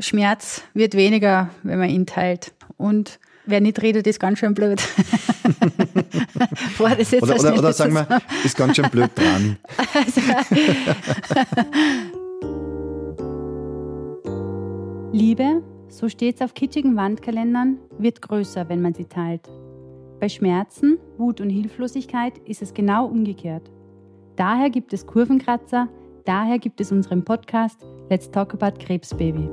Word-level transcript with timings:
Schmerz 0.00 0.62
wird 0.74 0.94
weniger, 0.94 1.50
wenn 1.62 1.78
man 1.78 1.90
ihn 1.90 2.06
teilt. 2.06 2.52
Und 2.76 3.20
wer 3.46 3.60
nicht 3.60 3.80
redet, 3.82 4.06
ist 4.06 4.18
ganz 4.18 4.38
schön 4.38 4.54
blöd. 4.54 4.80
Boah, 6.78 6.90
das 6.90 7.10
jetzt 7.10 7.22
oder, 7.22 7.38
oder, 7.38 7.58
oder 7.58 7.72
sagen 7.72 7.94
wir, 7.94 8.06
ist 8.44 8.56
ganz 8.56 8.76
schön 8.76 8.88
blöd 8.90 9.10
dran. 9.14 9.56
Also, 9.94 10.20
Liebe, 15.12 15.62
so 15.88 16.08
steht 16.08 16.36
es 16.36 16.42
auf 16.42 16.54
kitschigen 16.54 16.96
Wandkalendern, 16.96 17.78
wird 17.98 18.22
größer, 18.22 18.68
wenn 18.68 18.80
man 18.80 18.94
sie 18.94 19.06
teilt. 19.06 19.48
Bei 20.20 20.28
Schmerzen, 20.28 20.98
Wut 21.18 21.40
und 21.40 21.50
Hilflosigkeit 21.50 22.38
ist 22.46 22.62
es 22.62 22.74
genau 22.74 23.06
umgekehrt. 23.06 23.68
Daher 24.36 24.70
gibt 24.70 24.92
es 24.92 25.06
Kurvenkratzer, 25.06 25.88
daher 26.24 26.58
gibt 26.58 26.80
es 26.80 26.92
unseren 26.92 27.24
Podcast 27.24 27.80
Let's 28.08 28.30
Talk 28.30 28.54
About 28.54 28.78
Krebsbaby. 28.78 29.48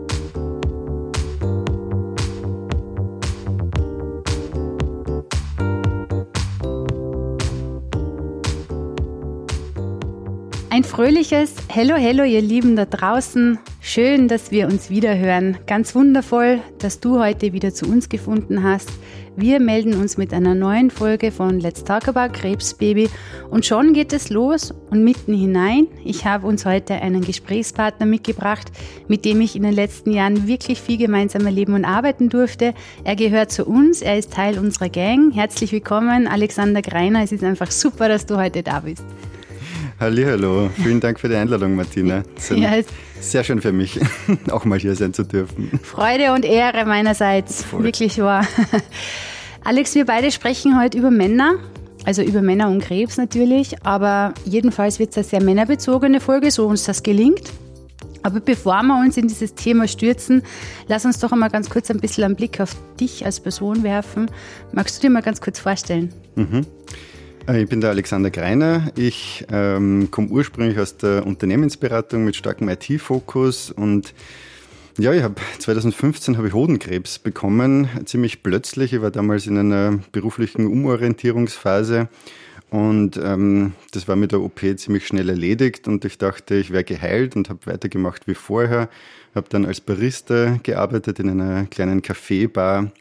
Ein 10.70 10.84
fröhliches 10.84 11.56
Hello, 11.70 11.96
Hello, 11.96 12.24
ihr 12.24 12.42
Lieben 12.42 12.76
da 12.76 12.86
draußen. 12.86 13.58
Schön, 13.90 14.28
dass 14.28 14.52
wir 14.52 14.68
uns 14.68 14.90
wieder 14.90 15.18
hören. 15.18 15.60
Ganz 15.66 15.96
wundervoll, 15.96 16.60
dass 16.78 17.00
du 17.00 17.20
heute 17.20 17.54
wieder 17.54 17.74
zu 17.74 17.86
uns 17.86 18.10
gefunden 18.10 18.62
hast. 18.62 18.90
Wir 19.38 19.62
melden 19.62 19.94
uns 19.94 20.18
mit 20.18 20.34
einer 20.34 20.56
neuen 20.56 20.92
Folge 20.92 21.32
von 21.32 21.62
Let's 21.62 21.86
Talk 21.86 22.10
About 22.10 22.38
Krebsbaby 22.38 23.10
und 23.50 23.66
schon 23.66 23.94
geht 23.94 24.12
es 24.12 24.30
los 24.30 24.74
und 24.90 25.06
mitten 25.06 25.34
hinein. 25.34 25.88
Ich 26.04 26.26
habe 26.26 26.48
uns 26.48 26.66
heute 26.66 26.96
einen 26.96 27.22
Gesprächspartner 27.22 28.06
mitgebracht, 28.06 28.74
mit 29.08 29.24
dem 29.24 29.40
ich 29.40 29.56
in 29.56 29.64
den 29.64 29.74
letzten 29.74 30.12
Jahren 30.12 30.50
wirklich 30.50 30.82
viel 30.82 30.98
gemeinsam 30.98 31.46
erleben 31.46 31.74
und 31.74 31.86
arbeiten 31.86 32.28
durfte. 32.28 32.74
Er 33.06 33.16
gehört 33.16 33.54
zu 33.54 33.64
uns, 33.64 34.02
er 34.02 34.18
ist 34.18 34.34
Teil 34.34 34.60
unserer 34.60 34.90
Gang. 34.90 35.34
Herzlich 35.34 35.72
willkommen, 35.72 36.28
Alexander 36.28 36.82
Greiner. 36.82 37.24
Es 37.24 37.32
ist 37.32 37.42
einfach 37.42 37.72
super, 37.72 38.10
dass 38.10 38.26
du 38.26 38.36
heute 38.36 38.64
da 38.64 38.82
bist. 38.82 39.06
Hallo, 40.00 40.70
vielen 40.76 41.00
Dank 41.00 41.22
für 41.22 41.30
die 41.30 41.36
Einladung, 41.36 41.76
Martina. 41.76 42.22
Ja, 42.50 42.74
sehr 43.20 43.44
schön 43.44 43.62
für 43.62 43.72
mich, 43.72 44.00
auch 44.52 44.66
mal 44.66 44.80
hier 44.80 44.96
sein 44.96 45.14
zu 45.14 45.24
dürfen. 45.24 45.80
Freude 45.84 46.34
und 46.34 46.46
Ehre 46.46 46.86
meinerseits, 46.86 47.64
Voll. 47.64 47.84
wirklich 47.84 48.20
wahr. 48.20 48.48
Alex, 49.64 49.96
wir 49.96 50.06
beide 50.06 50.32
sprechen 50.32 50.80
heute 50.80 50.98
über 50.98 51.12
Männer, 51.12 51.56
also 52.06 52.22
über 52.22 52.42
Männer 52.42 52.70
und 52.70 52.82
Krebs 52.82 53.18
natürlich, 53.18 53.86
aber 53.86 54.34
jedenfalls 54.46 55.00
wird 55.00 55.12
es 55.12 55.18
eine 55.18 55.26
sehr 55.26 55.44
männerbezogene 55.44 56.20
Folge, 56.20 56.52
so 56.52 56.68
uns 56.68 56.86
das 56.86 57.04
gelingt. 57.04 57.52
Aber 58.24 58.40
bevor 58.40 58.82
wir 58.84 59.00
uns 59.00 59.16
in 59.16 59.28
dieses 59.28 59.56
Thema 59.56 59.88
stürzen, 59.88 60.42
lass 60.88 61.06
uns 61.06 61.20
doch 61.20 61.32
einmal 61.32 61.50
ganz 61.50 61.70
kurz 61.70 61.90
ein 61.92 62.00
bisschen 62.00 62.24
einen 62.24 62.36
Blick 62.36 62.60
auf 62.60 62.76
dich 63.00 63.26
als 63.26 63.40
Person 63.40 63.84
werfen. 63.84 64.30
Magst 64.74 64.98
du 64.98 65.02
dir 65.02 65.10
mal 65.10 65.22
ganz 65.22 65.40
kurz 65.40 65.60
vorstellen? 65.60 66.14
Mhm. 66.36 66.66
Äh, 67.48 67.64
ich 67.64 67.70
bin 67.70 67.82
der 67.82 67.92
Alexander 67.92 68.30
Greiner. 68.30 68.92
Ich 68.96 69.46
ähm, 69.52 70.10
komme 70.12 70.28
ursprünglich 70.30 70.78
aus 70.80 70.98
der 70.98 71.26
Unternehmensberatung 71.26 72.24
mit 72.24 72.36
starkem 72.36 72.70
IT-Fokus 72.70 73.72
und 73.72 74.14
ja, 75.00 75.14
ich 75.14 75.22
habe 75.22 75.36
2015 75.60 76.38
habe 76.38 76.48
ich 76.48 76.54
Hodenkrebs 76.54 77.20
bekommen, 77.20 77.88
ziemlich 78.06 78.42
plötzlich. 78.42 78.94
Ich 78.94 79.02
war 79.02 79.12
damals 79.12 79.46
in 79.46 79.58
einer 79.58 80.00
beruflichen 80.12 80.66
Umorientierungsphase 80.66 82.10
und 82.72 83.16
ähm, 83.18 83.74
das 83.92 84.08
war 84.08 84.16
mit 84.16 84.32
der 84.32 84.42
OP 84.42 84.60
ziemlich 84.78 85.06
schnell 85.06 85.30
erledigt 85.30 85.88
und 85.88 86.04
ich 86.04 86.18
dachte, 86.18 86.56
ich 86.56 86.72
wäre 86.72 86.84
geheilt 86.84 87.36
und 87.36 87.50
habe 87.50 87.60
weitergemacht 87.66 88.28
wie 88.28 88.34
vorher. 88.34 88.90
Habe 89.36 89.48
dann 89.50 89.66
als 89.66 89.82
Barista 89.82 90.60
gearbeitet 90.64 91.20
in 91.20 91.30
einer 91.30 91.68
kleinen 91.68 92.02
Kaffeebar 92.02 92.92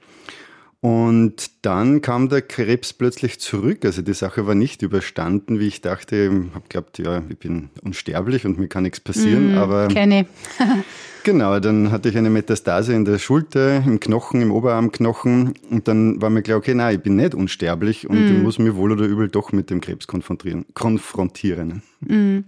und 0.86 1.50
dann 1.62 2.00
kam 2.00 2.28
der 2.28 2.42
Krebs 2.42 2.92
plötzlich 2.92 3.40
zurück. 3.40 3.84
Also 3.84 4.02
die 4.02 4.12
Sache 4.12 4.46
war 4.46 4.54
nicht 4.54 4.82
überstanden, 4.82 5.58
wie 5.58 5.66
ich 5.66 5.80
dachte. 5.80 6.14
Ich 6.16 6.54
habe 6.54 6.62
geglaubt, 6.62 6.98
ja, 6.98 7.24
ich 7.28 7.38
bin 7.38 7.70
unsterblich 7.82 8.46
und 8.46 8.56
mir 8.56 8.68
kann 8.68 8.84
nichts 8.84 9.00
passieren. 9.00 9.54
Mm, 9.54 9.58
aber 9.58 9.88
kenne. 9.88 10.26
genau, 11.24 11.58
dann 11.58 11.90
hatte 11.90 12.08
ich 12.08 12.16
eine 12.16 12.30
Metastase 12.30 12.94
in 12.94 13.04
der 13.04 13.18
Schulter, 13.18 13.78
im 13.78 13.98
Knochen, 13.98 14.40
im 14.40 14.52
Oberarmknochen. 14.52 15.54
Und 15.70 15.88
dann 15.88 16.22
war 16.22 16.30
mir 16.30 16.42
klar, 16.42 16.58
okay, 16.58 16.72
nein, 16.74 16.94
ich 16.94 17.02
bin 17.02 17.16
nicht 17.16 17.34
unsterblich 17.34 18.08
und 18.08 18.24
mm. 18.24 18.36
ich 18.36 18.42
muss 18.44 18.60
mich 18.60 18.76
wohl 18.76 18.92
oder 18.92 19.06
übel 19.06 19.26
doch 19.26 19.50
mit 19.50 19.70
dem 19.70 19.80
Krebs 19.80 20.06
konfrontieren. 20.06 20.66
konfrontieren. 20.74 21.82
Mm. 21.98 22.44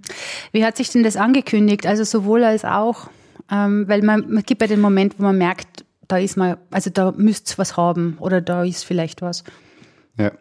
Wie 0.52 0.64
hat 0.64 0.76
sich 0.76 0.90
denn 0.90 1.02
das 1.02 1.16
angekündigt? 1.16 1.86
Also 1.86 2.04
sowohl 2.04 2.44
als 2.44 2.64
auch, 2.64 3.10
ähm, 3.50 3.88
weil 3.88 4.02
man, 4.02 4.32
man 4.32 4.44
gibt 4.44 4.60
ja 4.60 4.68
den 4.68 4.80
Moment, 4.80 5.16
wo 5.18 5.24
man 5.24 5.38
merkt, 5.38 5.87
da 6.08 6.18
ist 6.18 6.36
man, 6.36 6.56
also 6.70 6.90
da 6.90 7.12
müsst 7.12 7.52
ihr 7.52 7.58
was 7.58 7.76
haben 7.76 8.16
oder 8.18 8.40
da 8.40 8.64
ist 8.64 8.84
vielleicht 8.84 9.22
was. 9.22 9.44
Ja. 10.18 10.32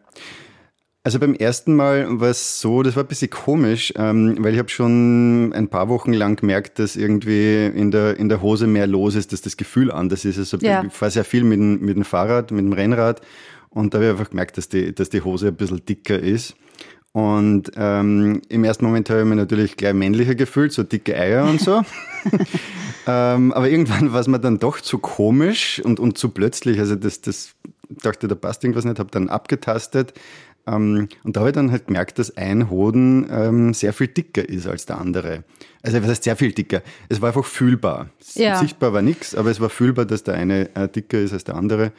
Also 1.03 1.19
beim 1.19 1.35
ersten 1.35 1.73
Mal 1.73 2.19
war 2.19 2.29
es 2.29 2.59
so, 2.59 2.83
das 2.83 2.97
war 2.97 3.03
ein 3.03 3.07
bisschen 3.07 3.29
komisch, 3.29 3.94
ähm, 3.95 4.35
weil 4.41 4.53
ich 4.53 4.59
habe 4.59 4.67
schon 4.67 5.53
ein 5.53 5.69
paar 5.69 5.88
Wochen 5.88 6.11
lang 6.11 6.35
gemerkt, 6.35 6.79
dass 6.79 6.97
irgendwie 6.97 7.66
in 7.66 7.91
der, 7.91 8.17
in 8.17 8.27
der 8.27 8.41
Hose 8.41 8.67
mehr 8.67 8.88
los 8.88 9.16
ist, 9.16 9.31
dass 9.31 9.41
das 9.41 9.56
Gefühl 9.56 9.89
anders 9.89 10.25
ist. 10.25 10.38
Also 10.38 10.57
ja. 10.57 10.83
ich 10.83 10.91
fahre 10.91 11.11
sehr 11.11 11.23
viel 11.23 11.45
mit, 11.45 11.59
mit 11.59 11.95
dem 11.95 12.03
Fahrrad, 12.03 12.51
mit 12.51 12.66
dem 12.66 12.73
Rennrad 12.73 13.22
und 13.69 13.94
da 13.94 14.00
habe 14.00 14.06
ich 14.06 14.11
einfach 14.11 14.29
gemerkt, 14.31 14.57
dass 14.57 14.67
die, 14.67 14.94
dass 14.94 15.09
die 15.09 15.22
Hose 15.22 15.47
ein 15.47 15.56
bisschen 15.56 15.85
dicker 15.85 16.19
ist. 16.19 16.56
Und 17.13 17.72
ähm, 17.75 18.41
im 18.50 18.63
ersten 18.63 18.85
Moment 18.85 19.09
habe 19.09 19.22
ich 19.22 19.25
mich 19.25 19.38
natürlich 19.38 19.75
gleich 19.75 19.94
männlicher 19.94 20.35
gefühlt, 20.35 20.72
so 20.72 20.84
dicke 20.84 21.16
Eier 21.16 21.45
und 21.45 21.59
so. 21.59 21.81
ähm, 23.07 23.53
aber 23.53 23.69
irgendwann 23.69 24.13
war 24.13 24.19
es 24.19 24.28
mir 24.28 24.40
dann 24.40 24.59
doch 24.59 24.81
zu 24.81 25.00
komisch 25.00 25.81
und, 25.84 26.00
und 26.00 26.18
zu 26.18 26.29
plötzlich. 26.29 26.79
Also 26.79 26.95
das, 26.95 27.22
das 27.22 27.56
dachte, 27.90 28.28
da 28.28 28.35
passt 28.35 28.63
irgendwas 28.63 28.85
nicht, 28.85 29.00
habe 29.00 29.09
dann 29.09 29.29
abgetastet. 29.29 30.13
Ähm, 30.68 31.07
und 31.23 31.35
da 31.35 31.40
habe 31.40 31.50
ich 31.50 31.56
dann 31.56 31.72
halt 31.72 31.88
gemerkt, 31.88 32.19
dass 32.19 32.35
ein 32.35 32.69
Hoden 32.69 33.25
ähm, 33.31 33.74
sehr 33.74 33.94
viel 33.94 34.07
dicker 34.07 34.47
ist 34.47 34.68
als 34.68 34.85
der 34.85 35.00
andere. 35.00 35.44
Also 35.81 36.01
was 36.01 36.09
heißt 36.09 36.24
sehr 36.24 36.35
viel 36.35 36.51
dicker? 36.51 36.81
Es 37.09 37.22
war 37.22 37.29
einfach 37.29 37.45
fühlbar. 37.45 38.09
Ja. 38.35 38.59
Sichtbar 38.59 38.94
war 38.94 39.01
nichts, 39.01 39.34
aber 39.34 39.50
es 39.50 39.62
war 39.62 39.69
fühlbar, 39.69 40.06
dass 40.06 40.24
der 40.24 40.35
eine 40.35 40.75
äh, 40.75 40.89
dicker 40.89 41.19
ist 41.19 41.34
als 41.34 41.45
der 41.45 41.56
andere. 41.56 41.94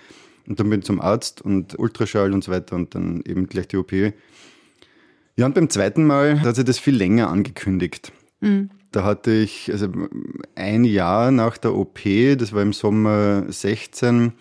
Und 0.46 0.60
dann 0.60 0.70
bin 0.70 0.80
ich 0.80 0.86
zum 0.86 1.00
Arzt 1.00 1.42
und 1.42 1.78
Ultraschall 1.78 2.32
und 2.32 2.44
so 2.44 2.52
weiter 2.52 2.76
und 2.76 2.94
dann 2.94 3.22
eben 3.26 3.48
gleich 3.48 3.69
die 3.69 3.76
OP. 3.76 3.92
Ja, 5.38 5.47
und 5.47 5.54
beim 5.54 5.71
zweiten 5.71 6.04
Mal 6.04 6.43
hat 6.43 6.56
sich 6.56 6.65
das 6.65 6.81
viel 6.81 6.97
länger 6.97 7.28
angekündigt. 7.28 8.10
Mhm. 8.41 8.71
Da 8.91 9.04
hatte 9.04 9.31
ich, 9.31 9.71
also 9.71 9.88
ein 10.56 10.82
Jahr 10.82 11.31
nach 11.31 11.59
der 11.59 11.76
OP, 11.76 12.00
das 12.37 12.53
war 12.53 12.62
im 12.62 12.72
Sommer 12.72 13.44
16, 13.47 14.32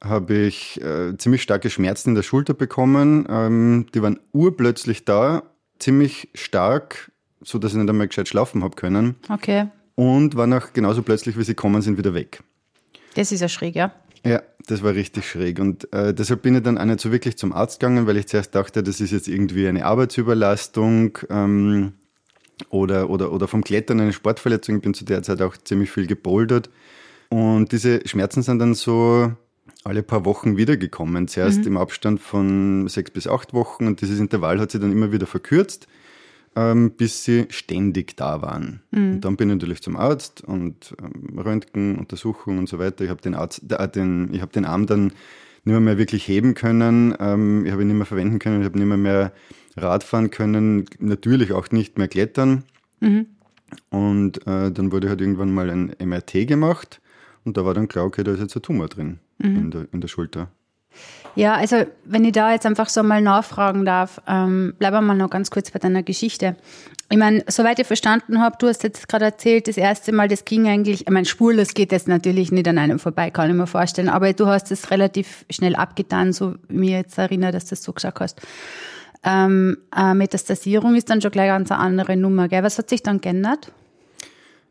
habe 0.00 0.36
ich 0.36 0.80
äh, 0.80 1.16
ziemlich 1.18 1.42
starke 1.42 1.70
Schmerzen 1.70 2.10
in 2.10 2.14
der 2.14 2.22
Schulter 2.22 2.54
bekommen. 2.54 3.26
Ähm, 3.28 3.86
die 3.92 4.00
waren 4.00 4.20
urplötzlich 4.32 5.04
da, 5.04 5.42
ziemlich 5.80 6.28
stark, 6.34 7.10
so 7.40 7.58
dass 7.58 7.72
ich 7.72 7.78
nicht 7.78 7.90
einmal 7.90 8.06
gescheit 8.06 8.28
schlafen 8.28 8.62
habe 8.62 8.76
können. 8.76 9.16
Okay. 9.28 9.66
Und 9.96 10.36
waren 10.36 10.52
auch 10.52 10.72
genauso 10.72 11.02
plötzlich, 11.02 11.36
wie 11.36 11.42
sie 11.42 11.54
kommen 11.54 11.82
sind, 11.82 11.98
wieder 11.98 12.14
weg. 12.14 12.44
Das 13.16 13.32
ist 13.32 13.40
ja 13.40 13.48
schräg, 13.48 13.74
ja. 13.74 13.92
Ja, 14.24 14.40
das 14.68 14.82
war 14.82 14.94
richtig 14.94 15.28
schräg. 15.28 15.58
Und 15.58 15.92
äh, 15.92 16.14
deshalb 16.14 16.42
bin 16.42 16.54
ich 16.54 16.62
dann 16.62 16.78
auch 16.78 16.84
nicht 16.84 17.00
so 17.00 17.10
wirklich 17.10 17.36
zum 17.36 17.52
Arzt 17.52 17.80
gegangen, 17.80 18.06
weil 18.06 18.16
ich 18.16 18.28
zuerst 18.28 18.54
dachte, 18.54 18.82
das 18.82 19.00
ist 19.00 19.10
jetzt 19.10 19.28
irgendwie 19.28 19.66
eine 19.66 19.84
Arbeitsüberlastung. 19.84 21.18
Ähm, 21.30 21.92
oder, 22.70 23.08
oder, 23.08 23.32
oder 23.32 23.48
vom 23.48 23.62
Klettern 23.62 24.00
eine 24.00 24.12
Sportverletzung. 24.12 24.76
Ich 24.76 24.82
bin 24.82 24.94
zu 24.94 25.04
der 25.04 25.22
Zeit 25.22 25.40
auch 25.42 25.56
ziemlich 25.56 25.90
viel 25.90 26.06
gebouldert. 26.06 26.70
Und 27.28 27.72
diese 27.72 28.06
Schmerzen 28.06 28.42
sind 28.42 28.58
dann 28.58 28.74
so 28.74 29.32
alle 29.84 30.02
paar 30.02 30.24
Wochen 30.24 30.56
wiedergekommen. 30.56 31.28
Zuerst 31.28 31.60
mhm. 31.60 31.66
im 31.68 31.76
Abstand 31.76 32.20
von 32.20 32.88
sechs 32.88 33.10
bis 33.10 33.26
acht 33.26 33.54
Wochen 33.54 33.86
und 33.86 34.00
dieses 34.00 34.18
Intervall 34.18 34.58
hat 34.60 34.70
sich 34.70 34.80
dann 34.80 34.92
immer 34.92 35.12
wieder 35.12 35.26
verkürzt, 35.26 35.86
ähm, 36.58 36.90
bis 36.90 37.22
sie 37.22 37.46
ständig 37.50 38.16
da 38.16 38.42
waren. 38.42 38.82
Mhm. 38.90 39.12
Und 39.12 39.20
dann 39.20 39.36
bin 39.36 39.48
ich 39.48 39.54
natürlich 39.54 39.80
zum 39.80 39.96
Arzt 39.96 40.42
und 40.42 40.96
ähm, 41.00 41.38
Röntgen, 41.38 41.96
Untersuchung 41.96 42.58
und 42.58 42.68
so 42.68 42.80
weiter. 42.80 43.04
Ich 43.04 43.10
habe 43.10 43.22
den, 43.22 43.36
Arzt, 43.36 43.70
äh, 43.70 43.88
den, 43.88 44.34
ich 44.34 44.42
hab 44.42 44.52
den 44.52 44.64
Arm 44.64 44.86
dann 44.86 45.04
nicht 45.04 45.14
mehr, 45.64 45.80
mehr 45.80 45.98
wirklich 45.98 46.26
heben 46.26 46.54
können. 46.54 47.14
Ähm, 47.20 47.64
ich 47.64 47.70
habe 47.70 47.82
ihn 47.82 47.88
nicht 47.88 47.96
mehr 47.96 48.06
verwenden 48.06 48.40
können. 48.40 48.60
Ich 48.60 48.64
habe 48.64 48.76
nicht 48.76 48.88
mehr, 48.88 48.96
mehr 48.96 49.32
Radfahren 49.76 50.30
können, 50.30 50.86
natürlich 50.98 51.52
auch 51.52 51.70
nicht 51.70 51.96
mehr 51.96 52.08
klettern. 52.08 52.64
Mhm. 52.98 53.26
Und 53.90 54.44
äh, 54.46 54.72
dann 54.72 54.90
wurde 54.90 55.08
halt 55.08 55.20
irgendwann 55.20 55.52
mal 55.52 55.70
ein 55.70 55.94
MRT 56.02 56.48
gemacht 56.48 57.00
und 57.44 57.56
da 57.56 57.64
war 57.64 57.74
dann 57.74 57.86
klar, 57.86 58.04
okay, 58.04 58.24
da 58.24 58.32
ist 58.32 58.40
jetzt 58.40 58.56
ein 58.56 58.62
Tumor 58.62 58.88
drin 58.88 59.20
mhm. 59.38 59.56
in, 59.56 59.70
der, 59.70 59.86
in 59.92 60.00
der 60.00 60.08
Schulter. 60.08 60.50
Ja, 61.34 61.54
also 61.54 61.84
wenn 62.04 62.24
ich 62.24 62.32
da 62.32 62.52
jetzt 62.52 62.66
einfach 62.66 62.88
so 62.88 63.02
mal 63.02 63.22
nachfragen 63.22 63.84
darf, 63.84 64.20
ähm, 64.26 64.74
bleiben 64.78 64.96
wir 64.96 65.02
mal 65.02 65.16
noch 65.16 65.30
ganz 65.30 65.50
kurz 65.50 65.70
bei 65.70 65.78
deiner 65.78 66.02
Geschichte. 66.02 66.56
Ich 67.10 67.16
meine, 67.16 67.44
soweit 67.46 67.78
ich 67.78 67.86
verstanden 67.86 68.40
habe, 68.40 68.56
du 68.58 68.66
hast 68.66 68.82
jetzt 68.82 69.08
gerade 69.08 69.26
erzählt, 69.26 69.68
das 69.68 69.76
erste 69.76 70.12
Mal, 70.12 70.28
das 70.28 70.44
ging 70.44 70.66
eigentlich, 70.66 71.02
ich 71.02 71.10
meine, 71.10 71.26
spurlos 71.26 71.74
geht 71.74 71.92
jetzt 71.92 72.08
natürlich 72.08 72.50
nicht 72.50 72.66
an 72.66 72.76
einem 72.76 72.98
vorbei, 72.98 73.30
kann 73.30 73.48
ich 73.48 73.56
mir 73.56 73.66
vorstellen, 73.66 74.08
aber 74.08 74.32
du 74.32 74.46
hast 74.46 74.72
es 74.72 74.90
relativ 74.90 75.44
schnell 75.48 75.76
abgetan, 75.76 76.32
so 76.32 76.56
wie 76.68 76.76
mir 76.76 76.98
jetzt 76.98 77.16
erinnere, 77.16 77.52
dass 77.52 77.66
du 77.66 77.70
das 77.70 77.82
so 77.82 77.92
gesagt 77.92 78.20
hast. 78.20 78.40
Ähm, 79.24 79.78
äh, 79.96 80.14
Metastasierung 80.14 80.96
ist 80.96 81.08
dann 81.08 81.20
schon 81.20 81.30
gleich 81.30 81.48
ganz 81.48 81.70
eine 81.70 81.80
andere 81.80 82.16
Nummer. 82.16 82.48
Gell? 82.48 82.62
Was 82.62 82.78
hat 82.78 82.88
sich 82.88 83.02
dann 83.02 83.20
geändert? 83.20 83.72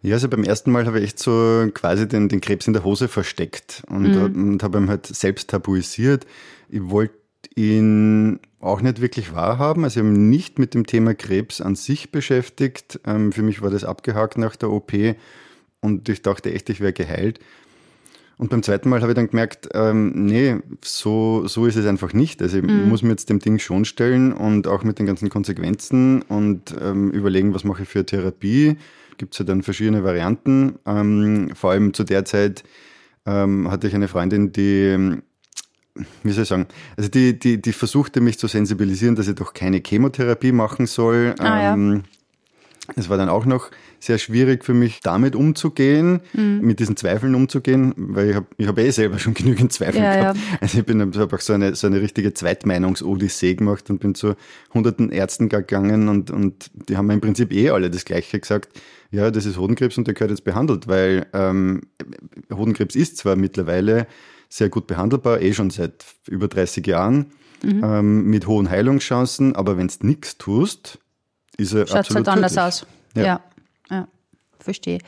Ja, 0.08 0.16
also 0.16 0.30
beim 0.30 0.46
ersten 0.46 0.72
Mal 0.72 0.86
habe 0.86 1.00
ich 1.00 1.04
echt 1.04 1.20
so 1.20 1.68
quasi 1.74 2.08
den, 2.08 2.30
den 2.30 2.40
Krebs 2.40 2.66
in 2.66 2.72
der 2.72 2.86
Hose 2.86 3.10
versteckt 3.10 3.84
und, 3.90 4.04
mhm. 4.04 4.52
und 4.52 4.64
habe 4.64 4.78
ihn 4.78 4.90
halt 4.90 5.06
selbst 5.06 5.50
tabuisiert. 5.50 6.26
Ich 6.70 6.82
wollte 6.90 7.14
ihn 7.56 8.40
auch 8.62 8.82
nicht 8.82 9.02
wirklich 9.02 9.34
wahrhaben. 9.34 9.84
Also 9.84 10.00
ich 10.00 10.06
habe 10.06 10.18
mich 10.18 10.38
nicht 10.38 10.60
mit 10.60 10.74
dem 10.74 10.86
Thema 10.86 11.14
Krebs 11.14 11.60
an 11.60 11.76
sich 11.76 12.10
beschäftigt. 12.10 13.02
Ähm, 13.06 13.34
für 13.34 13.42
mich 13.42 13.62
war 13.62 13.70
das 13.70 13.84
abgehakt 13.84 14.38
nach 14.38 14.56
der 14.56 14.72
OP 14.72 14.94
und 15.82 16.08
ich 16.08 16.22
dachte 16.22 16.54
echt, 16.54 16.70
ich 16.70 16.80
wäre 16.80 16.94
geheilt. 16.94 17.40
Und 18.38 18.50
beim 18.50 18.64
zweiten 18.64 18.88
Mal 18.88 19.02
habe 19.02 19.12
ich 19.12 19.16
dann 19.16 19.30
gemerkt, 19.30 19.68
ähm, 19.74 20.14
nee, 20.26 20.56
so, 20.86 21.48
so 21.48 21.66
ist 21.66 21.76
es 21.76 21.86
einfach 21.86 22.14
nicht. 22.14 22.42
Also 22.42 22.60
ich 22.60 22.64
mhm. 22.64 22.88
muss 22.88 23.02
mir 23.02 23.10
jetzt 23.10 23.30
dem 23.30 23.40
Ding 23.40 23.60
schon 23.60 23.84
stellen 23.84 24.32
und 24.32 24.68
auch 24.68 24.84
mit 24.86 25.00
den 25.00 25.06
ganzen 25.06 25.28
Konsequenzen 25.28 26.22
und 26.22 26.74
ähm, 26.80 27.12
überlegen, 27.12 27.54
was 27.54 27.66
mache 27.66 27.84
ich 27.84 27.90
für 27.90 28.06
Therapie. 28.06 28.78
Gibt 29.18 29.34
es 29.34 29.40
ja 29.40 29.46
dann 29.46 29.64
verschiedene 29.64 30.04
Varianten. 30.04 30.80
Ähm, 30.86 31.52
vor 31.54 31.72
allem 31.72 31.94
zu 31.94 32.04
der 32.04 32.26
Zeit 32.26 32.64
ähm, 33.26 33.70
hatte 33.70 33.88
ich 33.88 33.96
eine 33.96 34.08
Freundin, 34.08 34.52
die 34.52 35.18
wie 36.24 36.32
soll 36.32 36.44
ich 36.44 36.50
sagen, 36.50 36.68
also 36.96 37.10
die, 37.10 37.38
die, 37.38 37.62
die 37.62 37.74
versuchte 37.74 38.22
mich 38.22 38.38
zu 38.38 38.48
sensibilisieren, 38.48 39.16
dass 39.16 39.28
ich 39.28 39.36
doch 39.36 39.54
keine 39.54 39.82
Chemotherapie 39.86 40.52
machen 40.52 40.86
soll. 40.86 41.34
Ah, 41.40 41.74
ähm, 41.74 42.04
ja. 42.88 42.94
Es 42.96 43.10
war 43.10 43.18
dann 43.18 43.28
auch 43.28 43.46
noch 43.46 43.70
sehr 44.00 44.18
schwierig 44.18 44.64
für 44.64 44.74
mich, 44.74 45.02
damit 45.02 45.36
umzugehen, 45.36 46.22
mhm. 46.34 46.62
mit 46.62 46.80
diesen 46.80 46.96
Zweifeln 46.96 47.36
umzugehen, 47.36 47.94
weil 47.98 48.30
ich 48.30 48.36
habe 48.36 48.48
ich 48.58 48.68
hab 48.68 48.78
eh 48.78 48.90
selber 48.92 49.20
schon 49.20 49.34
genügend 49.34 49.74
Zweifel 49.74 50.02
ja, 50.02 50.16
gehabt. 50.16 50.38
Ja. 50.38 50.58
Also 50.62 50.80
ich 50.80 50.86
bin 50.86 51.02
habe 51.02 51.36
auch 51.36 51.42
so 51.42 51.54
eine, 51.54 51.76
so 51.76 51.88
eine 51.88 52.02
richtige 52.02 52.34
Zweitmeinungs-Odyssee 52.34 53.56
gemacht 53.56 53.90
und 53.90 54.00
bin 54.00 54.16
zu 54.16 54.36
hunderten 54.74 55.12
Ärzten 55.12 55.50
gegangen 55.50 56.08
und, 56.08 56.32
und 56.32 56.70
die 56.74 56.96
haben 56.96 57.08
mir 57.08 57.14
im 57.14 57.22
Prinzip 57.22 57.52
eh 57.52 57.72
alle 57.72 57.90
das 57.90 58.06
Gleiche 58.06 58.40
gesagt. 58.40 58.70
Ja, 59.12 59.32
das 59.32 59.46
ist 59.46 59.58
Hodenkrebs 59.58 59.98
und 59.98 60.08
der 60.08 60.14
gehört 60.14 60.32
jetzt 60.32 60.44
behandelt, 60.44 60.88
weil 60.88 61.28
ähm, 61.34 61.82
Hodenkrebs 62.54 62.96
ist 62.96 63.18
zwar 63.18 63.36
mittlerweile 63.36 64.08
sehr 64.50 64.70
gut 64.70 64.88
behandelbar, 64.88 65.42
eh 65.42 65.54
schon 65.54 65.70
seit 65.70 66.06
über 66.28 66.48
30 66.48 66.86
Jahren, 66.88 67.32
mhm. 67.64 67.84
ähm, 67.84 68.26
mit 68.26 68.48
hohen 68.48 68.70
Heilungschancen, 68.70 69.56
aber 69.56 69.78
wenn 69.78 69.88
du 69.88 70.08
nichts 70.08 70.38
tust, 70.38 71.00
ist 71.58 71.74
er 71.74 71.88
Schaut 71.88 71.98
absolut 71.98 72.28
halt 72.28 72.38
anders 72.38 72.58
aus. 72.58 72.86
ja. 73.16 73.24
ja. 73.24 73.42
ja 73.90 74.08
verstehe. 74.60 75.00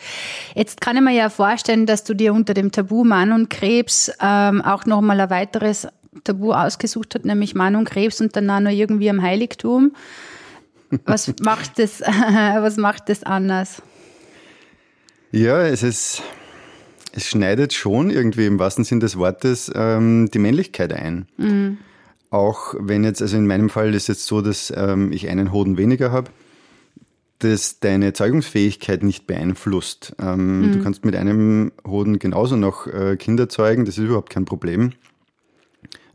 Jetzt 0.56 0.80
kann 0.80 0.96
ich 0.96 1.04
mir 1.04 1.14
ja 1.14 1.30
vorstellen, 1.30 1.86
dass 1.86 2.04
du 2.06 2.14
dir 2.14 2.34
unter 2.34 2.54
dem 2.54 2.72
Tabu 2.72 3.04
Mann 3.04 3.34
und 3.34 3.50
Krebs 3.50 4.12
ähm, 4.22 4.62
auch 4.62 4.86
nochmal 4.86 5.20
ein 5.20 5.30
weiteres 5.30 5.88
Tabu 6.24 6.54
ausgesucht 6.54 7.16
hast, 7.16 7.26
nämlich 7.26 7.56
Mann 7.56 7.76
und 7.76 7.86
Krebs 7.86 8.22
und 8.22 8.36
dann 8.36 8.50
auch 8.50 8.60
noch 8.60 8.72
irgendwie 8.72 9.10
am 9.10 9.22
Heiligtum. 9.22 9.94
Was 11.06 11.34
macht 11.42 11.78
das, 11.78 12.02
was 12.02 12.78
macht 12.78 13.10
das 13.10 13.24
anders? 13.24 13.82
Ja, 15.32 15.62
es 15.62 15.84
ist, 15.84 16.24
es 17.14 17.28
schneidet 17.28 17.74
schon 17.74 18.10
irgendwie 18.10 18.46
im 18.46 18.60
wahrsten 18.60 18.84
Sinn 18.84 19.00
des 19.00 19.18
Wortes 19.18 19.72
ähm, 19.76 20.30
die 20.34 20.40
Männlichkeit 20.40 20.94
ein. 20.94 21.28
Mhm. 21.38 21.78
Auch 22.32 22.76
wenn 22.80 23.04
jetzt, 23.04 23.22
also 23.22 23.38
in 23.38 23.48
meinem 23.48 23.70
Fall 23.70 23.94
ist 23.94 24.04
es 24.04 24.08
jetzt 24.08 24.26
so, 24.26 24.42
dass 24.42 24.74
ähm, 24.76 25.12
ich 25.12 25.30
einen 25.30 25.52
Hoden 25.52 25.78
weniger 25.78 26.12
habe, 26.12 26.32
das 27.40 27.80
deine 27.80 28.14
Zeugungsfähigkeit 28.14 29.02
nicht 29.02 29.26
beeinflusst. 29.26 30.16
Ähm, 30.20 30.62
mhm. 30.62 30.72
Du 30.74 30.84
kannst 30.84 31.06
mit 31.06 31.16
einem 31.16 31.72
Hoden 31.88 32.20
genauso 32.20 32.56
noch 32.56 32.88
äh, 32.88 33.16
Kinder 33.18 33.50
zeugen, 33.50 33.86
das 33.86 33.98
ist 33.98 34.04
überhaupt 34.04 34.30
kein 34.30 34.46
Problem. 34.46 34.92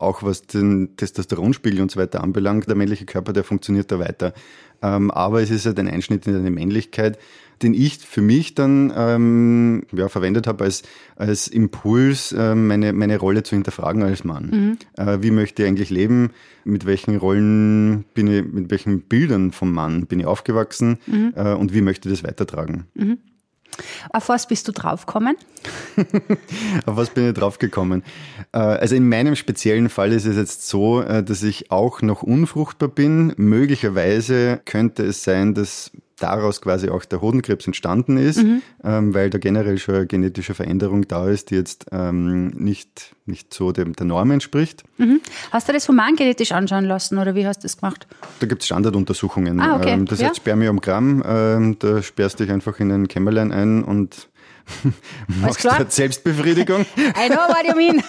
Auch 0.05 0.23
was 0.23 0.43
den 0.43 0.97
Testosteronspiegel 0.97 1.81
und 1.81 1.91
so 1.91 1.99
weiter 1.99 2.23
anbelangt, 2.23 2.69
der 2.69 2.77
männliche 2.77 3.07
Körper, 3.07 3.33
der 3.33 3.45
funktioniert 3.45 3.91
da 3.91 3.99
weiter. 3.99 4.35
Ähm, 4.83 5.11
aber 5.11 5.43
es 5.43 5.51
ist 5.51 5.67
halt 5.67 5.79
ein 5.79 5.89
Einschnitt 5.89 6.27
in 6.27 6.35
deine 6.35 6.51
Männlichkeit, 6.51 7.19
den 7.63 7.73
ich 7.75 7.99
für 7.99 8.21
mich 8.21 8.55
dann 8.55 8.93
ähm, 8.95 9.85
ja, 9.93 10.09
verwendet 10.09 10.47
habe 10.47 10.65
als, 10.65 10.83
als 11.17 11.49
Impuls, 11.49 12.33
äh, 12.33 12.55
meine, 12.55 12.93
meine 12.93 13.19
Rolle 13.19 13.43
zu 13.43 13.55
hinterfragen 13.55 14.03
als 14.03 14.25
Mann. 14.25 14.79
Mhm. 14.97 15.03
Äh, 15.03 15.23
wie 15.23 15.31
möchte 15.31 15.63
ich 15.63 15.69
eigentlich 15.69 15.91
leben? 15.91 16.31
Mit 16.65 16.85
welchen 16.85 17.17
Rollen 17.17 18.05
bin 18.15 18.27
ich, 18.27 18.45
mit 18.45 18.71
welchen 18.71 19.03
Bildern 19.03 19.53
vom 19.53 19.73
Mann 19.73 20.07
bin 20.07 20.21
ich 20.21 20.27
aufgewachsen? 20.27 20.99
Mhm. 21.07 21.33
Äh, 21.37 21.55
und 21.55 21.73
wie 21.73 21.81
möchte 21.81 22.09
ich 22.09 22.21
das 22.21 22.29
weitertragen? 22.29 22.87
Mhm. 22.95 23.19
Auf 24.11 24.29
was 24.29 24.47
bist 24.47 24.69
du 24.69 24.73
draufgekommen? 24.73 25.37
Auf 26.87 26.97
was 26.97 27.11
bin 27.11 27.29
ich 27.29 27.35
draufgekommen? 27.35 28.03
Äh, 28.53 28.59
also 28.59 28.95
in 28.95 29.09
meinem 29.09 29.37
speziellen 29.37 29.89
Fall 29.89 30.13
ist 30.13 30.27
es 30.27 30.37
jetzt 30.37 30.69
so, 30.69 31.01
äh, 31.03 31.23
dass 31.23 31.43
ich 31.43 31.71
auch 31.71 32.03
noch 32.03 32.23
unfruchtbar 32.23 32.89
bin. 32.89 33.35
Möglicherweise 33.37 34.61
könnte 34.65 35.05
es 35.05 35.25
sein, 35.25 35.55
dass 35.55 35.91
daraus 36.19 36.61
quasi 36.61 36.89
auch 36.89 37.05
der 37.05 37.21
Hodenkrebs 37.21 37.67
entstanden 37.67 38.17
ist, 38.17 38.43
mhm. 38.43 38.63
ähm, 38.83 39.15
weil 39.15 39.31
da 39.31 39.39
generell 39.39 39.79
schon 39.79 39.97
eine 39.97 40.07
genetische 40.07 40.55
Veränderung 40.55 41.07
da 41.09 41.29
ist, 41.29 41.51
die 41.51 41.57
jetzt 41.57 41.87
ähm, 41.93 42.49
nicht, 42.51 43.15
nicht 43.27 43.53
so 43.53 43.73
dem, 43.73 43.95
der 43.95 44.07
Norm 44.07 44.31
entspricht. 44.31 44.85
Mhm. 44.99 45.21
Hast 45.51 45.69
du 45.69 45.73
das 45.73 45.89
humangenetisch 45.89 46.53
anschauen 46.53 46.85
lassen 46.85 47.19
oder 47.19 47.35
wie 47.35 47.47
hast 47.47 47.59
du 47.59 47.63
das 47.63 47.79
gemacht? 47.79 48.07
Da 48.41 48.47
gibt 48.47 48.63
es 48.63 48.67
Standarduntersuchungen. 48.67 49.61
Ah, 49.61 49.77
okay. 49.77 49.91
ähm, 49.91 50.07
das 50.07 50.21
ja. 50.21 50.29
heißt 50.29 50.37
Spermiogramm, 50.37 51.23
ähm, 51.27 51.77
da 51.79 52.03
sperrst 52.03 52.39
du 52.39 52.45
dich 52.45 52.53
einfach 52.53 52.79
in 52.81 52.93
ein 52.93 53.09
Kämmerlein 53.09 53.53
ein 53.53 53.83
und 53.83 54.29
Machst 55.41 55.65
du 55.65 55.87
Selbstbefriedigung? 55.89 56.81
I 56.97 57.29
know 57.29 57.49
what 57.49 57.67
you 57.67 57.77
mean. 57.77 58.03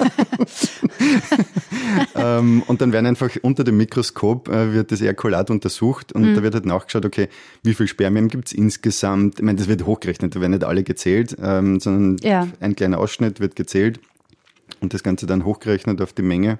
ähm, 2.16 2.63
und 2.68 2.81
dann 2.81 2.92
werden 2.92 3.06
einfach 3.06 3.30
unter 3.42 3.63
dem 3.63 3.78
Mikroskop 3.78 4.48
äh, 4.48 4.74
wird 4.74 4.92
das 4.92 5.02
Ejakulat 5.02 5.50
untersucht 5.50 6.13
und 6.13 6.24
mhm. 6.24 6.36
da 6.36 6.44
wird 6.44 6.54
halt 6.54 6.66
nachgeschaut, 6.66 7.06
okay, 7.06 7.30
wie 7.63 7.74
viel 7.74 7.88
Spermien 7.88 8.28
gibt 8.28 8.48
es 8.48 8.54
insgesamt? 8.54 9.40
Ich 9.40 9.46
meine, 9.46 9.57
das 9.57 9.68
wird 9.68 9.86
hochgerechnet, 9.86 10.36
da 10.36 10.42
werden 10.42 10.52
nicht 10.52 10.63
alle 10.63 10.84
gezählt, 10.84 11.36
ähm, 11.42 11.80
sondern 11.80 12.18
ja. 12.28 12.48
ein 12.60 12.75
kleiner 12.75 13.00
Ausschnitt 13.00 13.40
wird 13.40 13.56
gezählt 13.56 14.00
und 14.80 14.94
das 14.94 15.04
Ganze 15.04 15.25
dann 15.25 15.46
hochgerechnet 15.46 16.02
auf 16.02 16.13
die 16.13 16.22
Menge 16.22 16.60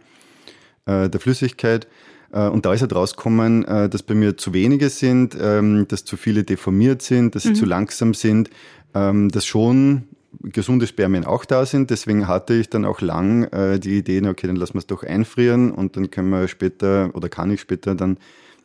äh, 0.86 1.09
der 1.09 1.19
Flüssigkeit. 1.19 1.88
Äh, 2.31 2.47
und 2.47 2.65
da 2.65 2.74
ist 2.74 2.81
halt 2.81 2.94
rausgekommen, 2.94 3.65
äh, 3.65 3.89
dass 3.89 4.03
bei 4.03 4.13
mir 4.13 4.38
zu 4.38 4.53
wenige 4.53 4.89
sind, 4.89 5.38
ähm, 5.39 5.88
dass 5.88 6.06
zu 6.06 6.18
viele 6.18 6.44
deformiert 6.44 7.01
sind, 7.01 7.36
dass 7.36 7.44
sie 7.44 7.50
mhm. 7.50 7.56
zu 7.56 7.65
langsam 7.65 8.13
sind, 8.13 8.50
ähm, 8.95 9.30
dass 9.30 9.45
schon 9.45 10.07
gesunde 10.42 10.88
Spermien 10.88 11.25
auch 11.25 11.45
da 11.45 11.65
sind. 11.65 11.92
Deswegen 11.92 12.27
hatte 12.27 12.53
ich 12.53 12.69
dann 12.69 12.86
auch 12.86 13.01
lang 13.01 13.44
äh, 13.45 13.80
die 13.80 13.97
Idee, 13.97 14.27
okay, 14.27 14.47
dann 14.47 14.56
lassen 14.56 14.74
wir 14.74 14.80
es 14.80 14.88
doch 14.88 15.03
einfrieren 15.03 15.71
und 15.71 15.95
dann 15.95 16.09
können 16.09 16.30
wir 16.30 16.47
später 16.47 17.12
oder 17.13 17.30
kann 17.30 17.51
ich 17.51 17.62
später 17.62 17.95
dann, 17.95 18.18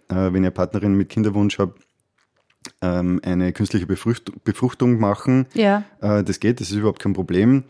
äh, 0.09 0.15
wenn 0.15 0.35
ich 0.35 0.39
eine 0.39 0.51
Partnerin 0.51 0.95
mit 0.95 1.09
Kinderwunsch 1.09 1.59
habe, 1.59 1.75
ähm, 2.83 3.21
eine 3.25 3.53
künstliche 3.53 3.87
Befruchtung 3.87 4.99
machen. 4.99 5.47
Ja. 5.55 5.85
Äh, 6.01 6.25
das 6.25 6.41
geht, 6.41 6.61
das 6.61 6.71
ist 6.71 6.77
überhaupt 6.77 7.01
kein 7.01 7.13
Problem. 7.13 7.65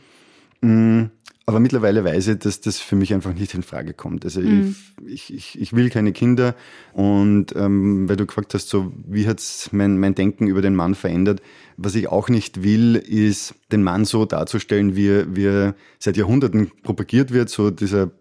Mhm. 0.61 1.11
Aber 1.51 1.59
mittlerweile 1.59 2.05
weiß 2.05 2.29
ich, 2.29 2.39
dass 2.39 2.61
das 2.61 2.79
für 2.79 2.95
mich 2.95 3.13
einfach 3.13 3.35
nicht 3.35 3.55
in 3.55 3.65
Frage 3.65 3.93
kommt. 3.93 4.25
Also 4.25 4.41
mhm. 4.41 4.77
ich, 5.05 5.35
ich, 5.35 5.61
ich 5.61 5.73
will 5.73 5.91
keine 5.91 6.13
Kinder. 6.13 6.55
Und 6.93 7.57
ähm, 7.57 8.09
weil 8.09 8.15
du 8.15 8.25
gefragt 8.25 8.55
hast, 8.55 8.69
so 8.69 8.93
wie 9.05 9.27
hat's 9.27 9.71
mein, 9.73 9.99
mein 9.99 10.15
Denken 10.15 10.47
über 10.47 10.63
den 10.63 10.77
Mann 10.77 10.95
verändert, 10.95 11.43
was 11.77 11.97
ich 11.97 12.07
auch 12.07 12.29
nicht 12.29 12.63
will, 12.63 12.95
ist, 12.95 13.57
den 13.73 13.83
Mann 13.83 14.05
so 14.05 14.27
darzustellen, 14.27 14.95
wie 14.95 15.09
er, 15.09 15.35
wie 15.35 15.47
er 15.47 15.75
seit 15.99 16.17
Jahrhunderten 16.17 16.71
propagiert 16.85 17.33
wird, 17.33 17.49
so 17.49 17.73
dieser 17.73 18.13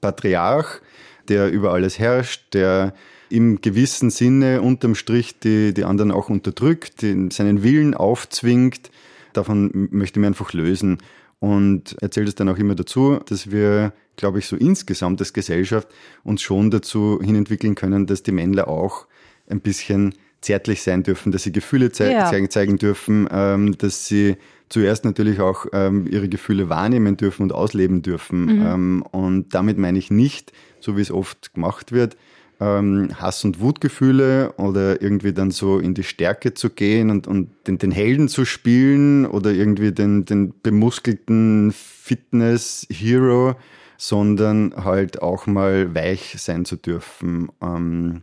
Patriarch, 0.00 0.80
der 1.28 1.52
über 1.52 1.72
alles 1.72 2.00
herrscht, 2.00 2.52
der 2.52 2.94
im 3.30 3.60
gewissen 3.60 4.10
Sinne 4.10 4.60
unterm 4.60 4.96
Strich 4.96 5.38
die, 5.38 5.72
die 5.72 5.84
anderen 5.84 6.10
auch 6.10 6.30
unterdrückt, 6.30 7.02
den, 7.02 7.30
seinen 7.30 7.62
Willen 7.62 7.94
aufzwingt. 7.94 8.90
Davon 9.34 9.70
möchte 9.92 10.18
ich 10.18 10.22
mich 10.22 10.26
einfach 10.26 10.52
lösen 10.52 10.98
und 11.42 11.96
erzählt 12.00 12.28
es 12.28 12.36
dann 12.36 12.48
auch 12.48 12.56
immer 12.56 12.76
dazu, 12.76 13.18
dass 13.26 13.50
wir, 13.50 13.92
glaube 14.14 14.38
ich, 14.38 14.46
so 14.46 14.54
insgesamt 14.54 15.18
als 15.18 15.32
Gesellschaft 15.32 15.88
uns 16.22 16.40
schon 16.40 16.70
dazu 16.70 17.18
hinentwickeln 17.20 17.74
können, 17.74 18.06
dass 18.06 18.22
die 18.22 18.30
Männler 18.30 18.68
auch 18.68 19.08
ein 19.48 19.60
bisschen 19.60 20.14
zärtlich 20.40 20.82
sein 20.82 21.02
dürfen, 21.02 21.32
dass 21.32 21.42
sie 21.42 21.50
Gefühle 21.50 21.90
ze 21.90 22.12
ja. 22.12 22.30
zeigen, 22.30 22.48
zeigen, 22.48 22.78
dürfen, 22.78 23.28
ähm, 23.32 23.76
dass 23.76 24.06
sie 24.06 24.36
zuerst 24.68 25.04
natürlich 25.04 25.40
auch 25.40 25.66
ähm, 25.72 26.06
ihre 26.08 26.28
Gefühle 26.28 26.68
wahrnehmen 26.68 27.16
dürfen 27.16 27.42
und 27.42 27.52
ausleben 27.52 28.02
dürfen. 28.02 28.44
Mhm. 28.44 28.62
Ähm, 28.64 29.04
und 29.10 29.52
damit 29.52 29.78
meine 29.78 29.98
ich 29.98 30.12
nicht, 30.12 30.52
so 30.78 30.96
wie 30.96 31.00
es 31.00 31.10
oft 31.10 31.54
gemacht 31.54 31.90
wird, 31.90 32.16
ähm, 32.62 33.08
Hass- 33.20 33.44
und 33.44 33.58
Wutgefühle 33.58 34.52
oder 34.52 35.02
irgendwie 35.02 35.32
dann 35.32 35.50
so 35.50 35.80
in 35.80 35.94
die 35.94 36.04
Stärke 36.04 36.54
zu 36.54 36.70
gehen 36.70 37.10
und, 37.10 37.26
und 37.26 37.50
den, 37.66 37.78
den 37.78 37.90
Helden 37.90 38.28
zu 38.28 38.44
spielen 38.44 39.26
oder 39.26 39.50
irgendwie 39.50 39.90
den, 39.90 40.24
den 40.24 40.54
bemuskelten 40.62 41.72
Fitness-Hero, 41.72 43.56
sondern 43.98 44.74
halt 44.76 45.22
auch 45.22 45.46
mal 45.46 45.92
weich 45.94 46.36
sein 46.38 46.64
zu 46.64 46.76
dürfen 46.76 47.48
ähm, 47.60 48.22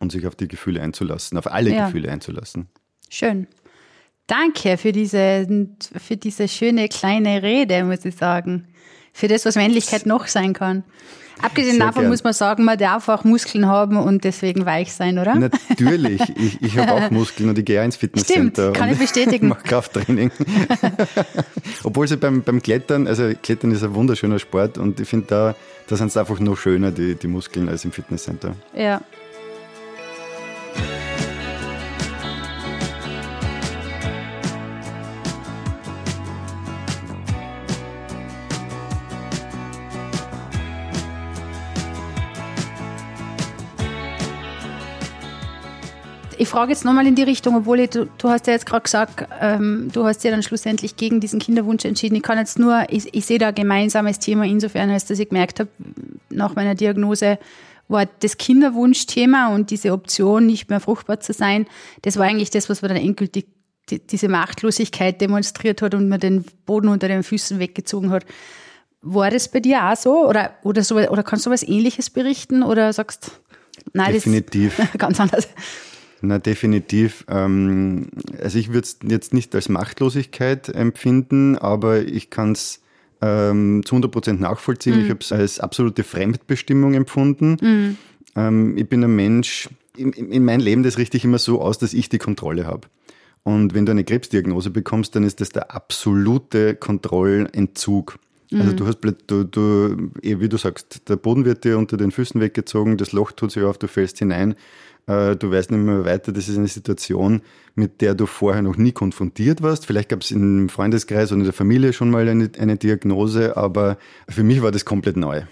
und 0.00 0.10
sich 0.10 0.26
auf 0.26 0.34
die 0.34 0.48
Gefühle 0.48 0.82
einzulassen, 0.82 1.38
auf 1.38 1.50
alle 1.50 1.70
ja. 1.70 1.86
Gefühle 1.86 2.10
einzulassen. 2.10 2.66
Schön. 3.08 3.46
Danke 4.26 4.78
für 4.78 4.90
diese, 4.90 5.46
für 5.96 6.16
diese 6.16 6.48
schöne 6.48 6.88
kleine 6.88 7.42
Rede, 7.42 7.84
muss 7.84 8.04
ich 8.04 8.16
sagen. 8.16 8.66
für 9.12 9.28
das, 9.28 9.44
was 9.46 9.54
Männlichkeit 9.54 10.06
noch 10.06 10.26
sein 10.26 10.54
kann. 10.54 10.82
Abgesehen 11.42 11.76
Sehr 11.76 11.86
davon 11.86 12.02
gern. 12.02 12.10
muss 12.10 12.24
man 12.24 12.32
sagen, 12.32 12.64
man 12.64 12.78
darf 12.78 13.08
auch 13.08 13.24
Muskeln 13.24 13.66
haben 13.66 13.96
und 13.96 14.24
deswegen 14.24 14.66
weich 14.66 14.92
sein, 14.92 15.18
oder? 15.18 15.34
Natürlich, 15.34 16.20
ich, 16.36 16.62
ich 16.62 16.78
habe 16.78 16.92
auch 16.92 17.10
Muskeln 17.10 17.48
und 17.48 17.58
ich 17.58 17.64
gehe 17.64 17.80
auch 17.80 17.84
ins 17.84 17.96
Fitnesscenter. 17.96 18.62
Stimmt, 18.62 18.76
kann 18.76 18.90
ich 18.90 18.98
bestätigen. 18.98 19.48
mache 19.54 19.62
Krafttraining. 19.62 20.30
Obwohl 21.84 22.08
sie 22.08 22.16
beim, 22.16 22.42
beim 22.42 22.62
Klettern, 22.62 23.06
also 23.06 23.32
Klettern 23.42 23.72
ist 23.72 23.82
ein 23.82 23.94
wunderschöner 23.94 24.38
Sport 24.38 24.78
und 24.78 25.00
ich 25.00 25.08
finde 25.08 25.26
da, 25.28 25.54
da 25.88 25.96
sind 25.96 26.08
es 26.08 26.16
einfach 26.16 26.40
noch 26.40 26.56
schöner, 26.56 26.90
die, 26.90 27.14
die 27.14 27.26
Muskeln, 27.26 27.68
als 27.68 27.84
im 27.84 27.92
Fitnesscenter. 27.92 28.54
Ja. 28.74 29.00
Ich 46.38 46.48
frage 46.48 46.72
jetzt 46.72 46.84
nochmal 46.84 47.06
in 47.06 47.14
die 47.14 47.22
Richtung, 47.22 47.56
obwohl 47.56 47.80
ich, 47.80 47.90
du, 47.90 48.06
du 48.18 48.28
hast 48.28 48.46
ja 48.46 48.52
jetzt 48.52 48.66
gerade 48.66 48.82
gesagt, 48.82 49.28
ähm, 49.40 49.90
du 49.92 50.04
hast 50.04 50.24
ja 50.24 50.30
dann 50.30 50.42
schlussendlich 50.42 50.96
gegen 50.96 51.20
diesen 51.20 51.40
Kinderwunsch 51.40 51.84
entschieden. 51.84 52.16
Ich 52.16 52.22
kann 52.22 52.38
jetzt 52.38 52.58
nur, 52.58 52.84
ich, 52.88 53.14
ich 53.14 53.26
sehe 53.26 53.38
da 53.38 53.48
ein 53.48 53.54
gemeinsames 53.54 54.18
Thema 54.18 54.44
insofern, 54.44 54.90
als 54.90 55.06
dass 55.06 55.18
ich 55.18 55.28
gemerkt 55.28 55.60
habe, 55.60 55.70
nach 56.30 56.54
meiner 56.54 56.74
Diagnose 56.74 57.38
war 57.88 58.06
das 58.20 58.38
Kinderwunschthema 58.38 59.54
und 59.54 59.70
diese 59.70 59.92
Option, 59.92 60.46
nicht 60.46 60.70
mehr 60.70 60.80
fruchtbar 60.80 61.20
zu 61.20 61.32
sein, 61.32 61.66
das 62.02 62.16
war 62.16 62.26
eigentlich 62.26 62.50
das, 62.50 62.68
was 62.68 62.82
mir 62.82 62.88
dann 62.88 62.96
endgültig 62.96 63.46
die, 63.90 63.98
diese 63.98 64.28
Machtlosigkeit 64.28 65.20
demonstriert 65.20 65.82
hat 65.82 65.94
und 65.94 66.08
mir 66.08 66.18
den 66.18 66.44
Boden 66.64 66.88
unter 66.88 67.08
den 67.08 67.22
Füßen 67.22 67.58
weggezogen 67.58 68.10
hat. 68.10 68.24
War 69.02 69.30
das 69.30 69.50
bei 69.50 69.60
dir 69.60 69.84
auch 69.84 69.96
so? 69.96 70.26
Oder, 70.26 70.54
oder, 70.62 70.82
so, 70.82 70.96
oder 70.96 71.22
kannst 71.22 71.44
du 71.44 71.50
was 71.50 71.62
Ähnliches 71.62 72.08
berichten? 72.08 72.62
Oder 72.62 72.92
sagst 72.94 73.32
nein, 73.92 74.12
Definitiv. 74.12 74.76
das 74.78 74.92
ganz 74.98 75.20
anders? 75.20 75.48
Na, 76.26 76.38
definitiv. 76.38 77.24
Ähm, 77.28 78.08
also 78.42 78.58
ich 78.58 78.68
würde 78.68 78.86
es 78.86 78.98
jetzt 79.06 79.34
nicht 79.34 79.54
als 79.54 79.68
Machtlosigkeit 79.68 80.68
empfinden, 80.70 81.58
aber 81.58 82.02
ich 82.02 82.30
kann 82.30 82.52
es 82.52 82.80
ähm, 83.20 83.82
zu 83.84 83.94
100 83.94 84.10
Prozent 84.10 84.40
nachvollziehen. 84.40 85.00
Ich 85.04 85.10
habe 85.10 85.20
es 85.20 85.32
als 85.32 85.60
absolute 85.60 86.02
Fremdbestimmung 86.02 86.94
empfunden. 86.94 87.58
Ähm, 88.36 88.76
ich 88.76 88.88
bin 88.88 89.04
ein 89.04 89.14
Mensch, 89.14 89.68
in, 89.96 90.12
in 90.12 90.44
mein 90.44 90.60
Leben, 90.60 90.82
das 90.82 90.98
richte 90.98 91.16
ich 91.16 91.24
immer 91.24 91.38
so 91.38 91.60
aus, 91.60 91.78
dass 91.78 91.92
ich 91.92 92.08
die 92.08 92.18
Kontrolle 92.18 92.66
habe. 92.66 92.88
Und 93.42 93.74
wenn 93.74 93.84
du 93.84 93.92
eine 93.92 94.04
Krebsdiagnose 94.04 94.70
bekommst, 94.70 95.14
dann 95.14 95.24
ist 95.24 95.42
das 95.42 95.50
der 95.50 95.74
absolute 95.74 96.74
Kontrollentzug. 96.74 98.18
Also 98.52 98.72
du 98.72 98.86
hast, 98.86 98.98
du, 99.26 99.44
du, 99.44 100.10
eh, 100.22 100.38
wie 100.38 100.48
du 100.48 100.56
sagst, 100.56 101.08
der 101.08 101.16
Boden 101.16 101.44
wird 101.44 101.64
dir 101.64 101.76
unter 101.76 101.96
den 101.96 102.12
Füßen 102.12 102.40
weggezogen, 102.40 102.96
das 102.96 103.12
Loch 103.12 103.32
tut 103.32 103.50
sich 103.50 103.64
auf, 103.64 103.78
du 103.78 103.88
fällst 103.88 104.18
hinein, 104.18 104.54
äh, 105.06 105.36
du 105.36 105.50
weißt 105.50 105.70
nicht 105.70 105.80
mehr 105.80 106.04
weiter. 106.04 106.32
Das 106.32 106.48
ist 106.48 106.56
eine 106.58 106.68
Situation, 106.68 107.42
mit 107.74 108.00
der 108.00 108.14
du 108.14 108.26
vorher 108.26 108.62
noch 108.62 108.76
nie 108.76 108.92
konfrontiert 108.92 109.62
warst. 109.62 109.86
Vielleicht 109.86 110.08
gab 110.08 110.22
es 110.22 110.30
im 110.30 110.68
Freundeskreis 110.68 111.30
oder 111.32 111.40
in 111.40 111.44
der 111.44 111.52
Familie 111.52 111.92
schon 111.92 112.10
mal 112.10 112.28
eine, 112.28 112.50
eine 112.58 112.76
Diagnose, 112.76 113.56
aber 113.56 113.98
für 114.28 114.42
mich 114.42 114.62
war 114.62 114.72
das 114.72 114.84
komplett 114.84 115.16
neu. 115.16 115.42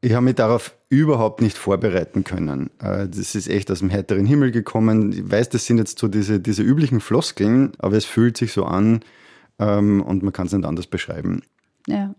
Ich 0.00 0.12
habe 0.12 0.24
mich 0.24 0.34
darauf 0.34 0.74
überhaupt 0.88 1.40
nicht 1.40 1.56
vorbereiten 1.56 2.24
können. 2.24 2.70
Äh, 2.80 3.06
Das 3.06 3.36
ist 3.36 3.48
echt 3.48 3.70
aus 3.70 3.78
dem 3.78 3.90
heiteren 3.92 4.26
Himmel 4.26 4.50
gekommen. 4.50 5.12
Ich 5.12 5.30
weiß, 5.30 5.48
das 5.50 5.64
sind 5.66 5.78
jetzt 5.78 6.00
so 6.00 6.08
diese, 6.08 6.40
diese 6.40 6.62
üblichen 6.64 7.00
Floskeln, 7.00 7.70
aber 7.78 7.96
es 7.96 8.04
fühlt 8.04 8.36
sich 8.36 8.52
so 8.52 8.64
an 8.64 9.00
ähm, 9.60 10.02
und 10.02 10.24
man 10.24 10.32
kann 10.32 10.48
es 10.48 10.52
nicht 10.52 10.64
anders 10.64 10.88
beschreiben. 10.88 11.42
Ja. 11.86 12.16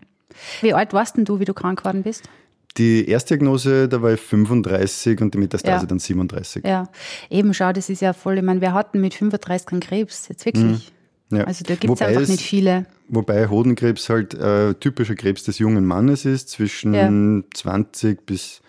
Wie 0.62 0.74
alt 0.74 0.94
warst 0.94 1.18
denn 1.18 1.26
du, 1.26 1.40
wie 1.40 1.46
du 1.46 1.54
krank 1.54 1.80
geworden 1.80 2.04
bist? 2.04 2.30
Die 2.78 3.08
Erstdiagnose, 3.08 3.88
da 3.88 4.02
war 4.02 4.14
ich 4.14 4.20
35 4.22 5.22
und 5.22 5.34
die 5.34 5.38
Metastase 5.38 5.84
Ja. 5.84 5.88
dann 5.88 6.00
37. 6.00 6.66
Ja, 6.66 6.90
eben 7.30 7.54
schau, 7.54 7.72
das 7.72 7.90
ist 7.90 8.02
ja 8.02 8.12
voll, 8.14 8.38
ich 8.38 8.44
meine, 8.44 8.60
wir 8.62 8.74
hatten 8.74 9.00
mit 9.00 9.14
35 9.14 9.68
keinen 9.68 9.80
Krebs, 9.80 10.28
jetzt 10.28 10.46
wirklich. 10.46 10.92
Ja. 11.32 11.46
Also 11.46 11.64
da 11.66 11.76
gibt 11.76 11.94
es 11.94 12.02
einfach 12.02 12.28
nicht 12.28 12.42
viele. 12.42 12.86
Wobei 13.08 13.48
Hodenkrebs 13.48 14.10
halt 14.10 14.34
äh, 14.34 14.74
typischer 14.76 15.16
Krebs 15.16 15.44
des 15.44 15.58
jungen 15.60 15.86
Mannes 15.86 16.26
ist, 16.26 16.50
zwischen 16.50 16.94
Ja. 16.94 17.44
20 17.54 18.26
bis 18.26 18.62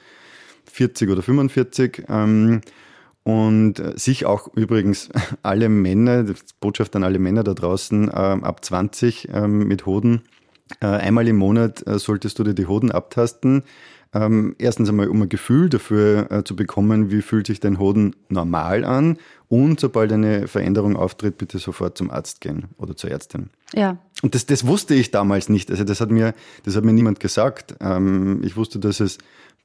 40 0.70 1.10
oder 1.10 1.22
45. 1.22 2.04
Ähm, 2.08 2.60
und 3.25 3.80
äh, 3.80 3.92
sich 3.96 4.25
auch 4.25 4.48
übrigens 4.54 5.08
alle 5.42 5.68
Männer, 5.68 6.25
Botschaft 6.60 6.94
an 6.96 7.02
alle 7.02 7.18
Männer 7.18 7.42
da 7.42 7.54
draußen, 7.54 8.04
ähm, 8.14 8.44
ab 8.44 8.64
20 8.64 9.28
ähm, 9.34 9.66
mit 9.66 9.84
Hoden, 9.84 10.22
äh, 10.80 10.86
einmal 10.86 11.26
im 11.26 11.36
Monat 11.36 11.86
äh, 11.86 11.98
solltest 11.98 12.38
du 12.38 12.44
dir 12.44 12.54
die 12.54 12.66
Hoden 12.66 12.90
abtasten. 12.92 13.64
Ähm, 14.14 14.54
erstens 14.58 14.88
einmal, 14.88 15.08
um 15.08 15.22
ein 15.22 15.28
Gefühl 15.28 15.68
dafür 15.68 16.30
äh, 16.30 16.44
zu 16.44 16.56
bekommen, 16.56 17.10
wie 17.10 17.22
fühlt 17.22 17.46
sich 17.46 17.60
dein 17.60 17.78
Hoden 17.78 18.14
normal 18.28 18.84
an. 18.84 19.18
Und 19.48 19.78
sobald 19.80 20.12
eine 20.12 20.48
Veränderung 20.48 20.96
auftritt, 20.96 21.38
bitte 21.38 21.58
sofort 21.58 21.98
zum 21.98 22.10
Arzt 22.10 22.40
gehen 22.40 22.66
oder 22.78 22.96
zur 22.96 23.10
Ärztin. 23.10 23.50
Ja, 23.75 23.98
Und 24.22 24.34
das, 24.34 24.46
das 24.46 24.66
wusste 24.66 24.94
ich 24.94 25.10
damals 25.10 25.48
nicht. 25.48 25.70
Also 25.70 25.84
das 25.84 26.00
hat 26.00 26.10
mir, 26.10 26.34
das 26.64 26.76
hat 26.76 26.84
mir 26.84 26.92
niemand 26.92 27.20
gesagt. 27.20 27.76
Ähm, 27.80 28.40
ich 28.42 28.56
wusste, 28.56 28.78
dass 28.78 29.00
es 29.00 29.18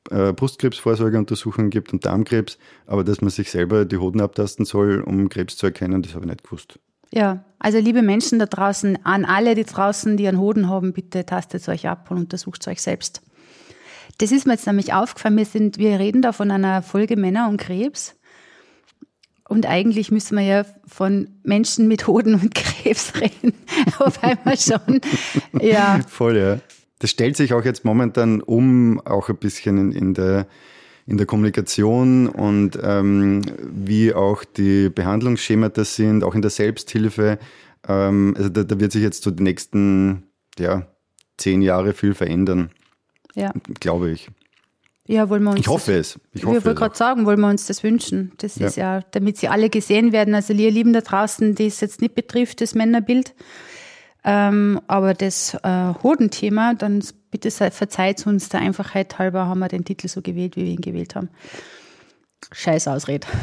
äh, 0.10 0.33
Brustkrebsvorsorgeuntersuchungen 0.33 1.69
gibt 1.69 1.93
und 1.93 2.05
Darmkrebs, 2.05 2.57
aber 2.88 3.03
dass 3.03 3.21
man 3.21 3.29
sich 3.29 3.51
selber 3.51 3.86
die 3.86 3.98
Hoden 3.98 4.21
abtasten 4.21 4.65
soll, 4.65 5.01
um 5.01 5.29
Krebs 5.29 5.57
zu 5.57 5.67
erkennen, 5.67 6.01
das 6.01 6.15
habe 6.15 6.25
ich 6.25 6.31
nicht 6.31 6.43
gewusst. 6.43 6.79
ja. 7.12 7.43
Also 7.63 7.77
liebe 7.77 8.01
Menschen 8.01 8.39
da 8.39 8.48
draußen, 8.48 9.05
an 9.05 9.24
alle, 9.24 9.53
die 9.53 9.65
draußen, 9.65 10.17
die 10.17 10.27
einen 10.27 10.39
Hoden 10.39 10.67
haben, 10.67 10.93
bitte 10.93 11.27
tastet 11.27 11.69
euch 11.69 11.88
ab 11.88 12.10
und 12.10 12.17
untersucht 12.17 12.67
euch 12.67 12.81
selbst. 12.81 13.21
Das 14.22 14.32
ist 14.32 14.46
mir 14.46 14.54
jetzt 14.54 14.68
nämlich 14.68 14.94
aufgefallen, 14.94 15.36
wir, 15.36 15.46
sind, 15.46 15.80
wir 15.80 15.98
reden 15.98 16.22
da 16.22 16.32
von 16.32 16.51
einer 16.51 16.84
Folge 16.84 17.18
Männer 17.18 17.50
und 17.50 17.58
Krebs. 17.58 18.16
Und 19.50 19.66
eigentlich 19.66 20.12
müssen 20.12 20.38
wir 20.38 20.44
ja 20.44 20.66
von 20.86 21.30
Menschen 21.44 21.88
mit 21.88 22.06
Hoden 22.06 22.36
und 22.36 22.54
Krebs 22.56 23.13
reden. 23.16 23.54
Wobei 23.98 24.38
wir 24.44 24.58
schon, 24.58 25.01
ja, 25.60 26.00
Voll, 26.08 26.38
ja. 26.38 26.60
Das 27.00 27.10
stellt 27.10 27.36
sich 27.36 27.54
auch 27.54 27.66
jetzt 27.66 27.84
momentan 27.84 28.42
um, 28.42 29.01
auch 29.06 29.30
ein 29.30 29.38
bisschen 29.38 29.78
in, 29.80 29.92
in 29.92 30.13
der 30.13 30.48
in 31.08 31.18
der 31.18 31.25
Kommunikation 31.25 32.28
und 32.28 32.78
ähm, 32.82 33.42
wie 33.60 34.13
auch 34.13 34.44
die 34.44 34.90
Behandlungsschemata 34.90 35.84
sind, 35.84 36.24
auch 36.24 36.36
in 36.36 36.44
der 36.44 36.51
Selbsthilfe. 36.51 37.40
Ähm, 37.88 38.36
also 38.38 38.50
da, 38.50 38.63
da 38.63 38.80
wird 38.80 38.92
sich 38.92 39.01
jetzt 39.01 39.24
so 39.24 39.32
die 39.32 39.42
nächsten 39.42 40.28
ja, 40.60 40.86
zehn 41.38 41.63
Jahre 41.63 41.94
viel 41.94 42.13
verändern, 42.13 42.70
ja. 43.36 43.52
glaube 43.80 44.12
ich. 44.12 44.30
Ja, 45.08 45.30
wollen 45.30 45.44
wir 45.44 45.52
uns 45.52 45.60
Ich 45.60 45.68
hoffe 45.68 45.94
es. 45.94 46.20
Ich 46.32 46.46
hoffe 46.46 46.56
wollte 46.56 46.70
es 46.70 46.76
gerade 46.78 46.96
sagen, 46.96 47.26
wollen 47.26 47.40
wir 47.40 47.50
uns 47.50 47.66
das 47.66 47.84
wünschen. 47.84 48.32
Das 48.38 48.56
Ja. 48.58 48.68
ist 48.68 48.78
ja, 48.78 49.02
damit 49.12 49.38
sie 49.38 49.48
alle 49.50 49.70
gesehen 49.70 50.12
werden. 50.12 50.36
Also 50.36 50.54
ihr 50.54 50.72
Lieben 50.72 50.94
da 50.94 51.02
draußen, 51.02 51.56
die 51.56 51.66
es 51.66 51.82
jetzt 51.82 52.02
nicht 52.02 52.16
betrifft, 52.16 52.62
das 52.62 52.76
Männerbild. 52.76 53.34
Ähm, 54.24 54.80
aber 54.88 55.14
das 55.16 55.56
äh, 55.64 55.94
Hodenthema, 56.04 56.76
dann 56.76 57.04
bitte 57.32 57.50
verzeiht 57.50 58.26
uns 58.28 58.50
der 58.50 58.60
Einfachheit 58.62 59.18
halber, 59.18 59.48
haben 59.48 59.60
wir 59.60 59.68
den 59.68 59.84
Titel 59.84 60.08
so 60.08 60.22
gewählt, 60.22 60.56
wie 60.56 60.66
wir 60.66 60.72
ihn 60.72 60.82
gewählt 60.82 61.16
haben. 61.16 61.30
Scheiß 62.52 62.88
Ausred. 62.88 63.26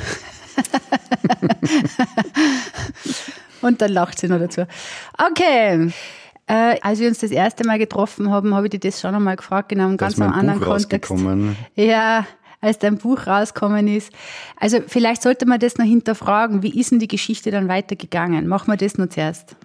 Und 3.61 3.83
dann 3.83 3.91
lacht 3.93 4.21
sie 4.21 4.29
noch 4.29 4.39
dazu. 4.39 4.67
Okay. 5.19 5.91
Äh, 6.49 6.79
als 6.81 6.99
wir 6.99 7.09
uns 7.09 7.19
das 7.19 7.31
erste 7.31 7.67
Mal 7.67 7.79
getroffen 7.79 8.31
haben, 8.31 8.55
habe 8.55 8.67
ich 8.67 8.71
dir 8.71 8.81
das 8.81 9.01
schon 9.01 9.15
einmal 9.15 9.37
gefragt, 9.37 9.71
in 9.71 9.81
einem 9.81 9.99
Da 9.99 10.07
ganz 10.07 10.19
anderen 10.19 10.61
Buch 10.61 10.67
Kontext. 10.67 11.13
Ja, 11.75 12.27
als 12.61 12.79
dein 12.79 12.99
Buch 12.99 13.27
rausgekommen 13.27 13.87
ist. 13.87 14.13
Also 14.57 14.79
vielleicht 14.87 15.23
sollte 15.23 15.47
man 15.47 15.61
das 15.61 15.77
noch 15.77 15.85
hinterfragen. 15.85 16.63
Wie 16.63 16.79
ist 16.79 16.91
denn 16.91 16.99
die 16.99 17.09
Geschichte 17.09 17.51
dann 17.51 17.69
weitergegangen? 17.69 18.49
Machen 18.49 18.73
wir 18.73 18.77
das 18.77 18.99
nur 18.99 19.11
zuerst. 19.11 19.57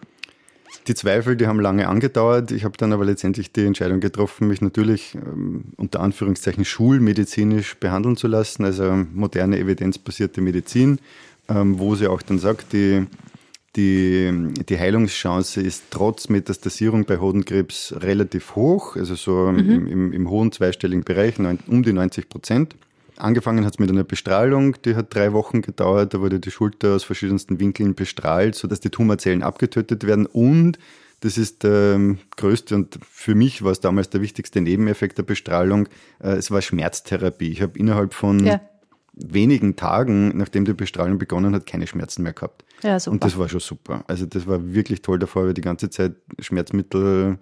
Die 0.88 0.96
Zweifel, 0.96 1.38
die 1.38 1.48
haben 1.48 1.60
lange 1.60 1.88
angedauert. 1.88 2.52
Ich 2.52 2.66
habe 2.66 2.76
dann 2.78 2.92
aber 2.92 3.06
letztendlich 3.06 3.54
die 3.54 3.66
Entscheidung 3.66 4.00
getroffen, 4.00 4.48
mich 4.48 4.62
natürlich 4.62 5.16
ähm, 5.16 5.66
unter 5.78 6.02
Anführungszeichen 6.02 6.66
schulmedizinisch 6.66 7.78
behandeln 7.78 8.18
zu 8.18 8.28
lassen, 8.28 8.66
also 8.66 9.06
moderne 9.14 9.60
evidenzbasierte 9.60 10.42
Medizin, 10.42 11.00
ähm, 11.48 11.80
wo 11.80 11.96
sie 11.96 12.08
auch 12.08 12.22
dann 12.22 12.40
sagt, 12.40 12.74
die, 12.74 13.08
die, 13.76 14.32
die 14.70 14.78
Heilungschance 14.78 15.62
ist 15.62 15.86
trotz 15.90 16.30
Metastasierung 16.30 17.06
bei 17.06 17.18
Hodenkrebs 17.18 17.96
relativ 18.00 18.56
hoch, 18.56 18.96
also 18.96 19.16
so 19.16 19.50
im, 19.50 19.88
im, 19.88 20.14
im 20.14 20.30
hohen 20.30 20.52
zweistelligen 20.52 21.04
Bereich, 21.04 21.40
neun, 21.40 21.60
um 21.68 21.82
die 21.82 21.94
90 21.94 22.30
Prozent. 22.30 22.76
Angefangen 23.18 23.66
hat 23.66 23.74
es 23.74 23.80
mit 23.80 23.90
einer 23.90 24.04
Bestrahlung, 24.04 24.76
die 24.84 24.96
hat 24.96 25.14
drei 25.14 25.34
Wochen 25.34 25.62
gedauert. 25.62 26.14
Da 26.14 26.20
wurde 26.20 26.40
die 26.40 26.52
Schulter 26.52 26.96
aus 26.96 27.04
verschiedensten 27.04 27.60
Winkeln 27.60 27.96
bestrahlt, 27.96 28.56
sodass 28.56 28.80
die 28.80 28.90
Tumorzellen 28.90 29.44
abgetötet 29.44 30.06
werden. 30.06 30.26
Und 30.26 30.80
das 31.20 31.38
ist 31.38 31.64
der 31.64 31.94
ähm, 31.96 32.18
größte 32.36 32.76
und 32.76 33.00
für 33.10 33.34
mich 33.34 33.64
war 33.64 33.72
es 33.72 33.80
damals 33.80 34.10
der 34.10 34.22
wichtigste 34.22 34.60
Nebeneffekt 34.62 35.18
der 35.18 35.24
Bestrahlung. 35.24 35.88
Äh, 36.20 36.32
es 36.32 36.52
war 36.52 36.62
Schmerztherapie. 36.62 37.50
Ich 37.50 37.62
habe 37.62 37.78
innerhalb 37.80 38.14
von 38.14 38.46
Ja. 38.46 38.62
Wenigen 39.14 39.76
Tagen, 39.76 40.38
nachdem 40.38 40.66
die 40.66 40.74
Bestrahlung 40.74 41.18
begonnen 41.18 41.54
hat, 41.54 41.66
keine 41.66 41.88
Schmerzen 41.88 42.24
mehr 42.24 42.34
gehabt. 42.34 42.66
Ja, 42.82 43.00
super. 43.00 43.14
Und 43.14 43.24
das 43.24 43.38
war 43.38 43.48
schon 43.48 43.60
super. 43.60 44.04
Also 44.08 44.26
das 44.26 44.48
war 44.48 44.74
wirklich 44.74 45.02
toll. 45.02 45.20
Davor 45.20 45.44
habe 45.44 45.52
ich 45.52 45.56
die 45.56 45.62
ganze 45.62 45.90
Zeit 45.90 46.16
Schmerzmittel 46.40 47.38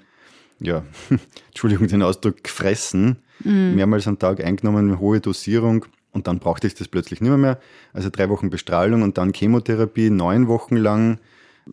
ja, 0.62 0.84
Entschuldigung 1.48 1.88
den 1.88 2.04
Ausdruck, 2.04 2.44
gefressen, 2.44 3.18
mhm. 3.44 3.76
mehrmals 3.76 4.08
am 4.08 4.20
Tag 4.20 4.44
eingenommen, 4.44 4.90
eine 4.90 5.00
hohe 5.00 5.20
Dosierung. 5.20 5.86
Und 6.14 6.28
dann 6.28 6.40
brauchte 6.40 6.68
ich 6.68 6.76
das 6.76 6.88
plötzlich 6.88 7.22
nicht 7.22 7.30
mehr, 7.30 7.38
mehr. 7.38 7.60
Also 7.94 8.10
drei 8.10 8.30
Wochen 8.30 8.50
Bestrahlung 8.50 9.02
und 9.02 9.18
dann 9.18 9.34
Chemotherapie, 9.34 10.10
neun 10.10 10.48
Wochen 10.48 10.76
lang. 10.76 11.20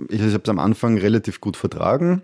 Ich 0.08 0.20
habe 0.20 0.30
es 0.30 0.48
am 0.48 0.58
Anfang 0.58 0.96
relativ 0.96 1.40
gut 1.40 1.56
vertragen. 1.56 2.22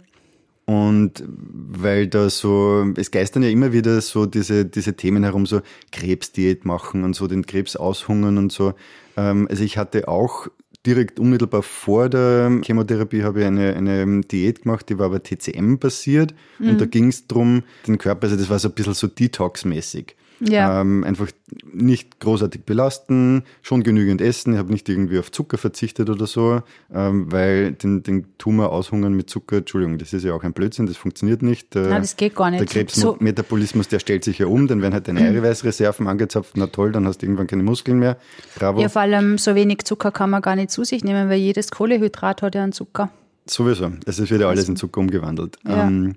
Und 0.66 1.23
weil 1.26 2.06
da 2.06 2.30
so, 2.30 2.87
es 2.97 3.11
geistern 3.11 3.42
ja 3.42 3.50
immer 3.50 3.73
wieder 3.73 4.00
so 4.00 4.25
diese, 4.25 4.64
diese 4.64 4.94
Themen 4.94 5.23
herum, 5.23 5.44
so 5.44 5.61
Krebsdiät 5.92 6.64
machen 6.64 7.04
und 7.04 7.14
so 7.14 7.26
den 7.26 7.44
Krebs 7.44 7.76
aushungern 7.76 8.38
und 8.38 8.50
so. 8.50 8.73
Ähm, 9.16 9.47
also 9.50 9.62
ich 9.62 9.76
hatte 9.76 10.09
auch 10.09 10.49
direkt 10.87 11.18
unmittelbar 11.18 11.62
vor 11.62 12.09
der 12.09 12.61
Chemotherapie 12.62 13.23
habe 13.23 13.40
ich 13.40 13.47
eine, 13.47 13.75
eine 13.75 14.21
Diät 14.23 14.62
gemacht, 14.62 14.88
die 14.88 14.99
war 14.99 15.06
aber 15.06 15.23
TCM-basiert 15.23 16.35
mhm. 16.59 16.71
und 16.71 16.80
da 16.80 16.87
ging 16.87 17.09
es 17.09 17.26
darum, 17.26 17.62
den 17.87 17.99
Körper, 17.99 18.25
also 18.25 18.37
das 18.37 18.50
war 18.50 18.59
so 18.59 18.68
ein 18.68 18.75
bisschen 18.75 18.94
so 18.94 19.06
Detox-mäßig. 19.06 20.14
Ja. 20.46 20.80
Ähm, 20.80 21.04
einfach 21.04 21.28
nicht 21.72 22.20
großartig 22.20 22.64
belasten, 22.64 23.44
schon 23.62 23.82
genügend 23.82 24.20
essen. 24.20 24.54
Ich 24.54 24.58
habe 24.58 24.72
nicht 24.72 24.88
irgendwie 24.88 25.18
auf 25.18 25.30
Zucker 25.32 25.58
verzichtet 25.58 26.10
oder 26.10 26.26
so, 26.26 26.62
ähm, 26.92 27.30
weil 27.32 27.72
den, 27.72 28.02
den 28.02 28.26
Tumor 28.38 28.70
aushungern 28.70 29.14
mit 29.14 29.30
Zucker, 29.30 29.58
Entschuldigung, 29.58 29.98
das 29.98 30.12
ist 30.12 30.24
ja 30.24 30.32
auch 30.32 30.42
ein 30.44 30.52
Blödsinn, 30.52 30.86
das 30.86 30.96
funktioniert 30.96 31.42
nicht. 31.42 31.74
Nein, 31.74 32.02
das 32.02 32.16
geht 32.16 32.34
gar 32.34 32.50
nicht. 32.50 32.60
Der 32.60 32.66
Krebsmetabolismus, 32.66 33.88
der 33.88 33.98
stellt 33.98 34.24
sich 34.24 34.38
ja 34.38 34.46
um, 34.46 34.66
dann 34.66 34.82
werden 34.82 34.94
halt 34.94 35.08
deine 35.08 35.20
mhm. 35.20 35.38
Eiweißreserven 35.38 36.06
angezapft, 36.06 36.56
na 36.56 36.66
toll, 36.66 36.92
dann 36.92 37.06
hast 37.06 37.18
du 37.18 37.26
irgendwann 37.26 37.46
keine 37.46 37.62
Muskeln 37.62 37.98
mehr. 37.98 38.16
Bravo. 38.56 38.80
Ja, 38.80 38.88
vor 38.88 39.02
allem 39.02 39.38
so 39.38 39.54
wenig 39.54 39.84
Zucker 39.84 40.12
kann 40.12 40.30
man 40.30 40.42
gar 40.42 40.56
nicht 40.56 40.70
zu 40.70 40.84
sich 40.84 41.04
nehmen, 41.04 41.28
weil 41.28 41.38
jedes 41.38 41.70
Kohlehydrat 41.70 42.42
hat 42.42 42.54
ja 42.54 42.62
einen 42.62 42.72
Zucker. 42.72 43.10
Sowieso. 43.46 43.92
Es 44.06 44.18
wird 44.18 44.40
ja 44.40 44.48
alles 44.48 44.60
also 44.60 44.72
in 44.72 44.76
Zucker 44.76 45.00
umgewandelt. 45.00 45.58
Ja. 45.66 45.86
Ähm, 45.86 46.16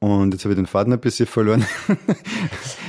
und 0.00 0.32
jetzt 0.32 0.44
habe 0.44 0.54
ich 0.54 0.56
den 0.56 0.66
Faden 0.66 0.92
ein 0.94 1.00
bisschen 1.00 1.26
verloren. 1.26 1.64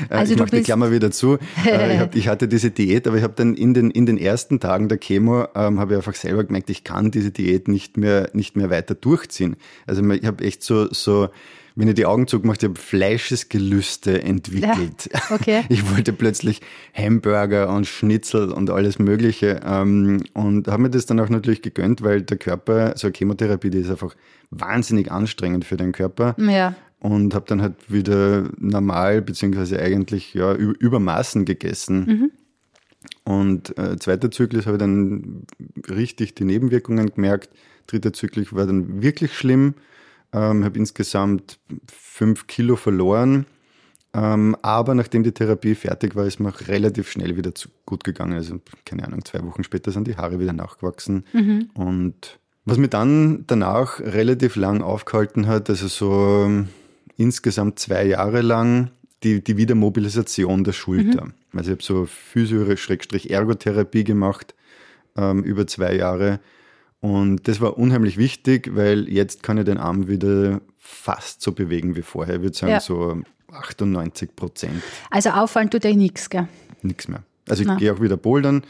Äh, 0.10 0.16
also 0.16 0.34
ich 0.34 0.40
mache 0.40 0.50
die 0.50 0.64
Klammer 0.64 0.92
wieder 0.92 1.12
zu. 1.12 1.38
Äh, 1.64 1.94
ich, 1.94 2.00
hab, 2.00 2.16
ich, 2.16 2.28
hatte 2.28 2.48
diese 2.48 2.72
Diät, 2.72 3.08
aber 3.08 3.18
ich 3.18 3.24
habe 3.24 3.34
dann 3.36 3.54
in 3.54 3.76
den, 3.76 3.92
in 3.92 4.08
den 4.08 4.18
ersten 4.18 4.60
Tagen 4.60 4.90
der 4.90 4.98
Chemo 4.98 5.46
ähm, 5.54 5.80
habe 5.80 5.94
ich 5.94 5.98
einfach 5.98 6.16
selber 6.16 6.44
gemerkt, 6.44 6.72
ich 6.72 6.84
kann 6.84 7.12
diese 7.12 7.30
Diät 7.30 7.68
nicht 7.68 7.98
mehr, 7.98 8.30
nicht 8.34 8.56
mehr 8.56 8.72
weiter 8.72 8.96
durchziehen. 8.96 9.58
Also 9.86 10.04
ich 10.10 10.26
habe 10.26 10.44
echt 10.44 10.64
so, 10.64 10.92
so, 10.92 11.30
wenn 11.76 11.88
ich 11.88 11.94
die 11.94 12.08
Augen 12.08 12.26
zugemacht 12.26 12.64
habe, 12.64 12.74
Fleischesgelüste 12.76 14.24
entwickelt. 14.24 15.10
Ja, 15.14 15.22
okay. 15.30 15.64
Ich 15.70 15.90
wollte 15.92 16.14
plötzlich 16.14 16.62
Hamburger 16.96 17.70
und 17.70 17.86
Schnitzel 17.86 18.52
und 18.52 18.72
alles 18.72 18.98
Mögliche. 18.98 19.62
Ähm, 19.64 20.24
und 20.34 20.68
habe 20.68 20.82
mir 20.82 20.90
das 20.90 21.06
dann 21.06 21.20
auch 21.20 21.30
natürlich 21.30 21.62
gegönnt, 21.62 22.02
weil 22.02 22.24
der 22.24 22.38
Körper, 22.38 22.94
so 22.98 23.06
eine 23.06 23.14
Chemotherapie, 23.16 23.70
die 23.70 23.80
ist 23.80 23.92
einfach 23.92 24.16
wahnsinnig 24.50 25.12
anstrengend 25.12 25.64
für 25.64 25.78
den 25.78 25.92
Körper. 25.92 26.36
Ja 26.40 26.76
und 27.02 27.34
habe 27.34 27.46
dann 27.48 27.62
halt 27.62 27.92
wieder 27.92 28.50
normal 28.58 29.22
beziehungsweise 29.22 29.80
eigentlich 29.80 30.34
ja 30.36 30.54
über 30.54 31.00
Maßen 31.00 31.46
gegessen. 31.46 32.06
Mhm. 32.06 32.32
Und 33.24 33.78
äh, 33.78 33.98
zweiter 33.98 34.30
Zyklus 34.30 34.68
habe 34.68 34.78
ich 34.78 34.82
dann 34.82 35.44
richtig 35.90 36.36
die 36.36 36.46
Nebenwirkungen 36.46 37.12
gemerkt. 37.14 37.50
Dritter 37.88 38.14
Zyklus 38.14 38.54
war 38.54 38.68
dann 38.68 39.02
wirklich 39.02 39.36
schlimm. 39.36 39.74
Ähm, 40.32 40.64
habe 40.64 40.78
insgesamt 40.78 41.60
fünf 41.92 42.46
Kilo 42.46 42.76
verloren. 42.76 43.48
Ähm, 44.14 44.56
aber 44.62 44.94
nachdem 44.94 45.24
die 45.24 45.32
Therapie 45.32 45.74
fertig 45.74 46.16
war, 46.16 46.26
ist 46.26 46.40
mir 46.40 46.50
auch 46.50 46.68
relativ 46.68 47.10
schnell 47.10 47.36
wieder 47.36 47.56
zu, 47.56 47.70
gut 47.86 48.04
gegangen. 48.04 48.34
Also 48.34 48.60
keine 48.86 49.06
Ahnung, 49.06 49.26
zwei 49.26 49.44
Wochen 49.44 49.64
später 49.64 49.92
sind 49.92 50.08
die 50.08 50.18
Haare 50.18 50.40
wieder 50.40 50.54
nachgewachsen. 50.54 51.26
Mhm. 51.34 51.70
Und 51.74 52.40
was 52.64 52.78
mir 52.78 52.90
dann 52.90 53.46
danach 53.48 54.00
relativ 54.00 54.56
lang 54.56 54.82
aufgehalten 54.84 55.48
hat, 55.48 55.70
also 55.70 55.88
so 55.88 56.66
insgesamt 57.22 57.80
zwei 57.80 58.06
Jahre 58.06 58.42
lang 58.42 58.92
die, 59.24 59.44
die 59.44 59.58
Wiedermobilisation 59.58 60.64
der 60.64 60.74
Schulter. 60.74 61.26
Mhm. 61.26 61.34
Also 61.54 61.72
ich 61.72 61.76
habe 61.76 61.84
so 61.84 62.06
Physio-Ergotherapie 62.06 64.04
gemacht 64.04 64.56
ähm, 65.16 65.44
über 65.44 65.68
zwei 65.68 65.96
Jahre. 65.96 66.40
Und 67.00 67.48
das 67.48 67.62
war 67.62 67.78
unheimlich 67.78 68.18
wichtig, 68.18 68.76
weil 68.76 69.08
jetzt 69.10 69.44
kann 69.44 69.58
ich 69.58 69.66
den 69.66 69.78
Arm 69.78 70.08
wieder 70.08 70.62
fast 70.78 71.42
so 71.42 71.52
bewegen 71.52 71.96
wie 71.96 72.02
vorher. 72.02 72.36
Ich 72.36 72.42
würde 72.42 72.58
sagen, 72.58 72.74
ja. 72.74 72.80
so 72.80 73.22
98 73.52 74.36
Prozent. 74.36 74.82
Also 75.10 75.30
auffallen 75.32 75.70
tut 75.70 75.86
euch 75.86 75.96
nichts, 75.96 76.30
gell? 76.30 76.48
Nichts 76.82 77.08
mehr. 77.08 77.24
Also 77.50 77.64
ich 77.64 77.78
gehe 77.78 77.94
auch 77.94 78.02
wieder 78.02 78.18
bouldern, 78.18 78.64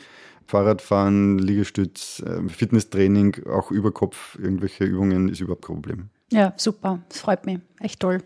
Fahrradfahren, 0.47 1.37
Liegestütz, 1.37 2.23
ähm, 2.25 2.49
Fitnesstraining, 2.49 3.45
auch 3.47 3.69
über 3.69 3.91
Kopf, 3.91 4.37
irgendwelche 4.41 4.85
Übungen 4.85 5.29
ist 5.29 5.39
überhaupt 5.39 5.65
kein 5.65 5.75
Problem. 5.75 6.09
Ja, 6.31 6.53
super. 6.57 6.99
Das 7.09 7.19
freut 7.19 7.45
mich. 7.45 7.59
Echt 7.79 7.99
toll. 7.99 8.23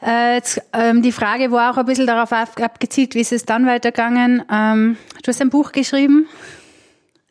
Äh, 0.00 0.36
jetzt, 0.36 0.62
ähm, 0.72 1.02
die 1.02 1.10
Frage 1.10 1.50
war 1.50 1.72
auch 1.72 1.76
ein 1.76 1.86
bisschen 1.86 2.06
darauf 2.06 2.32
abgezielt, 2.32 3.14
wie 3.14 3.20
ist 3.20 3.32
es 3.32 3.44
dann 3.44 3.66
weitergegangen? 3.66 4.44
Ähm, 4.50 4.96
du 5.22 5.28
hast 5.28 5.40
ein 5.40 5.50
Buch 5.50 5.72
geschrieben. 5.72 6.26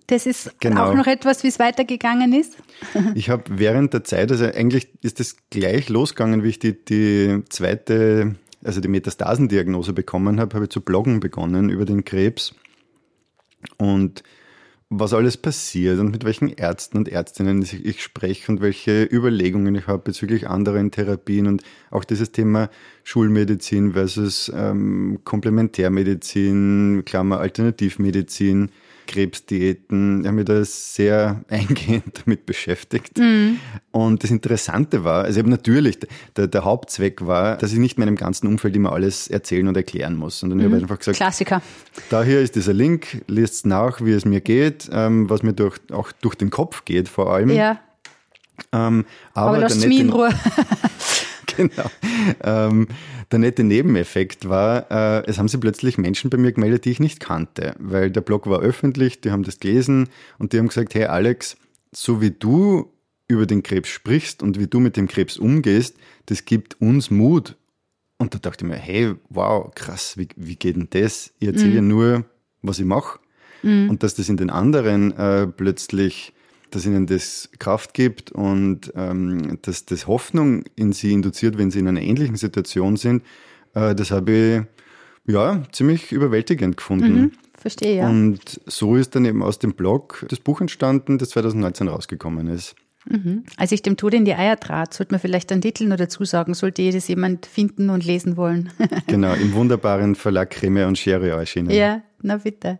Das 0.08 0.26
ist 0.26 0.60
genau. 0.60 0.86
auch 0.86 0.94
noch 0.94 1.08
etwas, 1.08 1.44
wie 1.44 1.48
es 1.48 1.60
weitergegangen 1.60 2.34
ist. 2.34 2.58
ich 3.16 3.30
habe 3.30 3.44
während 3.50 3.94
der 3.94 4.04
Zeit, 4.04 4.32
also 4.32 4.46
eigentlich 4.46 4.88
ist 5.02 5.20
es 5.20 5.38
gleich 5.50 5.90
losgegangen, 5.90 6.44
wie 6.44 6.50
ich 6.50 6.60
die, 6.60 6.84
die 6.84 7.44
zweite, 7.50 8.36
also 8.64 8.82
die 8.82 8.88
Metastasendiagnose 8.88 9.94
bekommen 9.94 10.40
habe, 10.40 10.56
habe 10.56 10.66
ich 10.66 10.72
zu 10.72 10.82
bloggen 10.82 11.20
begonnen 11.20 11.70
über 11.70 11.86
den 11.86 12.04
Krebs. 12.04 12.56
Und 13.78 14.24
was 14.90 15.14
alles 15.14 15.36
passiert 15.36 16.00
und 16.00 16.12
mit 16.12 16.24
welchen 16.24 16.48
Ärzten 16.48 16.98
und 16.98 17.10
Ärztinnen 17.10 17.62
ich 17.62 18.02
spreche 18.02 18.52
und 18.52 18.62
welche 18.62 19.04
Überlegungen 19.04 19.76
ich 19.76 19.88
habe 19.88 20.00
bezüglich 20.00 20.48
anderen 20.48 20.92
Therapien 20.92 21.48
und 21.48 21.64
auch 21.92 22.06
dieses 22.06 22.32
Thema 22.32 22.70
Schulmedizin 23.04 23.94
versus 23.94 24.52
ähm, 24.56 25.20
Komplementärmedizin, 25.26 27.04
Klammer 27.06 27.40
Alternativmedizin 27.40 28.72
Krebsdiäten. 29.08 30.22
Ich 30.22 30.28
habe 30.28 30.36
mich 30.36 30.46
da 30.46 30.64
sehr 30.64 31.44
eingehend 31.50 32.22
damit 32.26 32.46
beschäftigt. 32.46 33.18
Mhm. 33.18 33.60
Und 33.92 34.24
das 34.24 34.30
Interessante 34.32 35.04
war, 35.04 35.24
also 35.24 35.40
eben 35.40 35.50
natürlich, 35.50 35.98
der, 36.36 36.48
der, 36.48 36.66
Hauptzweck 36.66 37.26
war, 37.26 37.58
dass 37.58 37.74
ich 37.74 37.80
nicht 37.80 37.98
meinem 37.98 38.16
ganzen 38.16 38.48
Umfeld 38.48 38.76
immer 38.76 38.92
alles 38.92 39.28
erzählen 39.28 39.68
und 39.68 39.76
erklären 39.76 40.16
muss. 40.16 40.44
Und 40.44 40.52
dann 40.52 40.60
mhm. 40.60 40.64
habe 40.66 40.78
ich 40.78 40.84
einfach 40.84 41.00
gesagt, 41.00 41.18
Klassiker. 41.18 41.62
Da 42.10 42.24
hier 42.24 42.42
ist 42.42 42.56
dieser 42.56 42.74
Link, 42.74 43.24
lest 43.28 43.66
nach, 43.66 44.02
wie 44.02 44.12
es 44.12 44.26
mir 44.26 44.42
geht, 44.42 44.90
ähm, 44.92 45.30
was 45.30 45.42
mir 45.42 45.54
durch, 45.54 45.80
auch 45.92 46.12
durch 46.22 46.36
den 46.36 46.50
Kopf 46.50 46.86
geht 46.86 47.10
vor 47.10 47.34
allem. 47.34 47.50
Ja. 47.50 47.80
Ähm, 48.74 49.06
aber, 49.34 49.50
aber 49.50 49.58
lasst 49.60 49.86
mich 49.86 50.00
in 50.00 50.10
Ruhe. 50.10 50.30
genau. 51.58 51.90
Ähm, 52.44 52.88
der 53.32 53.40
nette 53.40 53.64
Nebeneffekt 53.64 54.48
war, 54.48 54.90
äh, 54.90 55.26
es 55.28 55.38
haben 55.38 55.48
sich 55.48 55.60
plötzlich 55.60 55.98
Menschen 55.98 56.30
bei 56.30 56.38
mir 56.38 56.52
gemeldet, 56.54 56.86
die 56.86 56.92
ich 56.92 57.00
nicht 57.00 57.20
kannte, 57.20 57.76
weil 57.80 58.10
der 58.10 58.22
Blog 58.22 58.48
war 58.48 58.60
öffentlich, 58.60 59.22
die 59.22 59.32
haben 59.32 59.44
das 59.44 59.60
gelesen 59.60 60.10
und 60.38 60.54
die 60.54 60.60
haben 60.60 60.70
gesagt, 60.70 60.96
hey 60.96 61.06
Alex, 61.06 61.58
so 61.92 62.22
wie 62.22 62.32
du 62.32 62.92
über 63.28 63.46
den 63.46 63.64
Krebs 63.64 63.90
sprichst 63.90 64.42
und 64.42 64.60
wie 64.60 64.68
du 64.68 64.80
mit 64.80 64.96
dem 64.96 65.08
Krebs 65.08 65.38
umgehst, 65.38 65.98
das 66.28 66.46
gibt 66.46 66.80
uns 66.82 67.12
Mut. 67.12 67.58
Und 68.18 68.34
da 68.34 68.40
dachte 68.40 68.66
ich 68.66 68.72
mir, 68.72 68.78
hey, 68.78 69.14
wow, 69.30 69.70
krass, 69.76 70.18
wie, 70.18 70.28
wie 70.36 70.56
geht 70.56 70.76
denn 70.76 70.88
das? 70.90 71.34
Ich 71.40 71.48
erzähle 71.48 71.70
mhm. 71.70 71.76
ja 71.76 71.82
nur, 71.82 72.26
was 72.62 72.80
ich 72.80 72.86
mache. 72.86 73.20
Mhm. 73.64 73.90
Und 73.90 74.04
dass 74.04 74.16
das 74.16 74.30
in 74.30 74.38
den 74.38 74.50
anderen 74.50 75.16
äh, 75.18 75.48
plötzlich 75.48 76.34
dass 76.72 76.86
ihnen 76.86 77.08
das 77.08 77.50
Kraft 77.60 77.94
gibt 77.94 78.32
und 78.32 78.92
ähm, 78.96 79.60
dass 79.62 79.86
das 79.86 80.08
Hoffnung 80.08 80.64
in 80.76 80.94
sie 80.94 81.12
induziert, 81.12 81.58
wenn 81.58 81.72
sie 81.72 81.80
in 81.80 81.88
einer 81.88 82.02
ähnlichen 82.02 82.36
Situation 82.36 82.98
sind, 82.98 83.24
äh, 83.74 83.96
das 83.96 84.12
habe 84.12 84.32
ich 84.32 85.32
ja 85.34 85.64
ziemlich 85.72 86.12
überwältigend 86.12 86.78
gefunden. 86.78 87.14
Mhm, 87.14 87.32
verstehe, 87.58 87.98
ja. 87.98 88.10
Und 88.10 88.62
so 88.66 88.96
ist 88.96 89.16
dann 89.16 89.26
eben 89.26 89.44
aus 89.44 89.60
dem 89.60 89.74
Blog 89.74 90.26
das 90.30 90.40
Buch 90.40 90.62
entstanden, 90.62 91.18
das 91.18 91.30
2019 91.30 91.88
rausgekommen 91.88 92.48
ist. 92.48 92.76
Mhm. 93.10 93.44
Als 93.56 93.72
ich 93.72 93.82
dem 93.82 93.98
Tod 93.98 94.14
in 94.14 94.26
die 94.26 94.34
Eier 94.34 94.60
trat, 94.60 94.94
sollte 94.94 95.14
man 95.14 95.20
vielleicht 95.20 95.52
einen 95.52 95.62
Titel 95.62 95.86
nur 95.86 95.98
dazu 95.98 96.26
sagen, 96.26 96.54
sollte 96.54 96.82
jedes 96.82 97.08
jemand 97.08 97.46
finden 97.46 97.90
und 97.90 98.06
lesen 98.06 98.38
wollen. 98.38 98.72
genau, 99.08 99.34
im 99.34 99.54
wunderbaren 99.54 100.16
Verlag 100.16 100.50
Creme 100.50 100.88
und 100.88 100.98
Schere 100.98 101.30
erschienen. 101.30 101.70
Ja, 101.70 102.02
na 102.22 102.38
bitte. 102.38 102.80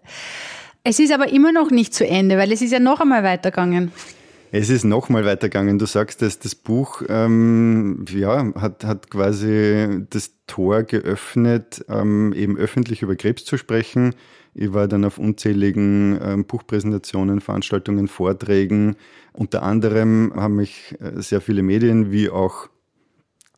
Es 0.84 1.00
ist 1.00 1.12
aber 1.12 1.30
immer 1.30 1.52
noch 1.52 1.72
nicht 1.72 1.94
zu 1.94 2.08
Ende, 2.08 2.38
weil 2.38 2.52
es 2.52 2.62
ist 2.62 2.72
ja 2.72 2.80
noch 2.80 3.00
einmal 3.00 3.24
weitergegangen. 3.24 3.92
Es 4.52 4.70
ist 4.70 4.86
noch 4.86 5.10
mal 5.10 5.26
weitergegangen. 5.26 5.78
Du 5.78 5.86
sagst, 5.86 6.22
dass 6.22 6.40
das 6.40 6.56
Buch 6.56 7.02
ähm, 7.10 8.06
ja, 8.10 8.54
hat, 8.56 8.86
hat 8.86 9.10
quasi 9.10 10.06
das 10.10 10.32
Tor 10.48 10.84
geöffnet, 10.84 11.84
ähm, 11.90 12.34
eben 12.34 12.58
öffentlich 12.58 13.02
über 13.02 13.16
Krebs 13.18 13.44
zu 13.44 13.58
sprechen. 13.58 14.16
Ich 14.54 14.74
war 14.74 14.88
dann 14.88 15.04
auf 15.04 15.18
unzähligen 15.18 16.18
ähm, 16.22 16.46
Buchpräsentationen, 16.46 17.42
Veranstaltungen, 17.42 18.08
Vorträgen. 18.08 18.96
Unter 19.34 19.64
anderem 19.64 20.32
haben 20.36 20.56
mich 20.56 20.96
äh, 21.00 21.22
sehr 21.22 21.42
viele 21.42 21.62
Medien 21.62 22.12
wie 22.12 22.30
auch 22.30 22.70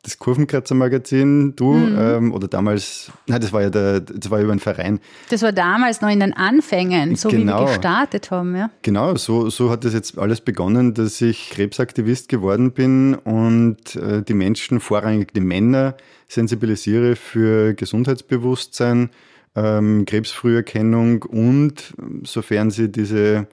das 0.02 0.18
Kurvenkratzer 0.18 0.74
Magazin, 0.74 1.54
du, 1.56 1.74
mhm. 1.74 1.98
ähm, 1.98 2.32
oder 2.32 2.48
damals, 2.48 3.12
nein, 3.26 3.40
das 3.40 3.52
war 3.52 3.62
ja 3.62 3.70
der, 3.70 4.00
das 4.00 4.30
war 4.30 4.40
über 4.40 4.52
einen 4.52 4.60
Verein. 4.60 4.98
Das 5.28 5.42
war 5.42 5.52
damals 5.52 6.00
noch 6.00 6.08
in 6.08 6.20
den 6.20 6.32
Anfängen, 6.32 7.16
so 7.16 7.28
genau. 7.28 7.42
wie 7.42 7.46
wir 7.46 7.54
genau. 7.54 7.66
gestartet 7.66 8.30
haben, 8.30 8.56
ja. 8.56 8.70
Genau, 8.80 9.16
so, 9.16 9.50
so 9.50 9.70
hat 9.70 9.84
das 9.84 9.92
jetzt 9.92 10.16
alles 10.16 10.40
begonnen, 10.40 10.94
dass 10.94 11.20
ich 11.20 11.50
Krebsaktivist 11.50 12.30
geworden 12.30 12.72
bin 12.72 13.14
und 13.14 13.94
äh, 13.96 14.22
die 14.22 14.34
Menschen, 14.34 14.80
vorrangig 14.80 15.34
die 15.34 15.40
Männer, 15.40 15.96
sensibilisiere 16.28 17.14
für 17.14 17.74
Gesundheitsbewusstsein, 17.74 19.10
ähm, 19.54 20.04
Krebsfrüherkennung 20.06 21.24
und 21.24 21.92
sofern 22.22 22.70
sie 22.70 22.90
diese, 22.90 23.48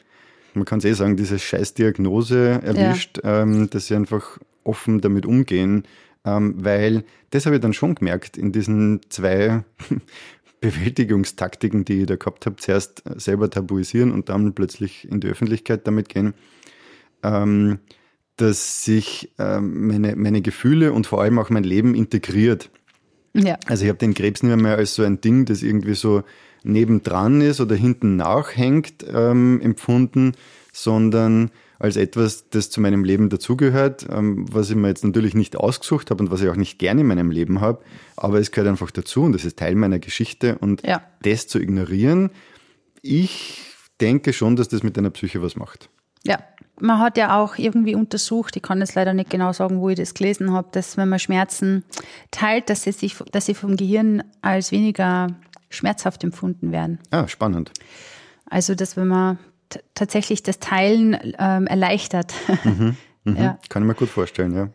man 0.54 0.64
kann 0.64 0.80
es 0.80 0.86
eh 0.86 0.94
sagen, 0.94 1.18
diese 1.18 1.40
Scheißdiagnose 1.40 2.62
erwischt, 2.64 3.20
ja. 3.24 3.42
ähm, 3.42 3.70
dass 3.70 3.88
sie 3.88 3.96
einfach 3.96 4.38
offen 4.64 5.02
damit 5.02 5.26
umgehen, 5.26 5.84
weil 6.28 7.04
das 7.30 7.46
habe 7.46 7.56
ich 7.56 7.62
dann 7.62 7.74
schon 7.74 7.96
gemerkt 7.96 8.38
in 8.38 8.52
diesen 8.52 9.02
zwei 9.10 9.64
Bewältigungstaktiken, 10.62 11.86
die 11.86 12.02
ich 12.02 12.06
da 12.08 12.16
gehabt 12.16 12.46
habe, 12.46 12.56
zuerst 12.58 13.04
selber 13.16 13.50
tabuisieren 13.50 14.12
und 14.12 14.30
dann 14.30 14.54
plötzlich 14.54 15.10
in 15.10 15.20
die 15.20 15.28
Öffentlichkeit 15.28 15.86
damit 15.86 16.10
gehen, 16.10 16.34
ähm, 17.24 17.80
dass 18.38 18.84
sich 18.84 19.32
ähm, 19.40 19.88
meine, 19.88 20.16
meine 20.16 20.42
Gefühle 20.42 20.94
und 20.94 21.08
vor 21.08 21.22
allem 21.22 21.40
auch 21.40 21.50
mein 21.50 21.64
Leben 21.64 21.96
integriert. 21.96 22.70
Ja. 23.34 23.58
Also 23.68 23.84
ich 23.84 23.90
habe 23.90 24.00
den 24.00 24.14
Krebs 24.14 24.42
nicht 24.44 24.56
mehr 24.56 24.78
als 24.78 24.96
so 24.96 25.04
ein 25.04 25.22
Ding, 25.22 25.46
das 25.46 25.62
irgendwie 25.62 25.96
so 25.96 26.24
nebendran 26.64 27.42
ist 27.42 27.62
oder 27.62 27.76
hinten 27.76 28.16
nachhängt, 28.16 29.06
ähm, 29.12 29.62
empfunden, 29.62 30.34
sondern 30.74 31.52
als 31.80 31.96
etwas, 31.96 32.50
das 32.50 32.70
zu 32.70 32.82
meinem 32.82 33.04
Leben 33.04 33.30
dazugehört, 33.30 34.08
ähm, 34.10 34.46
was 34.52 34.70
ich 34.70 34.76
mir 34.76 34.88
jetzt 34.88 35.04
natürlich 35.04 35.34
nicht 35.34 35.56
ausgesucht 35.56 36.12
habe 36.12 36.24
und 36.24 36.32
was 36.32 36.42
ich 36.42 36.50
auch 36.50 36.56
nicht 36.56 36.80
gerne 36.80 37.02
in 37.02 37.08
meinem 37.08 37.32
Leben 37.32 37.62
habe, 37.62 37.84
aber 38.16 38.40
es 38.40 38.52
gehört 38.52 38.70
einfach 38.70 38.92
dazu 38.92 39.24
und 39.24 39.34
das 39.34 39.46
ist 39.46 39.58
Teil 39.58 39.76
meiner 39.76 40.00
Geschichte 40.00 40.58
und 40.60 40.86
ja. 40.86 41.02
das 41.22 41.48
zu 41.48 41.60
ignorieren, 41.60 42.32
ich 43.02 43.62
denke 44.02 44.34
schon, 44.34 44.56
dass 44.56 44.68
das 44.68 44.84
mit 44.84 44.98
deiner 44.98 45.10
Psyche 45.10 45.42
was 45.42 45.56
macht. 45.56 45.90
Ja, 46.24 46.40
man 46.80 47.00
hat 47.00 47.18
ja 47.18 47.40
auch 47.40 47.58
irgendwie 47.58 47.96
untersucht, 47.96 48.56
ich 48.56 48.62
kann 48.62 48.80
jetzt 48.80 48.96
leider 48.96 49.14
nicht 49.14 49.30
genau 49.30 49.54
sagen, 49.54 49.80
wo 49.80 49.90
ich 49.90 49.98
das 49.98 50.14
gelesen 50.14 50.52
habe, 50.52 50.68
dass 50.72 50.98
wenn 50.98 51.10
man 51.10 51.20
Schmerzen 51.20 51.84
teilt, 52.32 52.70
dass 52.70 52.84
sie, 52.84 52.92
sich, 52.92 53.16
dass 53.32 53.46
sie 53.46 53.54
vom 53.54 53.78
Gehirn 53.78 54.24
als 54.42 54.72
weniger 54.72 55.28
schmerzhaft 55.70 56.24
empfunden 56.24 56.72
werden. 56.72 57.00
Ah, 57.12 57.28
spannend. 57.28 57.72
Also, 58.50 58.76
dass 58.76 58.96
wenn 58.96 59.08
man 59.08 59.40
tatsächlich 59.94 60.44
das 60.44 60.60
Teilen 60.60 61.18
ähm, 61.40 61.68
erleichtert. 61.68 62.34
Mhm, 62.64 62.98
mhm. 63.24 63.36
Ja. 63.36 63.60
Kann 63.70 63.84
ich 63.84 63.88
mir 63.88 63.96
gut 63.96 64.10
vorstellen, 64.10 64.56
ja. 64.56 64.70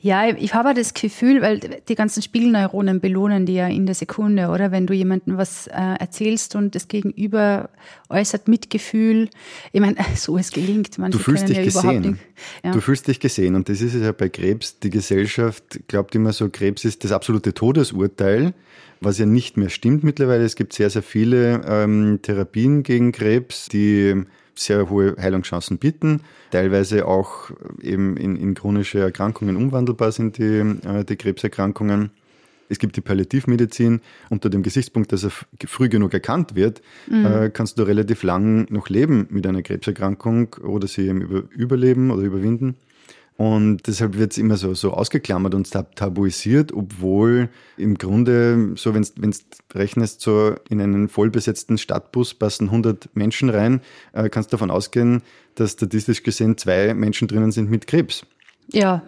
Ja, 0.00 0.28
ich 0.28 0.54
habe 0.54 0.74
das 0.74 0.94
Gefühl, 0.94 1.42
weil 1.42 1.60
die 1.88 1.94
ganzen 1.94 2.22
Spiegelneuronen 2.22 3.00
belohnen 3.00 3.46
die 3.46 3.54
ja 3.54 3.68
in 3.68 3.86
der 3.86 3.94
Sekunde, 3.94 4.48
oder? 4.48 4.72
Wenn 4.72 4.86
du 4.86 4.94
jemandem 4.94 5.36
was 5.36 5.66
äh, 5.68 5.72
erzählst 5.72 6.54
und 6.54 6.74
das 6.74 6.88
Gegenüber 6.88 7.70
äußert 8.08 8.48
Mitgefühl. 8.48 9.28
Ich 9.72 9.80
meine, 9.80 9.96
so 10.16 10.36
es 10.36 10.50
gelingt. 10.50 10.98
Manche 10.98 11.18
du 11.18 11.24
fühlst 11.24 11.48
dich 11.48 11.56
ja 11.56 11.64
gesehen. 11.64 12.18
Ja. 12.64 12.72
Du 12.72 12.80
fühlst 12.80 13.06
dich 13.08 13.20
gesehen. 13.20 13.54
Und 13.54 13.68
das 13.68 13.80
ist 13.80 13.94
ja 13.94 14.12
bei 14.12 14.28
Krebs. 14.28 14.78
Die 14.80 14.90
Gesellschaft 14.90 15.80
glaubt 15.88 16.14
immer 16.14 16.32
so, 16.32 16.48
Krebs 16.48 16.84
ist 16.84 17.04
das 17.04 17.12
absolute 17.12 17.54
Todesurteil, 17.54 18.54
was 19.00 19.18
ja 19.18 19.26
nicht 19.26 19.56
mehr 19.56 19.70
stimmt 19.70 20.04
mittlerweile. 20.04 20.44
Es 20.44 20.56
gibt 20.56 20.72
sehr, 20.72 20.90
sehr 20.90 21.02
viele 21.02 21.62
ähm, 21.66 22.18
Therapien 22.22 22.82
gegen 22.82 23.12
Krebs, 23.12 23.68
die 23.68 24.24
sehr 24.54 24.90
hohe 24.90 25.16
Heilungschancen 25.18 25.78
bieten, 25.78 26.20
teilweise 26.50 27.06
auch 27.06 27.50
eben 27.82 28.16
in, 28.16 28.36
in 28.36 28.54
chronische 28.54 29.00
Erkrankungen 29.00 29.56
umwandelbar 29.56 30.12
sind 30.12 30.38
die, 30.38 30.44
äh, 30.44 31.04
die 31.04 31.16
Krebserkrankungen. 31.16 32.10
Es 32.68 32.78
gibt 32.78 32.96
die 32.96 33.00
Palliativmedizin. 33.00 34.00
Unter 34.28 34.48
dem 34.48 34.62
Gesichtspunkt, 34.62 35.12
dass 35.12 35.24
er 35.24 35.32
früh 35.66 35.88
genug 35.88 36.14
erkannt 36.14 36.54
wird, 36.54 36.82
mhm. 37.08 37.26
äh, 37.26 37.50
kannst 37.50 37.78
du 37.78 37.82
relativ 37.82 38.22
lang 38.22 38.66
noch 38.70 38.88
leben 38.88 39.26
mit 39.30 39.46
einer 39.46 39.62
Krebserkrankung 39.62 40.54
oder 40.62 40.86
sie 40.86 41.08
eben 41.08 41.20
über, 41.20 41.42
überleben 41.50 42.10
oder 42.12 42.22
überwinden. 42.22 42.76
Und 43.40 43.86
deshalb 43.86 44.18
wird 44.18 44.32
es 44.32 44.38
immer 44.38 44.58
so, 44.58 44.74
so 44.74 44.92
ausgeklammert 44.92 45.54
und 45.54 45.70
tabuisiert, 45.70 46.74
obwohl 46.74 47.48
im 47.78 47.96
Grunde, 47.96 48.72
so 48.74 48.92
wenn 48.92 49.00
du 49.02 49.30
rechnest, 49.74 50.20
so 50.20 50.56
in 50.68 50.78
einen 50.78 51.08
vollbesetzten 51.08 51.78
Stadtbus 51.78 52.34
passen 52.34 52.66
100 52.66 53.08
Menschen 53.16 53.48
rein, 53.48 53.80
äh, 54.12 54.28
kannst 54.28 54.52
du 54.52 54.58
davon 54.58 54.70
ausgehen, 54.70 55.22
dass 55.54 55.72
statistisch 55.72 56.22
gesehen 56.22 56.58
zwei 56.58 56.92
Menschen 56.92 57.28
drinnen 57.28 57.50
sind 57.50 57.70
mit 57.70 57.86
Krebs. 57.86 58.26
Ja, 58.72 59.04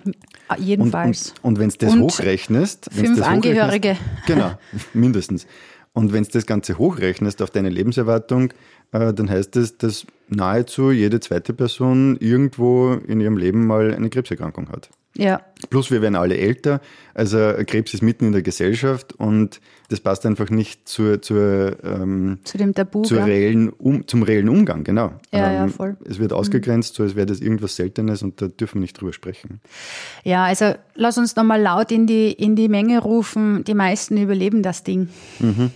jedenfalls. 0.56 1.28
Und, 1.28 1.36
und, 1.36 1.44
und 1.44 1.58
wenn 1.58 1.68
du 1.68 1.76
das 1.76 1.92
und 1.92 2.00
hochrechnest. 2.00 2.88
Fünf 2.90 3.18
das 3.18 3.26
Angehörige. 3.26 3.98
Genau, 4.26 4.52
mindestens. 4.94 5.46
Und 5.92 6.14
wenn 6.14 6.24
du 6.24 6.30
das 6.30 6.46
Ganze 6.46 6.78
hochrechnest 6.78 7.42
auf 7.42 7.50
deine 7.50 7.68
Lebenserwartung, 7.68 8.54
dann 8.92 9.30
heißt 9.30 9.56
es, 9.56 9.78
dass 9.78 10.06
nahezu 10.28 10.90
jede 10.90 11.20
zweite 11.20 11.52
Person 11.52 12.16
irgendwo 12.20 12.92
in 12.92 13.20
ihrem 13.20 13.36
Leben 13.36 13.66
mal 13.66 13.94
eine 13.94 14.10
Krebserkrankung 14.10 14.68
hat. 14.68 14.90
Ja. 15.14 15.42
Plus 15.68 15.90
wir 15.90 16.00
werden 16.00 16.16
alle 16.16 16.38
älter, 16.38 16.80
also 17.12 17.36
Krebs 17.66 17.92
ist 17.92 18.02
mitten 18.02 18.26
in 18.26 18.32
der 18.32 18.40
Gesellschaft 18.40 19.12
und 19.12 19.60
das 19.90 20.00
passt 20.00 20.24
einfach 20.24 20.48
nicht 20.48 20.88
zur, 20.88 21.20
zur, 21.20 21.76
ähm, 21.84 22.38
zu 22.44 22.56
dem 22.56 22.74
Tabu, 22.74 23.02
zur 23.02 23.26
reellen 23.26 23.68
um, 23.68 24.06
zum 24.06 24.22
reellen 24.22 24.48
Umgang, 24.48 24.84
genau. 24.84 25.12
Ja, 25.30 25.50
ähm, 25.50 25.54
ja, 25.54 25.68
voll. 25.68 25.96
Es 26.08 26.18
wird 26.18 26.32
ausgegrenzt, 26.32 26.94
mhm. 26.94 26.96
so 26.96 27.02
als 27.02 27.14
wäre 27.14 27.26
das 27.26 27.40
irgendwas 27.40 27.76
Seltenes 27.76 28.22
und 28.22 28.40
da 28.40 28.48
dürfen 28.48 28.76
wir 28.76 28.82
nicht 28.82 28.98
drüber 28.98 29.12
sprechen. 29.12 29.60
Ja, 30.24 30.44
also 30.44 30.72
lass 30.94 31.18
uns 31.18 31.36
nochmal 31.36 31.60
laut 31.60 31.92
in 31.92 32.06
die, 32.06 32.32
in 32.32 32.56
die 32.56 32.68
Menge 32.68 32.98
rufen, 32.98 33.64
die 33.64 33.74
meisten 33.74 34.16
überleben 34.16 34.62
das 34.62 34.82
Ding. 34.82 35.10
Mhm. 35.40 35.72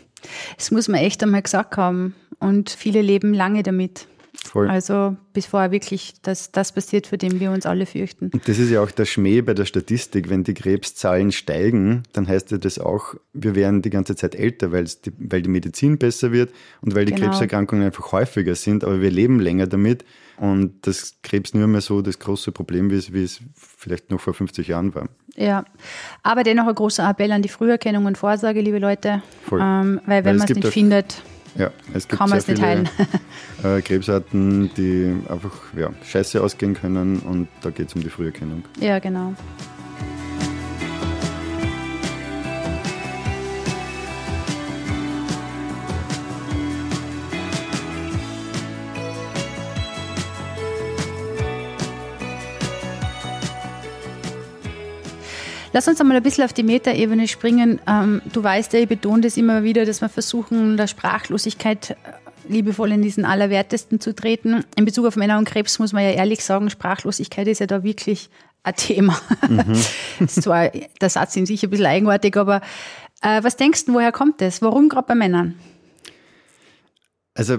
Das 0.57 0.71
muss 0.71 0.89
man 0.89 1.01
echt 1.01 1.23
einmal 1.23 1.43
gesagt 1.43 1.77
haben 1.77 2.15
und 2.39 2.71
viele 2.71 3.03
leben 3.03 3.35
lange 3.35 3.63
damit. 3.63 4.07
Voll. 4.45 4.69
Also 4.69 5.17
bis 5.33 5.47
vorher 5.47 5.71
wirklich 5.71 6.15
das, 6.23 6.53
das 6.53 6.73
passiert, 6.73 7.07
für 7.07 7.19
den 7.19 7.41
wir 7.41 7.51
uns 7.51 7.67
alle 7.67 7.87
fürchten. 7.87 8.31
Und 8.33 8.49
das 8.49 8.59
ist 8.59 8.71
ja 8.71 8.83
auch 8.83 8.91
der 8.91 9.05
Schmäh 9.05 9.41
bei 9.41 9.55
der 9.55 9.65
Statistik. 9.65 10.31
Wenn 10.31 10.45
die 10.45 10.55
Krebszahlen 10.55 11.33
steigen, 11.33 12.05
dann 12.13 12.29
heißt 12.29 12.51
ja 12.51 12.59
das 12.59 12.79
auch, 12.79 13.15
wir 13.33 13.55
werden 13.55 13.83
die 13.83 13.91
ganze 13.91 14.17
Zeit 14.17 14.35
älter, 14.35 14.73
weil, 14.73 14.85
die, 14.85 15.13
weil 15.19 15.43
die 15.43 15.49
Medizin 15.49 15.99
besser 15.99 16.33
wird 16.33 16.53
und 16.81 16.95
weil 16.95 17.05
die 17.05 17.15
genau. 17.15 17.27
Krebserkrankungen 17.27 17.85
einfach 17.85 18.13
häufiger 18.13 18.55
sind, 18.55 18.85
aber 18.85 19.01
wir 19.01 19.11
leben 19.11 19.41
länger 19.41 19.67
damit. 19.67 20.05
Und 20.39 20.87
das 20.87 21.17
Krebs 21.23 21.55
nur 21.55 21.67
mehr 21.67 21.81
so 21.81 22.03
das 22.03 22.19
große 22.19 22.53
Problem, 22.53 22.91
wie 22.91 22.97
es, 22.97 23.13
wie 23.13 23.25
es 23.25 23.41
vielleicht 23.55 24.11
noch 24.11 24.21
vor 24.21 24.35
50 24.35 24.69
Jahren 24.69 24.95
war. 24.95 25.09
Ja, 25.35 25.65
aber 26.23 26.43
dennoch 26.43 26.67
ein 26.67 26.75
großer 26.75 27.09
Appell 27.09 27.33
an 27.33 27.41
die 27.41 27.49
Früherkennung 27.49 28.05
und 28.05 28.19
Vorsorge, 28.19 28.61
liebe 28.61 28.79
Leute. 28.79 29.23
Voll. 29.45 29.61
Ähm, 29.63 30.01
weil 30.05 30.25
wenn 30.25 30.37
man 30.37 30.49
es 30.49 30.55
nicht 30.55 30.69
findet, 30.69 31.23
ja, 31.59 31.71
es 31.95 32.07
gibt 32.09 32.19
Kann 32.19 32.29
sehr 32.29 32.43
viele 32.43 32.61
heilen. 32.61 32.89
Äh, 33.65 33.81
Krebsarten, 33.81 34.71
die 34.77 35.17
einfach 35.31 35.51
ja, 35.75 35.89
scheiße 36.05 36.43
ausgehen 36.43 36.75
können 36.75 37.21
und 37.21 37.49
da 37.63 37.71
geht 37.71 37.89
es 37.89 37.95
um 37.95 38.03
die 38.03 38.11
Früherkennung. 38.11 38.65
Ja, 38.79 38.99
genau. 38.99 39.35
Lass 55.77 55.89
uns 55.89 56.01
einmal 56.01 56.17
ein 56.17 56.23
bisschen 56.23 56.43
auf 56.43 56.55
die 56.55 56.63
Metaebene 56.63 57.29
springen. 57.29 57.83
Ähm, 57.87 58.23
du 58.33 58.43
weißt 58.43 58.73
ja, 58.73 58.81
ich 58.81 58.89
betone 58.89 59.21
das 59.21 59.37
immer 59.37 59.63
wieder, 59.63 59.85
dass 59.85 60.01
wir 60.01 60.09
versuchen, 60.09 60.79
der 60.79 60.87
Sprachlosigkeit 60.87 61.91
äh, 61.91 61.95
liebevoll 62.49 62.93
in 62.93 63.03
diesen 63.03 63.27
Allerwertesten 63.27 64.01
zu 64.01 64.15
treten. 64.15 64.65
In 64.75 64.87
Bezug 64.87 65.05
auf 65.05 65.17
Männer 65.17 65.37
und 65.37 65.47
Krebs 65.47 65.79
muss 65.79 65.93
man 65.93 66.03
ja 66.03 66.13
ehrlich 66.13 66.43
sagen, 66.43 66.71
Sprachlosigkeit 66.71 67.47
ist 67.47 67.59
ja 67.59 67.67
da 67.67 67.83
wirklich 67.83 68.31
ein 68.63 68.75
Thema. 68.75 69.21
Mhm. 69.47 70.29
zwar 70.29 70.71
der 70.71 71.11
Satz 71.11 71.37
in 71.37 71.45
sich 71.45 71.63
ein 71.63 71.69
bisschen 71.69 71.85
eigenartig, 71.85 72.39
aber 72.39 72.63
äh, 73.21 73.43
was 73.43 73.57
denkst 73.57 73.85
du, 73.85 73.93
woher 73.93 74.13
kommt 74.13 74.41
das? 74.41 74.63
Warum 74.63 74.89
gerade 74.89 75.09
bei 75.09 75.15
Männern? 75.15 75.57
Also 77.35 77.59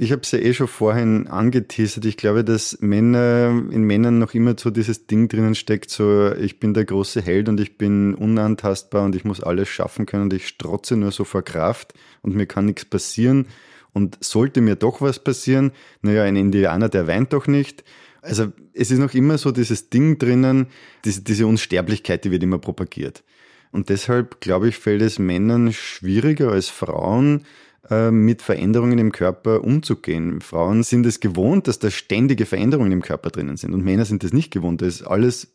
ich 0.00 0.12
habe 0.12 0.22
es 0.22 0.30
ja 0.30 0.38
eh 0.38 0.54
schon 0.54 0.66
vorhin 0.66 1.26
angeteasert. 1.26 2.06
Ich 2.06 2.16
glaube, 2.16 2.42
dass 2.42 2.78
Männer 2.80 3.48
in 3.70 3.82
Männern 3.82 4.18
noch 4.18 4.32
immer 4.32 4.54
so 4.58 4.70
dieses 4.70 5.06
Ding 5.06 5.28
drinnen 5.28 5.54
steckt, 5.54 5.90
so 5.90 6.32
ich 6.32 6.58
bin 6.58 6.72
der 6.72 6.86
große 6.86 7.20
Held 7.20 7.50
und 7.50 7.60
ich 7.60 7.76
bin 7.76 8.14
unantastbar 8.14 9.04
und 9.04 9.14
ich 9.14 9.26
muss 9.26 9.42
alles 9.42 9.68
schaffen 9.68 10.06
können 10.06 10.22
und 10.22 10.32
ich 10.32 10.48
strotze 10.48 10.96
nur 10.96 11.12
so 11.12 11.24
vor 11.24 11.42
Kraft 11.42 11.92
und 12.22 12.34
mir 12.34 12.46
kann 12.46 12.64
nichts 12.64 12.86
passieren. 12.86 13.46
Und 13.92 14.16
sollte 14.24 14.62
mir 14.62 14.76
doch 14.76 15.02
was 15.02 15.22
passieren, 15.22 15.72
naja, 16.00 16.22
ein 16.22 16.36
Indianer, 16.36 16.88
der 16.88 17.06
weint 17.06 17.34
doch 17.34 17.46
nicht. 17.46 17.84
Also 18.22 18.46
es 18.72 18.90
ist 18.90 19.00
noch 19.00 19.12
immer 19.12 19.36
so 19.36 19.50
dieses 19.50 19.90
Ding 19.90 20.16
drinnen, 20.16 20.68
diese, 21.04 21.20
diese 21.20 21.46
Unsterblichkeit, 21.46 22.24
die 22.24 22.30
wird 22.30 22.42
immer 22.42 22.58
propagiert. 22.58 23.22
Und 23.70 23.90
deshalb, 23.90 24.40
glaube 24.40 24.68
ich, 24.68 24.78
fällt 24.78 25.02
es 25.02 25.18
Männern 25.18 25.74
schwieriger 25.74 26.52
als 26.52 26.70
Frauen, 26.70 27.44
mit 27.88 28.42
Veränderungen 28.42 28.98
im 28.98 29.10
Körper 29.10 29.64
umzugehen. 29.64 30.40
Frauen 30.42 30.82
sind 30.82 31.06
es 31.06 31.18
gewohnt, 31.18 31.66
dass 31.66 31.78
da 31.78 31.90
ständige 31.90 32.46
Veränderungen 32.46 32.92
im 32.92 33.02
Körper 33.02 33.30
drinnen 33.30 33.56
sind 33.56 33.72
und 33.74 33.82
Männer 33.82 34.04
sind 34.04 34.22
es 34.22 34.32
nicht 34.32 34.52
gewohnt. 34.52 34.82
Da 34.82 34.86
ist 34.86 35.02
alles 35.02 35.54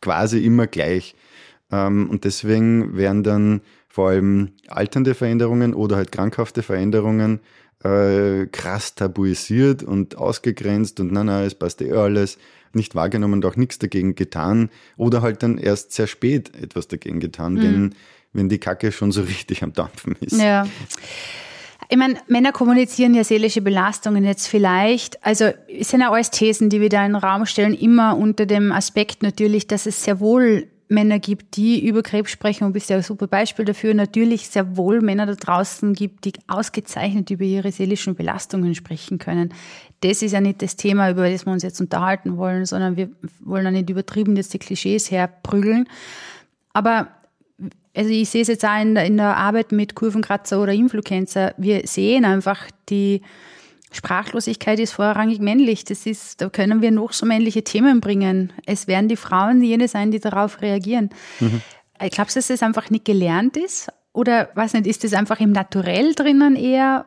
quasi 0.00 0.44
immer 0.44 0.66
gleich. 0.66 1.14
Ähm, 1.70 2.08
und 2.10 2.24
deswegen 2.24 2.96
werden 2.96 3.22
dann 3.22 3.60
vor 3.88 4.10
allem 4.10 4.52
alternde 4.68 5.14
Veränderungen 5.14 5.74
oder 5.74 5.96
halt 5.96 6.12
krankhafte 6.12 6.62
Veränderungen 6.62 7.40
äh, 7.84 8.46
krass 8.46 8.94
tabuisiert 8.94 9.82
und 9.82 10.16
ausgegrenzt 10.16 11.00
und 11.00 11.12
na 11.12 11.24
na, 11.24 11.44
es 11.44 11.54
passt 11.54 11.80
eh 11.80 11.92
alles, 11.92 12.38
nicht 12.72 12.94
wahrgenommen 12.94 13.34
und 13.34 13.44
auch 13.44 13.56
nichts 13.56 13.78
dagegen 13.78 14.14
getan 14.14 14.70
oder 14.96 15.22
halt 15.22 15.42
dann 15.42 15.58
erst 15.58 15.92
sehr 15.92 16.06
spät 16.06 16.54
etwas 16.56 16.88
dagegen 16.88 17.20
getan, 17.20 17.54
mhm. 17.54 17.62
wenn, 17.62 17.94
wenn 18.32 18.48
die 18.48 18.58
Kacke 18.58 18.92
schon 18.92 19.12
so 19.12 19.22
richtig 19.28 19.62
am 19.62 19.72
Dampfen 19.72 20.16
ist. 20.20 20.40
Ja. 20.40 20.66
Ich 21.90 21.96
meine, 21.96 22.16
Männer 22.26 22.52
kommunizieren 22.52 23.14
ja 23.14 23.24
seelische 23.24 23.62
Belastungen 23.62 24.24
jetzt 24.24 24.46
vielleicht. 24.46 25.24
Also 25.24 25.50
es 25.68 25.88
sind 25.88 26.02
ja 26.02 26.10
alles 26.12 26.30
Thesen, 26.30 26.68
die 26.68 26.82
wir 26.82 26.90
da 26.90 27.04
in 27.04 27.12
den 27.12 27.22
Raum 27.22 27.46
stellen, 27.46 27.72
immer 27.72 28.16
unter 28.16 28.44
dem 28.44 28.72
Aspekt 28.72 29.22
natürlich, 29.22 29.66
dass 29.66 29.86
es 29.86 30.04
sehr 30.04 30.20
wohl 30.20 30.68
Männer 30.88 31.18
gibt, 31.18 31.56
die 31.56 31.86
über 31.86 32.02
Krebs 32.02 32.30
sprechen 32.30 32.64
und 32.64 32.72
bist 32.72 32.90
ja 32.90 32.96
ein 32.96 33.02
super 33.02 33.26
Beispiel 33.26 33.64
dafür. 33.64 33.94
Natürlich 33.94 34.48
sehr 34.48 34.76
wohl 34.76 35.00
Männer 35.00 35.26
da 35.26 35.34
draußen 35.34 35.94
gibt, 35.94 36.24
die 36.24 36.32
ausgezeichnet 36.46 37.30
über 37.30 37.44
ihre 37.44 37.72
seelischen 37.72 38.14
Belastungen 38.14 38.74
sprechen 38.74 39.18
können. 39.18 39.54
Das 40.00 40.22
ist 40.22 40.32
ja 40.32 40.40
nicht 40.40 40.62
das 40.62 40.76
Thema, 40.76 41.10
über 41.10 41.30
das 41.30 41.46
wir 41.46 41.52
uns 41.52 41.62
jetzt 41.62 41.80
unterhalten 41.80 42.36
wollen, 42.36 42.64
sondern 42.66 42.96
wir 42.96 43.10
wollen 43.40 43.64
ja 43.64 43.70
nicht 43.70 43.90
übertrieben 43.90 44.36
jetzt 44.36 44.52
die 44.54 44.58
Klischees 44.58 45.10
herprügeln. 45.10 45.88
Aber 46.72 47.08
also 47.98 48.10
ich 48.10 48.30
sehe 48.30 48.42
es 48.42 48.48
jetzt 48.48 48.64
auch 48.64 48.80
in 48.80 48.94
der, 48.94 49.06
in 49.06 49.16
der 49.16 49.36
Arbeit 49.36 49.72
mit 49.72 49.96
Kurvenkratzer 49.96 50.62
oder 50.62 50.72
Influencer. 50.72 51.52
Wir 51.56 51.84
sehen 51.84 52.24
einfach 52.24 52.70
die 52.88 53.22
Sprachlosigkeit 53.90 54.78
ist 54.78 54.92
vorrangig 54.92 55.40
männlich. 55.40 55.84
Das 55.84 56.06
ist, 56.06 56.40
da 56.40 56.48
können 56.48 56.80
wir 56.80 56.92
noch 56.92 57.12
so 57.12 57.26
männliche 57.26 57.64
Themen 57.64 58.00
bringen. 58.00 58.52
Es 58.66 58.86
werden 58.86 59.08
die 59.08 59.16
Frauen 59.16 59.62
jene 59.64 59.88
sein, 59.88 60.12
die 60.12 60.20
darauf 60.20 60.62
reagieren. 60.62 61.10
Mhm. 61.40 61.60
Ich 62.00 62.12
glaube, 62.12 62.30
dass 62.32 62.50
es 62.50 62.62
einfach 62.62 62.90
nicht 62.90 63.04
gelernt 63.04 63.56
ist. 63.56 63.88
Oder 64.12 64.50
weiß 64.54 64.74
nicht, 64.74 64.86
ist 64.86 65.02
das 65.02 65.12
einfach 65.12 65.40
im 65.40 65.50
Naturell 65.50 66.14
drinnen 66.14 66.54
eher? 66.54 67.06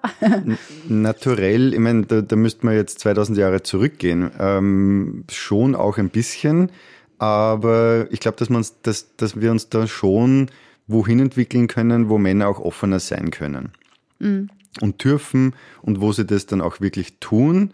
Naturell, 0.89 1.73
ich 1.73 1.79
meine, 1.79 2.05
da, 2.05 2.21
da 2.21 2.35
müsste 2.35 2.65
man 2.65 2.75
jetzt 2.75 2.99
2000 2.99 3.37
Jahre 3.37 3.63
zurückgehen. 3.63 4.29
Ähm, 4.39 5.23
schon 5.31 5.75
auch 5.75 5.97
ein 5.97 6.09
bisschen. 6.09 6.69
Aber 7.17 8.07
ich 8.11 8.19
glaube, 8.19 8.43
dass, 8.43 8.81
dass, 8.81 9.15
dass 9.15 9.39
wir 9.39 9.51
uns 9.51 9.69
da 9.69 9.87
schon 9.87 10.49
wohin 10.91 11.19
entwickeln 11.19 11.67
können, 11.67 12.09
wo 12.09 12.17
Männer 12.17 12.47
auch 12.47 12.59
offener 12.59 12.99
sein 12.99 13.31
können. 13.31 13.71
Mhm 14.19 14.49
und 14.79 15.03
dürfen 15.03 15.53
und 15.81 15.99
wo 15.99 16.13
sie 16.13 16.25
das 16.25 16.45
dann 16.45 16.61
auch 16.61 16.79
wirklich 16.79 17.19
tun, 17.19 17.71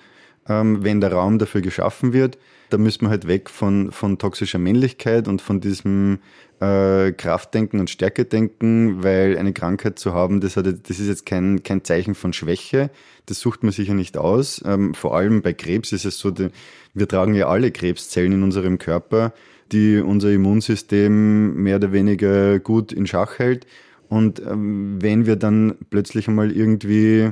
ähm, 0.48 0.84
wenn 0.84 1.02
der 1.02 1.12
Raum 1.12 1.38
dafür 1.38 1.62
geschaffen 1.62 2.14
wird. 2.14 2.38
Da 2.70 2.78
müssen 2.78 3.06
wir 3.06 3.10
halt 3.10 3.28
weg 3.28 3.50
von, 3.50 3.92
von 3.92 4.18
toxischer 4.18 4.60
Männlichkeit 4.60 5.28
und 5.28 5.42
von 5.42 5.62
diesem 5.62 6.20
äh, 6.60 7.12
Kraftdenken 7.14 7.80
und 7.80 7.90
Stärkedenken, 7.90 9.04
weil 9.04 9.38
eine 9.38 9.54
Krankheit 9.54 10.00
zu 10.00 10.14
haben, 10.14 10.42
das, 10.42 10.58
hat, 10.58 10.66
das 10.66 11.00
ist 11.00 11.08
jetzt 11.08 11.26
kein, 11.26 11.64
kein 11.64 11.86
Zeichen 11.86 12.14
von 12.16 12.34
Schwäche. 12.34 12.90
Das 13.26 13.40
sucht 13.40 13.64
man 13.64 13.72
sicher 13.72 13.94
nicht 13.94 14.18
aus. 14.18 14.62
Ähm, 14.66 14.94
vor 14.96 15.16
allem 15.16 15.42
bei 15.42 15.54
Krebs 15.54 15.94
ist 15.94 16.06
es 16.06 16.20
so, 16.20 16.34
wir 16.94 17.08
tragen 17.08 17.36
ja 17.36 17.48
alle 17.48 17.72
Krebszellen 17.72 18.34
in 18.34 18.44
unserem 18.44 18.80
Körper, 18.80 19.34
die 19.72 20.00
unser 20.00 20.32
Immunsystem 20.32 21.56
mehr 21.56 21.78
oder 21.78 21.92
weniger 21.92 22.60
gut 22.60 22.92
in 22.92 23.08
Schach 23.08 23.40
hält. 23.40 23.66
Und 24.10 24.42
ähm, 24.42 25.02
wenn 25.02 25.26
wir 25.26 25.36
dann 25.36 25.76
plötzlich 25.90 26.28
einmal 26.28 26.52
irgendwie 26.52 27.32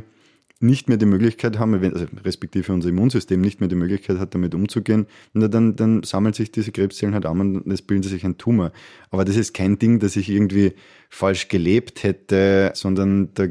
nicht 0.60 0.88
mehr 0.88 0.98
die 0.98 1.06
Möglichkeit 1.06 1.60
haben, 1.60 1.74
also 1.74 2.06
respektive 2.24 2.72
unser 2.74 2.90
Immunsystem 2.90 3.42
nicht 3.42 3.60
mehr 3.60 3.70
die 3.70 3.76
Möglichkeit 3.76 4.20
hat, 4.20 4.34
damit 4.34 4.56
umzugehen, 4.56 5.06
dann, 5.34 5.76
dann 5.76 6.04
sammeln 6.04 6.34
sich 6.34 6.52
diese 6.52 6.72
Krebszellen 6.72 7.14
halt 7.14 7.26
an 7.26 7.40
und 7.40 7.72
es 7.72 7.82
bildet 7.82 8.10
sich 8.10 8.26
ein 8.26 8.38
Tumor. 8.38 8.72
Aber 9.12 9.26
das 9.26 9.36
ist 9.36 9.54
kein 9.54 9.78
Ding, 9.80 10.00
dass 10.00 10.16
ich 10.16 10.30
irgendwie 10.30 10.74
falsch 11.10 11.50
gelebt 11.50 12.04
hätte, 12.04 12.72
sondern 12.74 13.30
da, 13.34 13.48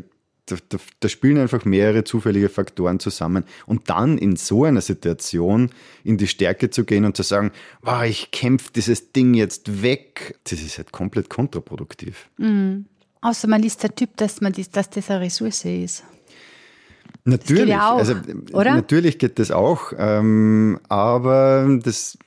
da, 0.47 0.57
da, 1.01 1.09
spielen 1.09 1.39
einfach 1.39 1.65
mehrere 1.65 2.05
zufällige 2.05 2.49
Faktoren 2.49 3.01
zusammen. 3.01 3.45
Und 3.67 3.89
dann 3.89 4.19
in 4.19 4.37
so 4.37 4.65
einer 4.65 4.83
Situation 4.83 5.71
in 6.03 6.19
die 6.19 6.27
Stärke 6.27 6.71
zu 6.71 6.85
gehen 6.85 7.05
und 7.05 7.17
zu 7.17 7.23
sagen, 7.23 7.51
wow, 7.83 8.03
ich 8.05 8.31
kämpfe 8.31 8.71
dieses 8.75 9.13
Ding 9.13 9.35
jetzt 9.35 9.83
weg, 9.83 10.39
das 10.45 10.61
ist 10.61 10.77
halt 10.79 10.93
komplett 10.93 11.31
kontraproduktiv. 11.31 12.29
Mhm. 12.37 12.87
Außer 13.23 13.49
man 13.49 13.63
ist 13.63 13.83
der 13.83 13.95
Typ, 13.95 14.17
dass, 14.17 14.43
man 14.43 14.53
das, 14.53 14.71
dass 14.71 14.91
das 14.91 15.11
eine 15.11 15.23
Ressource 15.23 15.65
ist. 15.65 16.05
Natürlich, 17.27 17.63
das 17.63 17.71
ja 17.71 17.91
auch, 17.91 17.99
also, 17.99 18.15
oder? 18.53 18.75
natürlich 18.75 19.19
geht 19.19 19.39
das 19.39 19.51
auch, 19.51 19.95
ähm, 19.97 20.79
aber 20.91 21.79
das, 21.83 22.19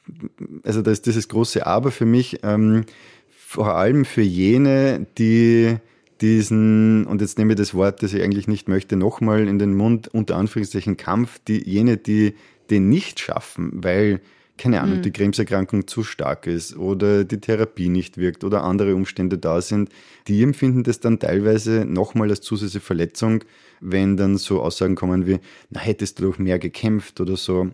also 0.63 0.81
das 0.81 0.93
ist 0.93 1.05
dieses 1.05 1.27
große 1.27 1.67
Aber 1.67 1.91
für 1.91 2.05
mich, 2.05 2.39
ähm, 2.41 2.85
vor 3.29 3.75
allem 3.75 4.05
für 4.05 4.23
jene, 4.23 5.05
die 5.19 5.77
diesen, 6.21 7.05
und 7.05 7.21
jetzt 7.21 7.37
nehme 7.37 7.53
ich 7.53 7.57
das 7.57 7.73
Wort, 7.73 8.03
das 8.03 8.13
ich 8.13 8.21
eigentlich 8.21 8.47
nicht 8.47 8.67
möchte, 8.67 8.95
nochmal 8.95 9.47
in 9.47 9.59
den 9.59 9.75
Mund, 9.75 10.07
unter 10.07 10.35
Anführungszeichen 10.35 10.97
Kampf, 10.97 11.39
die, 11.47 11.63
jene, 11.69 11.97
die 11.97 12.35
den 12.69 12.89
nicht 12.89 13.19
schaffen, 13.19 13.71
weil 13.83 14.21
keine 14.57 14.81
Ahnung, 14.81 14.97
mhm. 14.97 15.01
die 15.03 15.11
Krebserkrankung 15.11 15.87
zu 15.87 16.03
stark 16.03 16.47
ist 16.47 16.75
oder 16.75 17.23
die 17.23 17.39
Therapie 17.39 17.89
nicht 17.89 18.17
wirkt 18.17 18.43
oder 18.43 18.63
andere 18.63 18.95
Umstände 18.95 19.37
da 19.37 19.61
sind, 19.61 19.89
die 20.27 20.41
empfinden 20.41 20.83
das 20.83 20.99
dann 20.99 21.19
teilweise 21.19 21.85
nochmal 21.85 22.29
als 22.29 22.41
zusätzliche 22.41 22.83
Verletzung, 22.83 23.43
wenn 23.79 24.17
dann 24.17 24.37
so 24.37 24.61
Aussagen 24.61 24.95
kommen 24.95 25.27
wie, 25.27 25.39
na, 25.69 25.79
hättest 25.79 26.19
du 26.19 26.23
doch 26.23 26.39
mehr 26.39 26.59
gekämpft 26.59 27.21
oder 27.21 27.37
so. 27.37 27.69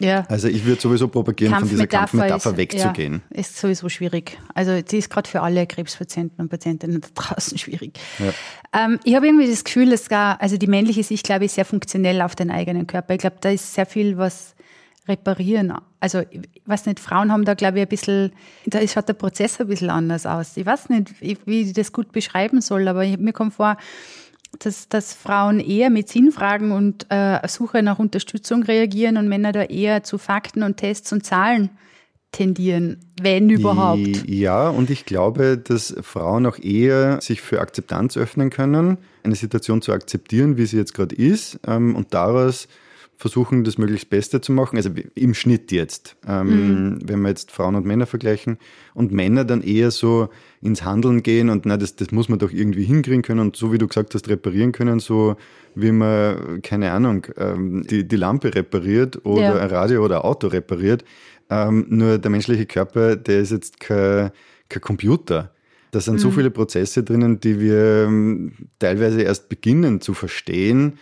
Ja. 0.00 0.24
Also 0.28 0.48
ich 0.48 0.64
würde 0.64 0.80
sowieso 0.80 1.08
propagieren, 1.08 1.54
von 1.54 1.68
dieser 1.68 1.86
Kampfmetapher 1.86 2.50
ist, 2.50 2.56
wegzugehen. 2.56 3.22
Ja, 3.30 3.40
ist 3.40 3.58
sowieso 3.58 3.88
schwierig. 3.88 4.38
Also 4.54 4.80
die 4.80 4.98
ist 4.98 5.10
gerade 5.10 5.28
für 5.28 5.42
alle 5.42 5.66
Krebspatienten 5.66 6.40
und 6.40 6.48
Patientinnen 6.48 7.00
da 7.00 7.08
draußen 7.14 7.58
schwierig. 7.58 7.98
Ja. 8.18 8.84
Ähm, 8.84 8.98
ich 9.04 9.14
habe 9.14 9.26
irgendwie 9.26 9.48
das 9.48 9.64
Gefühl, 9.64 9.90
dass 9.90 10.08
gar, 10.08 10.40
also 10.40 10.56
die 10.56 10.66
männliche 10.66 11.02
Sicht, 11.02 11.24
glaube 11.24 11.44
ich, 11.44 11.52
sehr 11.52 11.64
funktionell 11.64 12.22
auf 12.22 12.34
den 12.34 12.50
eigenen 12.50 12.86
Körper. 12.86 13.14
Ich 13.14 13.20
glaube, 13.20 13.36
da 13.40 13.50
ist 13.50 13.74
sehr 13.74 13.86
viel, 13.86 14.16
was 14.16 14.54
reparieren. 15.08 15.74
Also, 16.00 16.20
ich 16.30 16.48
weiß 16.64 16.86
nicht, 16.86 17.00
Frauen 17.00 17.32
haben 17.32 17.44
da, 17.44 17.54
glaube 17.54 17.78
ich, 17.78 17.82
ein 17.82 17.88
bisschen, 17.88 18.32
da 18.66 18.86
schaut 18.86 19.08
der 19.08 19.14
Prozess 19.14 19.60
ein 19.60 19.66
bisschen 19.66 19.90
anders 19.90 20.26
aus. 20.26 20.56
Ich 20.56 20.64
weiß 20.64 20.88
nicht, 20.90 21.20
wie 21.20 21.62
ich 21.62 21.72
das 21.72 21.92
gut 21.92 22.12
beschreiben 22.12 22.60
soll, 22.60 22.86
aber 22.86 23.04
mir 23.04 23.32
kommt 23.32 23.54
vor, 23.54 23.76
dass, 24.58 24.88
dass 24.88 25.14
Frauen 25.14 25.60
eher 25.60 25.90
mit 25.90 26.08
Sinnfragen 26.08 26.72
und 26.72 27.06
äh, 27.10 27.46
Suche 27.48 27.82
nach 27.82 27.98
Unterstützung 27.98 28.62
reagieren 28.62 29.16
und 29.16 29.28
Männer 29.28 29.52
da 29.52 29.62
eher 29.62 30.02
zu 30.02 30.18
Fakten 30.18 30.62
und 30.62 30.76
Tests 30.76 31.12
und 31.12 31.24
Zahlen 31.24 31.70
tendieren, 32.32 32.98
wenn 33.20 33.50
überhaupt. 33.50 34.26
Ja, 34.26 34.68
und 34.70 34.88
ich 34.88 35.04
glaube, 35.04 35.58
dass 35.58 35.94
Frauen 36.00 36.46
auch 36.46 36.58
eher 36.58 37.20
sich 37.20 37.42
für 37.42 37.60
Akzeptanz 37.60 38.16
öffnen 38.16 38.48
können, 38.50 38.98
eine 39.22 39.34
Situation 39.34 39.82
zu 39.82 39.92
akzeptieren, 39.92 40.56
wie 40.56 40.66
sie 40.66 40.78
jetzt 40.78 40.94
gerade 40.94 41.14
ist, 41.14 41.60
ähm, 41.66 41.94
und 41.94 42.14
daraus 42.14 42.68
versuchen, 43.22 43.62
das 43.62 43.78
möglichst 43.78 44.10
Beste 44.10 44.40
zu 44.40 44.50
machen. 44.50 44.76
Also 44.76 44.90
im 45.14 45.32
Schnitt 45.32 45.70
jetzt, 45.70 46.16
ähm, 46.26 46.48
mhm. 46.48 46.98
wenn 47.04 47.22
wir 47.22 47.28
jetzt 47.28 47.52
Frauen 47.52 47.76
und 47.76 47.86
Männer 47.86 48.06
vergleichen. 48.06 48.58
Und 48.94 49.12
Männer 49.12 49.44
dann 49.44 49.62
eher 49.62 49.92
so 49.92 50.28
ins 50.60 50.84
Handeln 50.84 51.22
gehen 51.22 51.48
und 51.48 51.64
na, 51.64 51.76
das, 51.76 51.94
das 51.94 52.10
muss 52.10 52.28
man 52.28 52.40
doch 52.40 52.50
irgendwie 52.50 52.82
hinkriegen 52.82 53.22
können 53.22 53.38
und 53.38 53.54
so 53.54 53.72
wie 53.72 53.78
du 53.78 53.86
gesagt 53.86 54.14
hast, 54.14 54.28
reparieren 54.28 54.72
können, 54.72 54.98
so 54.98 55.36
wie 55.76 55.92
man, 55.92 56.62
keine 56.62 56.90
Ahnung, 56.90 57.28
ähm, 57.36 57.84
die, 57.88 58.06
die 58.06 58.16
Lampe 58.16 58.54
repariert 58.54 59.24
oder 59.24 59.42
ja. 59.42 59.56
ein 59.56 59.70
Radio 59.70 60.04
oder 60.04 60.16
ein 60.16 60.22
Auto 60.22 60.48
repariert. 60.48 61.04
Ähm, 61.48 61.86
nur 61.90 62.18
der 62.18 62.30
menschliche 62.30 62.66
Körper, 62.66 63.14
der 63.14 63.40
ist 63.40 63.52
jetzt 63.52 63.78
kein, 63.78 64.32
kein 64.68 64.82
Computer. 64.82 65.54
Da 65.92 66.00
sind 66.00 66.14
mhm. 66.14 66.18
so 66.18 66.30
viele 66.32 66.50
Prozesse 66.50 67.04
drinnen, 67.04 67.38
die 67.38 67.60
wir 67.60 68.06
ähm, 68.08 68.52
teilweise 68.80 69.22
erst 69.22 69.48
beginnen 69.48 70.00
zu 70.00 70.12
verstehen 70.12 70.98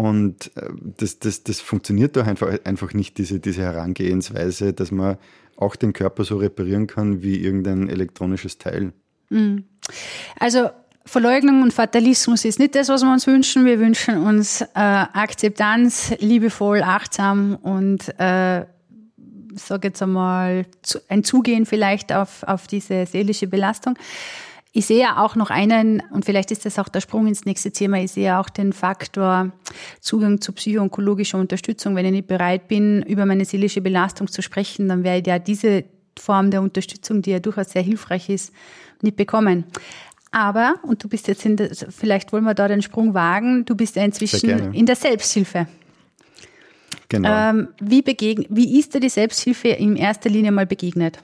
und 0.00 0.50
äh, 0.56 0.70
das, 0.96 1.18
das, 1.18 1.44
das 1.44 1.60
funktioniert 1.60 2.16
doch 2.16 2.26
einfach, 2.26 2.48
einfach 2.64 2.94
nicht, 2.94 3.18
diese, 3.18 3.38
diese 3.38 3.62
Herangehensweise, 3.62 4.72
dass 4.72 4.90
man 4.90 5.18
auch 5.56 5.76
den 5.76 5.92
Körper 5.92 6.24
so 6.24 6.38
reparieren 6.38 6.86
kann 6.86 7.22
wie 7.22 7.36
irgendein 7.36 7.88
elektronisches 7.90 8.56
Teil. 8.56 8.92
Mhm. 9.28 9.64
Also 10.38 10.70
Verleugnung 11.04 11.62
und 11.62 11.74
Fatalismus 11.74 12.46
ist 12.46 12.58
nicht 12.58 12.74
das, 12.74 12.88
was 12.88 13.02
wir 13.02 13.12
uns 13.12 13.26
wünschen. 13.26 13.66
Wir 13.66 13.78
wünschen 13.78 14.16
uns 14.16 14.62
äh, 14.62 14.66
Akzeptanz, 14.74 16.14
liebevoll, 16.18 16.82
achtsam 16.82 17.56
und 17.56 18.08
äh, 18.18 18.64
sage 19.54 19.88
jetzt 19.88 20.02
einmal 20.02 20.64
ein 21.08 21.24
Zugehen 21.24 21.66
vielleicht 21.66 22.12
auf, 22.12 22.42
auf 22.44 22.66
diese 22.66 23.04
seelische 23.04 23.48
Belastung. 23.48 23.98
Ich 24.72 24.86
sehe 24.86 25.18
auch 25.18 25.34
noch 25.34 25.50
einen, 25.50 26.00
und 26.12 26.24
vielleicht 26.24 26.52
ist 26.52 26.64
das 26.64 26.78
auch 26.78 26.88
der 26.88 27.00
Sprung 27.00 27.26
ins 27.26 27.44
nächste 27.44 27.72
Thema, 27.72 28.00
ich 28.00 28.12
sehe 28.12 28.38
auch 28.38 28.48
den 28.48 28.72
Faktor 28.72 29.50
Zugang 30.00 30.40
zu 30.40 30.52
psychoonkologischer 30.52 31.38
Unterstützung. 31.38 31.96
Wenn 31.96 32.06
ich 32.06 32.12
nicht 32.12 32.28
bereit 32.28 32.68
bin, 32.68 33.02
über 33.02 33.26
meine 33.26 33.44
seelische 33.44 33.80
Belastung 33.80 34.28
zu 34.28 34.42
sprechen, 34.42 34.88
dann 34.88 35.02
werde 35.02 35.20
ich 35.20 35.26
ja 35.26 35.38
diese 35.40 35.84
Form 36.18 36.52
der 36.52 36.62
Unterstützung, 36.62 37.20
die 37.22 37.30
ja 37.30 37.40
durchaus 37.40 37.70
sehr 37.70 37.82
hilfreich 37.82 38.28
ist, 38.28 38.52
nicht 39.02 39.16
bekommen. 39.16 39.64
Aber, 40.30 40.76
und 40.82 41.02
du 41.02 41.08
bist 41.08 41.26
jetzt 41.26 41.44
in 41.44 41.56
der, 41.56 41.70
vielleicht 41.74 42.32
wollen 42.32 42.44
wir 42.44 42.54
da 42.54 42.68
den 42.68 42.82
Sprung 42.82 43.14
wagen, 43.14 43.64
du 43.64 43.74
bist 43.74 43.96
ja 43.96 44.04
inzwischen 44.04 44.72
in 44.72 44.86
der 44.86 44.94
Selbsthilfe. 44.94 45.66
Genau. 47.08 47.50
Ähm, 47.50 47.68
wie, 47.80 48.02
begegn, 48.02 48.46
wie 48.48 48.78
ist 48.78 48.94
dir 48.94 49.00
die 49.00 49.08
Selbsthilfe 49.08 49.68
in 49.68 49.96
erster 49.96 50.30
Linie 50.30 50.52
mal 50.52 50.66
begegnet? 50.66 51.18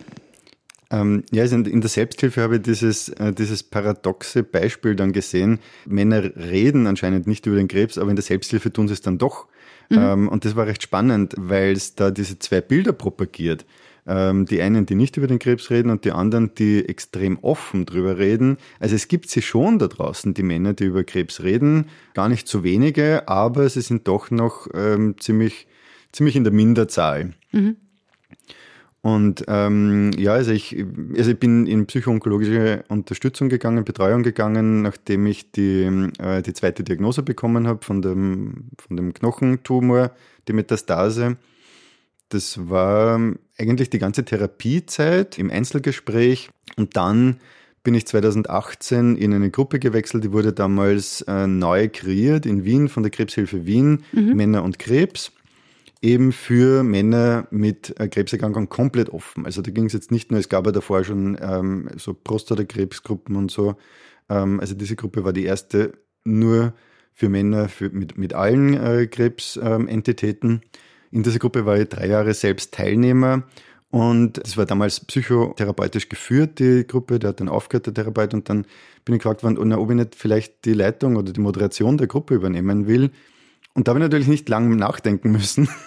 Ähm, 0.90 1.24
ja, 1.32 1.42
also 1.42 1.56
in 1.56 1.80
der 1.80 1.90
Selbsthilfe 1.90 2.42
habe 2.42 2.56
ich 2.56 2.62
dieses, 2.62 3.08
äh, 3.08 3.32
dieses 3.32 3.62
paradoxe 3.62 4.42
Beispiel 4.42 4.94
dann 4.94 5.12
gesehen. 5.12 5.58
Männer 5.86 6.22
reden 6.36 6.86
anscheinend 6.86 7.26
nicht 7.26 7.46
über 7.46 7.56
den 7.56 7.68
Krebs, 7.68 7.98
aber 7.98 8.10
in 8.10 8.16
der 8.16 8.22
Selbsthilfe 8.22 8.72
tun 8.72 8.86
sie 8.86 8.94
es 8.94 9.00
dann 9.00 9.18
doch. 9.18 9.46
Mhm. 9.90 9.98
Ähm, 9.98 10.28
und 10.28 10.44
das 10.44 10.54
war 10.54 10.66
recht 10.66 10.82
spannend, 10.82 11.34
weil 11.36 11.72
es 11.72 11.94
da 11.94 12.10
diese 12.10 12.38
zwei 12.38 12.60
Bilder 12.60 12.92
propagiert. 12.92 13.64
Ähm, 14.08 14.46
die 14.46 14.62
einen, 14.62 14.86
die 14.86 14.94
nicht 14.94 15.16
über 15.16 15.26
den 15.26 15.40
Krebs 15.40 15.70
reden 15.70 15.90
und 15.90 16.04
die 16.04 16.12
anderen, 16.12 16.54
die 16.54 16.88
extrem 16.88 17.38
offen 17.40 17.86
drüber 17.86 18.18
reden. 18.18 18.56
Also 18.78 18.94
es 18.94 19.08
gibt 19.08 19.28
sie 19.28 19.42
schon 19.42 19.80
da 19.80 19.88
draußen, 19.88 20.32
die 20.32 20.44
Männer, 20.44 20.74
die 20.74 20.84
über 20.84 21.02
Krebs 21.02 21.42
reden. 21.42 21.86
Gar 22.14 22.28
nicht 22.28 22.46
so 22.46 22.62
wenige, 22.62 23.26
aber 23.26 23.68
sie 23.68 23.80
sind 23.80 24.06
doch 24.06 24.30
noch 24.30 24.68
ähm, 24.74 25.16
ziemlich, 25.18 25.66
ziemlich 26.12 26.36
in 26.36 26.44
der 26.44 26.52
Minderzahl. 26.52 27.32
Mhm. 27.50 27.76
Und 29.06 29.44
ähm, 29.46 30.10
ja, 30.18 30.32
also 30.32 30.50
ich, 30.50 30.84
also 31.16 31.30
ich 31.30 31.38
bin 31.38 31.68
in 31.68 31.86
psychoonkologische 31.86 32.82
Unterstützung 32.88 33.48
gegangen, 33.48 33.84
Betreuung 33.84 34.24
gegangen, 34.24 34.82
nachdem 34.82 35.26
ich 35.26 35.52
die, 35.52 36.10
äh, 36.18 36.42
die 36.42 36.52
zweite 36.54 36.82
Diagnose 36.82 37.22
bekommen 37.22 37.68
habe 37.68 37.84
von 37.84 38.02
dem, 38.02 38.70
von 38.76 38.96
dem 38.96 39.14
Knochentumor, 39.14 40.10
die 40.48 40.54
Metastase. 40.54 41.36
Das 42.30 42.68
war 42.68 43.20
eigentlich 43.56 43.90
die 43.90 44.00
ganze 44.00 44.24
Therapiezeit 44.24 45.38
im 45.38 45.52
Einzelgespräch 45.52 46.50
und 46.74 46.96
dann 46.96 47.36
bin 47.84 47.94
ich 47.94 48.08
2018 48.08 49.14
in 49.14 49.32
eine 49.32 49.52
Gruppe 49.52 49.78
gewechselt, 49.78 50.24
die 50.24 50.32
wurde 50.32 50.52
damals 50.52 51.22
äh, 51.28 51.46
neu 51.46 51.88
kreiert 51.92 52.44
in 52.44 52.64
Wien 52.64 52.88
von 52.88 53.04
der 53.04 53.12
Krebshilfe 53.12 53.66
Wien, 53.66 54.02
mhm. 54.10 54.34
Männer 54.34 54.64
und 54.64 54.80
Krebs 54.80 55.30
eben 56.06 56.30
für 56.30 56.84
Männer 56.84 57.48
mit 57.50 57.98
äh, 57.98 58.08
Krebserkrankung 58.08 58.68
komplett 58.68 59.10
offen. 59.10 59.44
Also 59.44 59.60
da 59.60 59.72
ging 59.72 59.86
es 59.86 59.92
jetzt 59.92 60.12
nicht 60.12 60.30
nur, 60.30 60.38
es 60.38 60.48
gab 60.48 60.64
ja 60.64 60.72
davor 60.72 61.02
schon 61.02 61.36
ähm, 61.40 61.88
so 61.96 62.14
Prostatakrebsgruppen 62.14 63.34
und 63.34 63.50
so. 63.50 63.74
Ähm, 64.28 64.60
also 64.60 64.74
diese 64.76 64.94
Gruppe 64.94 65.24
war 65.24 65.32
die 65.32 65.44
erste 65.44 65.94
nur 66.24 66.74
für 67.12 67.28
Männer 67.28 67.68
für, 67.68 67.90
mit, 67.90 68.16
mit 68.16 68.34
allen 68.34 68.74
äh, 68.74 69.06
Krebsentitäten. 69.08 70.62
In 71.10 71.24
dieser 71.24 71.40
Gruppe 71.40 71.66
war 71.66 71.76
ich 71.76 71.88
drei 71.88 72.06
Jahre 72.06 72.34
selbst 72.34 72.72
Teilnehmer 72.72 73.42
und 73.90 74.38
es 74.38 74.56
war 74.56 74.66
damals 74.66 75.00
psychotherapeutisch 75.00 76.08
geführt, 76.08 76.60
die 76.60 76.86
Gruppe, 76.86 77.18
der 77.18 77.30
hat 77.30 77.40
dann 77.40 77.48
aufgehört, 77.48 77.86
der 77.86 77.94
Therapeut, 77.94 78.34
und 78.34 78.48
dann 78.48 78.66
bin 79.04 79.14
ich 79.14 79.22
gefragt 79.22 79.42
worden, 79.42 79.72
ob 79.72 79.90
ich 79.90 79.96
nicht 79.96 80.14
vielleicht 80.14 80.64
die 80.66 80.74
Leitung 80.74 81.16
oder 81.16 81.32
die 81.32 81.40
Moderation 81.40 81.96
der 81.98 82.06
Gruppe 82.06 82.34
übernehmen 82.34 82.86
will. 82.86 83.10
Und 83.76 83.86
da 83.86 83.90
habe 83.90 84.00
ich 84.00 84.04
natürlich 84.04 84.26
nicht 84.26 84.48
lange 84.48 84.74
nachdenken 84.74 85.30
müssen. 85.30 85.68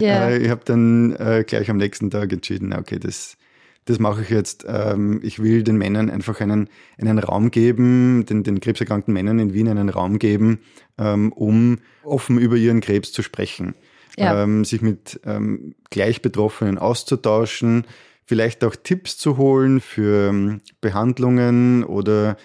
Yeah. 0.00 0.36
ich 0.36 0.48
habe 0.48 0.62
dann 0.64 1.14
äh, 1.16 1.44
gleich 1.46 1.68
am 1.68 1.76
nächsten 1.76 2.10
Tag 2.10 2.32
entschieden, 2.32 2.72
okay, 2.72 2.98
das, 2.98 3.36
das 3.84 3.98
mache 3.98 4.22
ich 4.22 4.30
jetzt. 4.30 4.64
Ähm, 4.66 5.20
ich 5.22 5.42
will 5.42 5.62
den 5.62 5.76
Männern 5.76 6.08
einfach 6.08 6.40
einen, 6.40 6.68
einen 6.98 7.18
Raum 7.18 7.50
geben, 7.50 8.24
den, 8.26 8.44
den 8.44 8.60
krebserkrankten 8.60 9.12
Männern 9.12 9.38
in 9.40 9.52
Wien 9.52 9.68
einen 9.68 9.88
Raum 9.88 10.18
geben, 10.18 10.60
ähm, 10.98 11.32
um 11.32 11.78
offen 12.04 12.38
über 12.38 12.56
ihren 12.56 12.80
Krebs 12.80 13.12
zu 13.12 13.22
sprechen. 13.22 13.74
Ja. 14.16 14.42
Ähm, 14.42 14.64
sich 14.64 14.80
mit 14.80 15.20
ähm, 15.24 15.74
Gleichbetroffenen 15.90 16.78
auszutauschen, 16.78 17.84
vielleicht 18.24 18.64
auch 18.64 18.76
Tipps 18.76 19.18
zu 19.18 19.36
holen 19.36 19.80
für 19.80 20.28
ähm, 20.28 20.60
Behandlungen 20.80 21.84
oder 21.84 22.30
äh, 22.30 22.36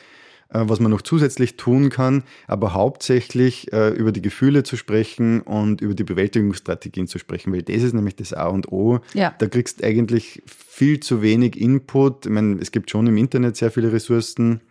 was 0.64 0.80
man 0.80 0.92
noch 0.92 1.02
zusätzlich 1.02 1.58
tun 1.58 1.90
kann, 1.90 2.24
aber 2.48 2.74
hauptsächlich 2.74 3.72
äh, 3.74 3.90
über 3.90 4.12
die 4.12 4.22
Gefühle 4.22 4.64
zu 4.64 4.78
sprechen 4.78 5.42
und 5.42 5.82
über 5.82 5.94
die 5.94 6.04
Bewältigungsstrategien 6.04 7.08
zu 7.08 7.20
sprechen, 7.20 7.52
weil 7.54 7.64
das 7.64 7.84
ist 7.84 7.94
nämlich 7.94 8.16
das 8.16 8.34
A 8.34 8.48
und 8.48 8.72
O. 8.72 9.00
Ja. 9.14 9.34
Da 9.38 9.48
kriegst 9.48 9.82
du 9.82 9.88
eigentlich 9.88 10.44
viel 10.46 11.00
zu 11.00 11.22
wenig 11.22 11.60
Input. 11.60 12.26
Ich 12.26 12.32
meine, 12.32 12.60
es 12.62 12.72
gibt 12.72 12.90
schon 12.90 13.08
im 13.08 13.18
Internet 13.18 13.58
sehr 13.58 13.72
viele 13.72 13.92
Ressourcen, 13.92 14.62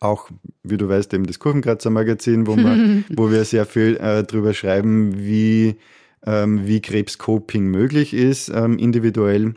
auch, 0.00 0.30
wie 0.62 0.76
du 0.76 0.88
weißt, 0.88 1.12
eben 1.14 1.26
das 1.26 1.38
Kurvenkratzer 1.38 1.90
Magazin, 1.90 2.46
wo, 2.46 2.56
man, 2.56 3.04
wo 3.16 3.30
wir 3.30 3.44
sehr 3.44 3.66
viel 3.66 3.96
äh, 3.96 4.24
drüber 4.24 4.54
schreiben, 4.54 5.18
wie, 5.18 5.76
ähm, 6.26 6.66
wie 6.66 6.80
Krebscoping 6.80 7.66
möglich 7.66 8.14
ist, 8.14 8.48
ähm, 8.48 8.78
individuell. 8.78 9.54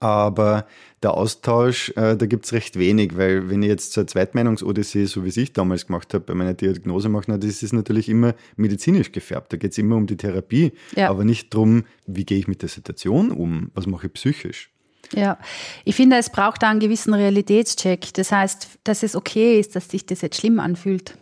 Aber 0.00 0.66
der 1.02 1.14
Austausch, 1.14 1.90
äh, 1.96 2.16
da 2.16 2.26
gibt's 2.26 2.52
recht 2.52 2.78
wenig, 2.78 3.16
weil 3.16 3.48
wenn 3.48 3.62
ich 3.62 3.68
jetzt 3.68 3.92
zur 3.92 4.06
Zweitmeinungsodyssee, 4.06 5.06
so 5.06 5.24
wie 5.24 5.40
ich 5.40 5.52
damals 5.52 5.86
gemacht 5.86 6.14
habe, 6.14 6.24
bei 6.24 6.34
meiner 6.34 6.54
Diagnose 6.54 7.08
mache, 7.08 7.24
na, 7.28 7.38
das 7.38 7.62
ist 7.62 7.72
natürlich 7.72 8.08
immer 8.08 8.34
medizinisch 8.56 9.12
gefärbt. 9.12 9.52
Da 9.52 9.56
geht's 9.56 9.78
immer 9.78 9.96
um 9.96 10.06
die 10.06 10.16
Therapie, 10.16 10.72
ja. 10.96 11.10
aber 11.10 11.24
nicht 11.24 11.52
drum, 11.52 11.84
wie 12.06 12.24
gehe 12.24 12.38
ich 12.38 12.48
mit 12.48 12.62
der 12.62 12.68
Situation 12.68 13.30
um, 13.30 13.70
was 13.74 13.86
mache 13.86 14.06
ich 14.06 14.12
psychisch. 14.14 14.70
Ja, 15.14 15.38
ich 15.84 15.94
finde, 15.94 16.16
es 16.16 16.30
braucht 16.30 16.62
da 16.62 16.70
einen 16.70 16.80
gewissen 16.80 17.12
Realitätscheck. 17.12 18.14
Das 18.14 18.32
heißt, 18.32 18.78
dass 18.84 19.02
es 19.02 19.14
okay 19.14 19.60
ist, 19.60 19.76
dass 19.76 19.88
sich 19.88 20.06
das 20.06 20.22
jetzt 20.22 20.40
schlimm 20.40 20.58
anfühlt 20.58 21.18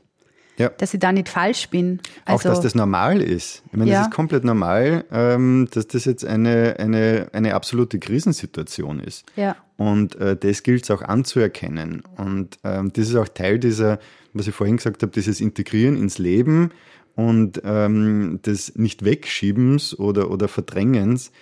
ja. 0.61 0.69
dass 0.69 0.95
ich 0.95 1.01
da 1.01 1.13
nicht 1.13 1.29
falsch 1.29 1.69
bin. 1.71 2.01
Also, 2.25 2.49
auch, 2.49 2.53
dass 2.53 2.61
das 2.61 2.75
normal 2.75 3.21
ist. 3.21 3.63
Ich 3.73 3.79
meine, 3.79 3.91
ja. 3.91 3.99
das 3.99 4.09
ist 4.09 4.15
komplett 4.15 4.45
normal, 4.45 5.05
ähm, 5.11 5.69
dass 5.73 5.89
das 5.89 6.05
jetzt 6.05 6.25
eine, 6.25 6.77
eine, 6.79 7.29
eine 7.33 7.55
absolute 7.55 7.99
Krisensituation 7.99 9.01
ist. 9.01 9.25
Ja. 9.37 9.57
Und 9.77 10.17
äh, 10.17 10.37
das 10.37 10.63
gilt 10.63 10.85
es 10.85 10.91
auch 10.91 11.03
anzuerkennen. 11.03 12.03
Und 12.17 12.59
ähm, 12.65 12.93
das 12.93 13.09
ist 13.09 13.17
auch 13.17 13.29
Teil 13.29 13.59
dieser, 13.59 13.99
was 14.33 14.47
ich 14.47 14.55
vorhin 14.55 14.77
gesagt 14.77 15.03
habe, 15.03 15.13
dieses 15.13 15.41
Integrieren 15.41 15.97
ins 15.97 16.19
Leben 16.19 16.71
und 17.17 17.61
ähm, 17.65 18.41
des 18.45 18.77
Nicht-Wegschiebens 18.77 19.99
oder, 19.99 20.31
oder 20.31 20.49
Verdrängens 20.49 21.33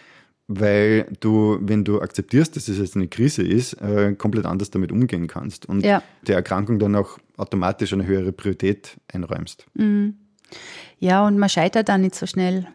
weil 0.48 1.06
du, 1.20 1.58
wenn 1.60 1.84
du 1.84 2.00
akzeptierst, 2.00 2.56
dass 2.56 2.68
es 2.68 2.78
jetzt 2.78 2.96
eine 2.96 3.06
Krise 3.06 3.42
ist, 3.42 3.74
äh, 3.74 4.14
komplett 4.16 4.46
anders 4.46 4.70
damit 4.70 4.90
umgehen 4.90 5.26
kannst 5.28 5.68
und 5.68 5.84
ja. 5.84 6.02
der 6.26 6.36
Erkrankung 6.36 6.78
dann 6.78 6.96
auch 6.96 7.18
automatisch 7.36 7.92
eine 7.92 8.06
höhere 8.06 8.32
Priorität 8.32 8.96
einräumst. 9.12 9.66
Mhm. 9.74 10.16
Ja, 10.98 11.26
und 11.26 11.38
man 11.38 11.50
scheitert 11.50 11.90
da 11.90 11.98
nicht 11.98 12.14
so 12.14 12.26
schnell. 12.26 12.66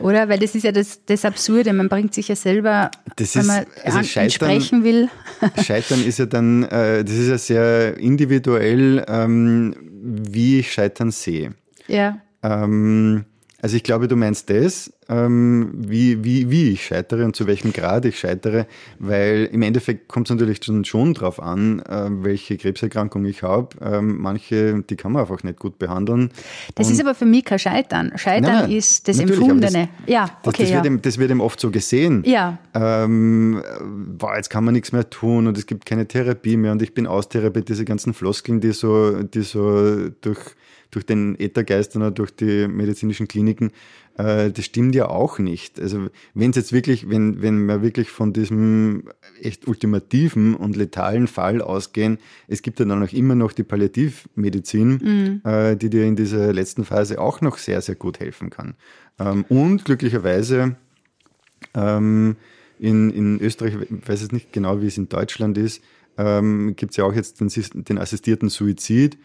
Oder? 0.00 0.28
Weil 0.28 0.38
das 0.38 0.54
ist 0.54 0.64
ja 0.64 0.72
das, 0.72 1.04
das 1.06 1.24
Absurde. 1.24 1.72
Man 1.72 1.88
bringt 1.88 2.14
sich 2.14 2.28
ja 2.28 2.36
selber, 2.36 2.90
das 3.16 3.36
wenn 3.36 3.46
man 3.46 3.66
also 3.84 4.02
Scheitern, 4.02 4.30
sprechen 4.30 4.84
will. 4.84 5.08
Scheitern 5.64 6.04
ist 6.04 6.18
ja 6.18 6.26
dann, 6.26 6.64
äh, 6.64 7.04
das 7.04 7.14
ist 7.14 7.28
ja 7.28 7.38
sehr 7.38 7.96
individuell, 7.98 9.04
ähm, 9.08 9.74
wie 9.80 10.60
ich 10.60 10.72
Scheitern 10.72 11.10
sehe. 11.10 11.54
Ja. 11.86 12.20
Ähm, 12.42 13.24
also 13.60 13.76
ich 13.76 13.82
glaube, 13.82 14.06
du 14.08 14.16
meinst 14.16 14.50
das, 14.50 14.92
ähm, 15.08 15.70
wie, 15.74 16.22
wie, 16.22 16.50
wie 16.50 16.70
ich 16.70 16.84
scheitere 16.86 17.24
und 17.24 17.34
zu 17.34 17.46
welchem 17.46 17.72
Grad 17.72 18.04
ich 18.04 18.18
scheitere, 18.18 18.66
weil 18.98 19.48
im 19.50 19.62
Endeffekt 19.62 20.08
kommt 20.08 20.28
es 20.28 20.34
natürlich 20.34 20.62
schon, 20.62 20.84
schon 20.84 21.14
drauf 21.14 21.40
an, 21.40 21.80
äh, 21.80 22.08
welche 22.10 22.56
Krebserkrankung 22.58 23.24
ich 23.24 23.42
habe. 23.42 23.68
Ähm, 23.80 24.18
manche, 24.20 24.82
die 24.82 24.96
kann 24.96 25.12
man 25.12 25.22
einfach 25.22 25.42
nicht 25.42 25.58
gut 25.58 25.78
behandeln. 25.78 26.30
Das 26.74 26.88
und 26.88 26.92
ist 26.92 27.00
aber 27.00 27.14
für 27.14 27.24
mich 27.24 27.44
kein 27.44 27.58
Scheitern. 27.58 28.12
Scheitern 28.16 28.52
nein, 28.52 28.62
nein, 28.64 28.72
ist 28.72 29.08
das 29.08 29.18
Empfundene. 29.18 29.88
Das, 30.04 30.06
ja, 30.06 30.24
okay, 30.44 30.62
das, 30.62 30.70
ja. 30.70 30.76
Wird 30.76 30.86
eben, 30.86 31.02
das 31.02 31.18
wird 31.18 31.30
eben 31.30 31.40
oft 31.40 31.58
so 31.58 31.70
gesehen. 31.70 32.22
Ja. 32.26 32.58
Ähm, 32.74 33.62
boah, 34.18 34.36
jetzt 34.36 34.50
kann 34.50 34.64
man 34.64 34.74
nichts 34.74 34.92
mehr 34.92 35.08
tun 35.08 35.46
und 35.46 35.56
es 35.56 35.66
gibt 35.66 35.86
keine 35.86 36.06
Therapie 36.06 36.56
mehr 36.58 36.72
und 36.72 36.82
ich 36.82 36.92
bin 36.92 37.06
austherapiert, 37.06 37.68
diese 37.68 37.86
ganzen 37.86 38.12
Floskeln, 38.12 38.60
die 38.60 38.72
so, 38.72 39.22
die 39.22 39.42
so 39.42 40.10
durch 40.20 40.38
durch 40.98 41.06
den 41.06 41.38
Äthergeist 41.38 41.94
oder 41.94 42.10
durch 42.10 42.34
die 42.34 42.66
medizinischen 42.66 43.28
Kliniken, 43.28 43.70
äh, 44.16 44.50
das 44.50 44.64
stimmt 44.64 44.96
ja 44.96 45.08
auch 45.08 45.38
nicht. 45.38 45.80
Also 45.80 46.08
wenn 46.34 46.50
es 46.50 46.56
jetzt 46.56 46.72
wirklich, 46.72 47.08
wenn, 47.08 47.40
wenn 47.40 47.66
wir 47.66 47.82
wirklich 47.82 48.10
von 48.10 48.32
diesem 48.32 49.04
echt 49.40 49.68
ultimativen 49.68 50.56
und 50.56 50.74
letalen 50.74 51.28
Fall 51.28 51.62
ausgehen, 51.62 52.18
es 52.48 52.62
gibt 52.62 52.80
ja 52.80 52.84
dann 52.84 53.04
auch 53.04 53.12
immer 53.12 53.36
noch 53.36 53.52
die 53.52 53.62
Palliativmedizin, 53.62 54.88
mhm. 54.88 55.48
äh, 55.48 55.76
die 55.76 55.88
dir 55.88 56.04
in 56.04 56.16
dieser 56.16 56.52
letzten 56.52 56.84
Phase 56.84 57.20
auch 57.20 57.40
noch 57.42 57.58
sehr, 57.58 57.80
sehr 57.80 57.94
gut 57.94 58.18
helfen 58.18 58.50
kann. 58.50 58.74
Ähm, 59.20 59.44
und 59.48 59.84
glücklicherweise 59.84 60.74
ähm, 61.74 62.34
in, 62.80 63.10
in 63.10 63.40
Österreich, 63.40 63.74
ich 63.74 64.08
weiß 64.08 64.22
jetzt 64.22 64.32
nicht 64.32 64.52
genau, 64.52 64.82
wie 64.82 64.88
es 64.88 64.98
in 64.98 65.08
Deutschland 65.08 65.58
ist, 65.58 65.80
ähm, 66.16 66.74
gibt 66.74 66.90
es 66.90 66.96
ja 66.96 67.04
auch 67.04 67.14
jetzt 67.14 67.40
den, 67.40 67.48
den 67.84 67.98
assistierten 67.98 68.48
Suizid 68.48 69.16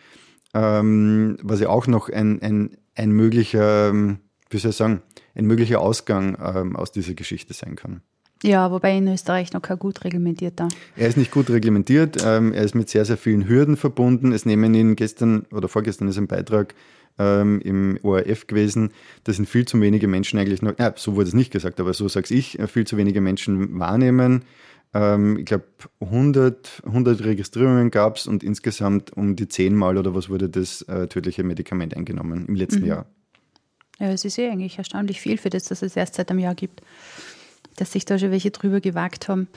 ähm, 0.53 1.37
was 1.41 1.59
ja 1.59 1.69
auch 1.69 1.87
noch 1.87 2.09
ein, 2.09 2.41
ein, 2.41 2.77
ein 2.95 3.11
möglicher, 3.11 3.89
ähm, 3.89 4.19
wie 4.49 4.57
soll 4.57 4.71
ich 4.71 4.77
sagen, 4.77 5.01
ein 5.35 5.45
möglicher 5.45 5.81
Ausgang 5.81 6.37
ähm, 6.43 6.75
aus 6.75 6.91
dieser 6.91 7.13
Geschichte 7.13 7.53
sein 7.53 7.75
kann. 7.75 8.01
Ja, 8.43 8.71
wobei 8.71 8.97
in 8.97 9.07
Österreich 9.07 9.53
noch 9.53 9.61
kein 9.61 9.79
gut 9.79 10.03
reglementierter. 10.03 10.67
Er 10.97 11.07
ist 11.07 11.17
nicht 11.17 11.31
gut 11.31 11.49
reglementiert, 11.49 12.17
ähm, 12.25 12.51
er 12.51 12.63
ist 12.63 12.75
mit 12.75 12.89
sehr, 12.89 13.05
sehr 13.05 13.15
vielen 13.15 13.47
Hürden 13.47 13.77
verbunden. 13.77 14.33
Es 14.33 14.45
nehmen 14.45 14.73
ihn 14.73 14.97
gestern 14.97 15.45
oder 15.51 15.69
vorgestern 15.69 16.09
ist 16.09 16.17
ein 16.17 16.27
Beitrag 16.27 16.75
ähm, 17.17 17.61
im 17.61 17.99
ORF 18.03 18.47
gewesen. 18.47 18.91
Da 19.23 19.31
sind 19.31 19.47
viel 19.47 19.65
zu 19.65 19.79
wenige 19.79 20.09
Menschen 20.09 20.39
eigentlich 20.39 20.61
noch, 20.61 20.77
ja, 20.77 20.93
so 20.95 21.15
wurde 21.15 21.29
es 21.29 21.33
nicht 21.33 21.51
gesagt, 21.51 21.79
aber 21.79 21.93
so 21.93 22.09
sag's 22.09 22.31
ich, 22.31 22.59
äh, 22.59 22.67
viel 22.67 22.85
zu 22.85 22.97
wenige 22.97 23.21
Menschen 23.21 23.79
wahrnehmen. 23.79 24.43
Ähm, 24.93 25.37
ich 25.39 25.45
glaube, 25.45 25.65
100, 26.01 26.83
100 26.85 27.23
Registrierungen 27.23 27.91
gab 27.91 28.17
es 28.17 28.27
und 28.27 28.43
insgesamt 28.43 29.11
um 29.13 29.35
die 29.35 29.47
10 29.47 29.75
Mal 29.75 29.97
oder 29.97 30.13
was 30.13 30.29
wurde 30.29 30.49
das 30.49 30.83
äh, 30.83 31.07
tödliche 31.07 31.43
Medikament 31.43 31.95
eingenommen 31.95 32.45
im 32.47 32.55
letzten 32.55 32.81
mhm. 32.81 32.87
Jahr. 32.87 33.05
Ja, 33.99 34.09
es 34.09 34.25
ist 34.25 34.37
eh 34.37 34.49
eigentlich 34.49 34.77
erstaunlich 34.77 35.21
viel 35.21 35.37
für 35.37 35.49
das, 35.49 35.65
dass 35.65 35.81
es 35.81 35.95
erst 35.95 36.15
seit 36.15 36.29
einem 36.29 36.39
Jahr 36.39 36.55
gibt. 36.55 36.81
dass 37.77 37.91
sich 37.91 38.05
da 38.05 38.19
schon 38.19 38.29
welche 38.29 38.51
drüber 38.51 38.81
gewagt 38.81 39.27
haben. 39.29 39.47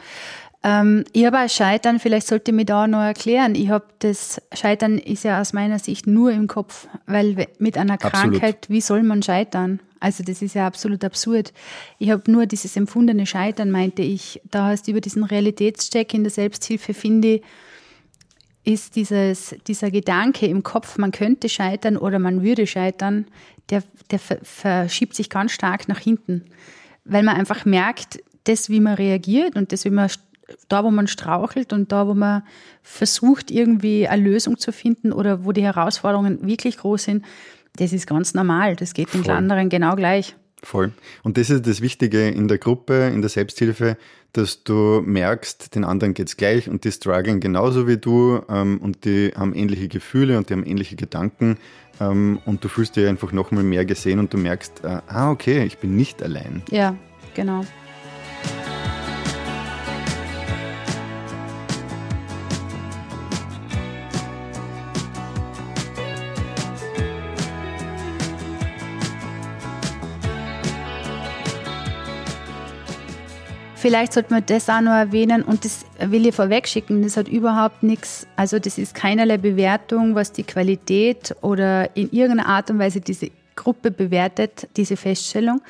Ähm, 0.62 1.04
ich 1.12 1.26
habe 1.26 1.38
auch 1.38 1.50
Scheitern, 1.50 2.00
vielleicht 2.00 2.26
sollte 2.26 2.50
ich 2.50 2.56
mich 2.56 2.66
da 2.66 2.86
noch 2.86 3.02
erklären. 3.02 3.54
Ich 3.54 3.68
habe 3.68 3.84
das 3.98 4.40
Scheitern 4.54 4.98
ist 4.98 5.24
ja 5.24 5.40
aus 5.40 5.52
meiner 5.52 5.78
Sicht 5.78 6.06
nur 6.06 6.32
im 6.32 6.46
Kopf, 6.46 6.88
weil 7.06 7.46
mit 7.58 7.76
einer 7.76 7.98
Krankheit, 7.98 8.56
absolut. 8.56 8.70
wie 8.70 8.80
soll 8.80 9.02
man 9.02 9.22
scheitern? 9.22 9.80
Also 10.00 10.22
das 10.22 10.42
ist 10.42 10.54
ja 10.54 10.66
absolut 10.66 11.04
absurd. 11.04 11.52
Ich 11.98 12.10
habe 12.10 12.30
nur 12.30 12.46
dieses 12.46 12.76
empfundene 12.76 13.26
Scheitern, 13.26 13.70
meinte 13.70 14.02
ich. 14.02 14.40
Da 14.50 14.74
du 14.74 14.90
über 14.90 15.00
diesen 15.00 15.24
Realitätscheck 15.24 16.12
in 16.14 16.24
der 16.24 16.30
Selbsthilfe, 16.30 16.94
finde 16.94 17.40
ist 18.66 18.96
dieses, 18.96 19.54
dieser 19.68 19.92
Gedanke 19.92 20.46
im 20.46 20.64
Kopf, 20.64 20.98
man 20.98 21.12
könnte 21.12 21.48
scheitern 21.48 21.96
oder 21.96 22.18
man 22.18 22.42
würde 22.42 22.66
scheitern, 22.66 23.26
der, 23.70 23.84
der 24.10 24.18
verschiebt 24.18 25.14
sich 25.14 25.30
ganz 25.30 25.52
stark 25.52 25.86
nach 25.86 26.00
hinten. 26.00 26.44
Weil 27.04 27.22
man 27.22 27.36
einfach 27.36 27.64
merkt, 27.64 28.18
das, 28.42 28.68
wie 28.68 28.80
man 28.80 28.94
reagiert 28.94 29.54
und 29.54 29.70
das, 29.70 29.84
wie 29.84 29.90
man 29.90 30.10
da, 30.68 30.84
wo 30.84 30.90
man 30.90 31.06
strauchelt 31.06 31.72
und 31.72 31.92
da, 31.92 32.06
wo 32.06 32.14
man 32.14 32.42
versucht, 32.82 33.50
irgendwie 33.50 34.08
eine 34.08 34.22
Lösung 34.22 34.58
zu 34.58 34.72
finden 34.72 35.12
oder 35.12 35.44
wo 35.44 35.52
die 35.52 35.62
Herausforderungen 35.62 36.46
wirklich 36.46 36.78
groß 36.78 37.04
sind, 37.04 37.24
das 37.76 37.92
ist 37.92 38.06
ganz 38.06 38.34
normal. 38.34 38.76
Das 38.76 38.94
geht 38.94 39.12
den 39.14 39.28
anderen 39.30 39.68
genau 39.68 39.96
gleich. 39.96 40.36
Voll. 40.62 40.92
Und 41.22 41.36
das 41.36 41.50
ist 41.50 41.66
das 41.66 41.80
Wichtige 41.80 42.28
in 42.28 42.48
der 42.48 42.58
Gruppe, 42.58 43.08
in 43.14 43.20
der 43.20 43.28
Selbsthilfe, 43.28 43.96
dass 44.32 44.64
du 44.64 45.02
merkst, 45.04 45.74
den 45.74 45.84
anderen 45.84 46.14
geht's 46.14 46.36
gleich 46.36 46.68
und 46.68 46.84
die 46.84 46.92
strugglen 46.92 47.40
genauso 47.40 47.86
wie 47.86 47.98
du 47.98 48.40
ähm, 48.48 48.78
und 48.78 49.04
die 49.04 49.32
haben 49.36 49.54
ähnliche 49.54 49.88
Gefühle 49.88 50.36
und 50.36 50.50
die 50.50 50.54
haben 50.54 50.66
ähnliche 50.66 50.96
Gedanken 50.96 51.58
ähm, 52.00 52.40
und 52.44 52.64
du 52.64 52.68
fühlst 52.68 52.96
dich 52.96 53.06
einfach 53.06 53.32
nochmal 53.32 53.64
mehr 53.64 53.84
gesehen 53.84 54.18
und 54.18 54.32
du 54.32 54.38
merkst, 54.38 54.84
äh, 54.84 55.00
ah 55.06 55.30
okay, 55.30 55.64
ich 55.64 55.78
bin 55.78 55.96
nicht 55.96 56.22
allein. 56.22 56.62
Ja, 56.70 56.96
genau. 57.34 57.64
Vielleicht 73.86 74.14
sollte 74.14 74.34
man 74.34 74.44
das 74.44 74.68
auch 74.68 74.80
noch 74.80 74.90
erwähnen 74.90 75.42
und 75.42 75.64
das 75.64 75.86
will 76.00 76.26
ich 76.26 76.34
vorwegschicken, 76.34 77.02
das 77.02 77.16
hat 77.16 77.28
überhaupt 77.28 77.84
nichts, 77.84 78.26
also 78.34 78.58
das 78.58 78.78
ist 78.78 78.96
keinerlei 78.96 79.38
Bewertung, 79.38 80.16
was 80.16 80.32
die 80.32 80.42
Qualität 80.42 81.36
oder 81.40 81.96
in 81.96 82.10
irgendeiner 82.10 82.48
Art 82.48 82.68
und 82.68 82.80
Weise 82.80 83.00
diese 83.00 83.30
Gruppe 83.54 83.92
bewertet, 83.92 84.66
diese 84.76 84.96
Feststellung. 84.96 85.60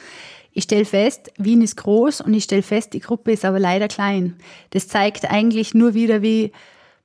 Ich 0.55 0.65
stelle 0.65 0.87
fest, 0.87 1.31
Wien 1.37 1.61
ist 1.61 1.77
groß 1.77 2.23
und 2.23 2.33
ich 2.33 2.45
stelle 2.45 2.63
fest, 2.63 2.95
die 2.95 3.01
Gruppe 3.01 3.33
ist 3.33 3.45
aber 3.45 3.61
leider 3.61 3.87
klein. 3.87 4.37
Das 4.71 4.89
zeigt 4.89 5.31
eigentlich 5.31 5.75
nur 5.75 5.93
wieder, 5.93 6.23
wie 6.23 6.53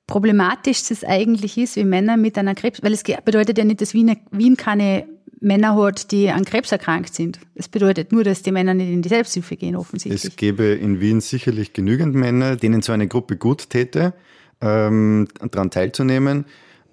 problematisch 0.07 0.91
es 0.91 1.03
eigentlich 1.03 1.57
ist, 1.57 1.75
wie 1.75 1.83
Männer 1.83 2.15
mit 2.15 2.37
einer 2.37 2.55
Krebs, 2.55 2.81
weil 2.83 2.93
es 2.93 3.03
bedeutet 3.03 3.57
ja 3.57 3.65
nicht, 3.65 3.81
dass 3.81 3.93
Wien, 3.93 4.15
Wien 4.31 4.55
keine 4.55 5.03
Männer 5.41 5.75
hat, 5.75 6.11
die 6.11 6.29
an 6.29 6.45
Krebs 6.45 6.71
erkrankt 6.71 7.15
sind. 7.15 7.39
Das 7.55 7.67
bedeutet 7.67 8.11
nur, 8.11 8.23
dass 8.23 8.43
die 8.43 8.51
Männer 8.51 8.75
nicht 8.75 8.91
in 8.91 9.01
die 9.01 9.09
Selbsthilfe 9.09 9.57
gehen, 9.57 9.75
offensichtlich. 9.75 10.23
Es 10.23 10.35
gäbe 10.35 10.65
in 10.65 11.01
Wien 11.01 11.19
sicherlich 11.19 11.73
genügend 11.73 12.15
Männer, 12.15 12.55
denen 12.55 12.83
so 12.83 12.93
eine 12.93 13.07
Gruppe 13.07 13.37
gut 13.37 13.71
täte, 13.71 14.13
ähm, 14.61 15.27
daran 15.49 15.71
teilzunehmen, 15.71 16.45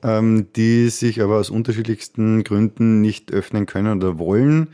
ähm, 0.03 0.47
die 0.57 0.89
sich 0.89 1.21
aber 1.21 1.37
aus 1.37 1.51
unterschiedlichsten 1.51 2.43
Gründen 2.43 3.03
nicht 3.03 3.33
öffnen 3.33 3.67
können 3.67 3.99
oder 3.99 4.19
wollen. 4.19 4.69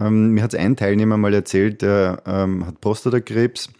Ähm, 0.00 0.32
mir 0.32 0.42
hat 0.42 0.56
ein 0.56 0.74
Teilnehmer 0.74 1.16
mal 1.16 1.32
erzählt, 1.32 1.82
der 1.82 2.24
ähm, 2.26 2.66
hat 2.66 2.80
Prostatakrebs, 2.80 3.70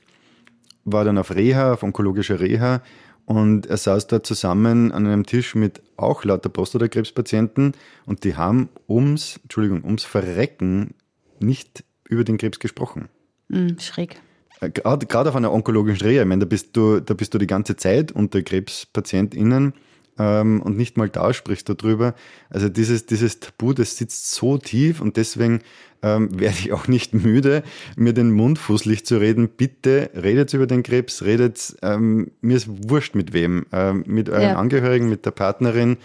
war 0.84 1.04
dann 1.04 1.18
auf 1.18 1.34
Reha, 1.34 1.72
auf 1.72 1.82
onkologischer 1.82 2.38
Reha 2.38 2.80
und 3.26 3.66
er 3.66 3.76
saß 3.76 4.06
da 4.08 4.22
zusammen 4.22 4.92
an 4.92 5.06
einem 5.06 5.26
Tisch 5.26 5.54
mit 5.54 5.82
auch 5.96 6.24
lauter 6.24 6.48
Prostatakrebspatienten 6.48 7.72
und 8.06 8.24
die 8.24 8.36
haben 8.36 8.68
ums, 8.88 9.40
Entschuldigung, 9.42 9.84
ums 9.84 10.04
Verrecken 10.04 10.94
nicht 11.38 11.84
über 12.08 12.24
den 12.24 12.38
Krebs 12.38 12.58
gesprochen. 12.58 13.08
Mm, 13.48 13.78
schräg. 13.78 14.20
Äh, 14.60 14.70
gerade, 14.70 15.06
gerade 15.06 15.30
auf 15.30 15.36
einer 15.36 15.52
onkologischen 15.52 16.06
Reha, 16.06 16.22
ich 16.22 16.28
meine, 16.28 16.40
da 16.40 16.46
bist 16.46 16.76
du, 16.76 17.00
da 17.00 17.14
bist 17.14 17.34
du 17.34 17.38
die 17.38 17.46
ganze 17.46 17.76
Zeit 17.76 18.12
unter 18.12 18.42
KrebspatientInnen 18.42 19.74
ähm, 20.18 20.60
und 20.62 20.76
nicht 20.76 20.96
mal 20.96 21.08
da 21.08 21.32
sprichst 21.32 21.68
du 21.68 21.74
drüber. 21.74 22.14
Also 22.50 22.68
dieses, 22.68 23.06
dieses 23.06 23.40
Tabu, 23.40 23.72
das 23.72 23.96
sitzt 23.96 24.32
so 24.32 24.58
tief 24.58 25.00
und 25.00 25.16
deswegen 25.16 25.60
ähm, 26.02 26.28
werde 26.38 26.56
ich 26.58 26.72
auch 26.72 26.88
nicht 26.88 27.14
müde, 27.14 27.62
mir 27.96 28.12
den 28.12 28.30
Mund 28.30 28.58
fußlich 28.58 29.06
zu 29.06 29.18
reden. 29.18 29.48
Bitte 29.48 30.10
redet 30.14 30.52
über 30.54 30.66
den 30.66 30.82
Krebs, 30.82 31.22
redet, 31.22 31.76
ähm, 31.82 32.30
mir 32.40 32.56
ist 32.56 32.68
wurscht 32.68 33.14
mit 33.14 33.32
wem, 33.32 33.66
ähm, 33.72 34.04
mit 34.06 34.28
euren 34.28 34.42
ja. 34.42 34.56
Angehörigen, 34.56 35.08
mit 35.08 35.24
der 35.24 35.30
Partnerin, 35.30 35.96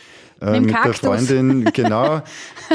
äh, 0.41 0.51
mit, 0.51 0.67
mit 0.67 0.75
der 0.83 0.93
Freundin, 0.93 1.65
genau. 1.73 2.21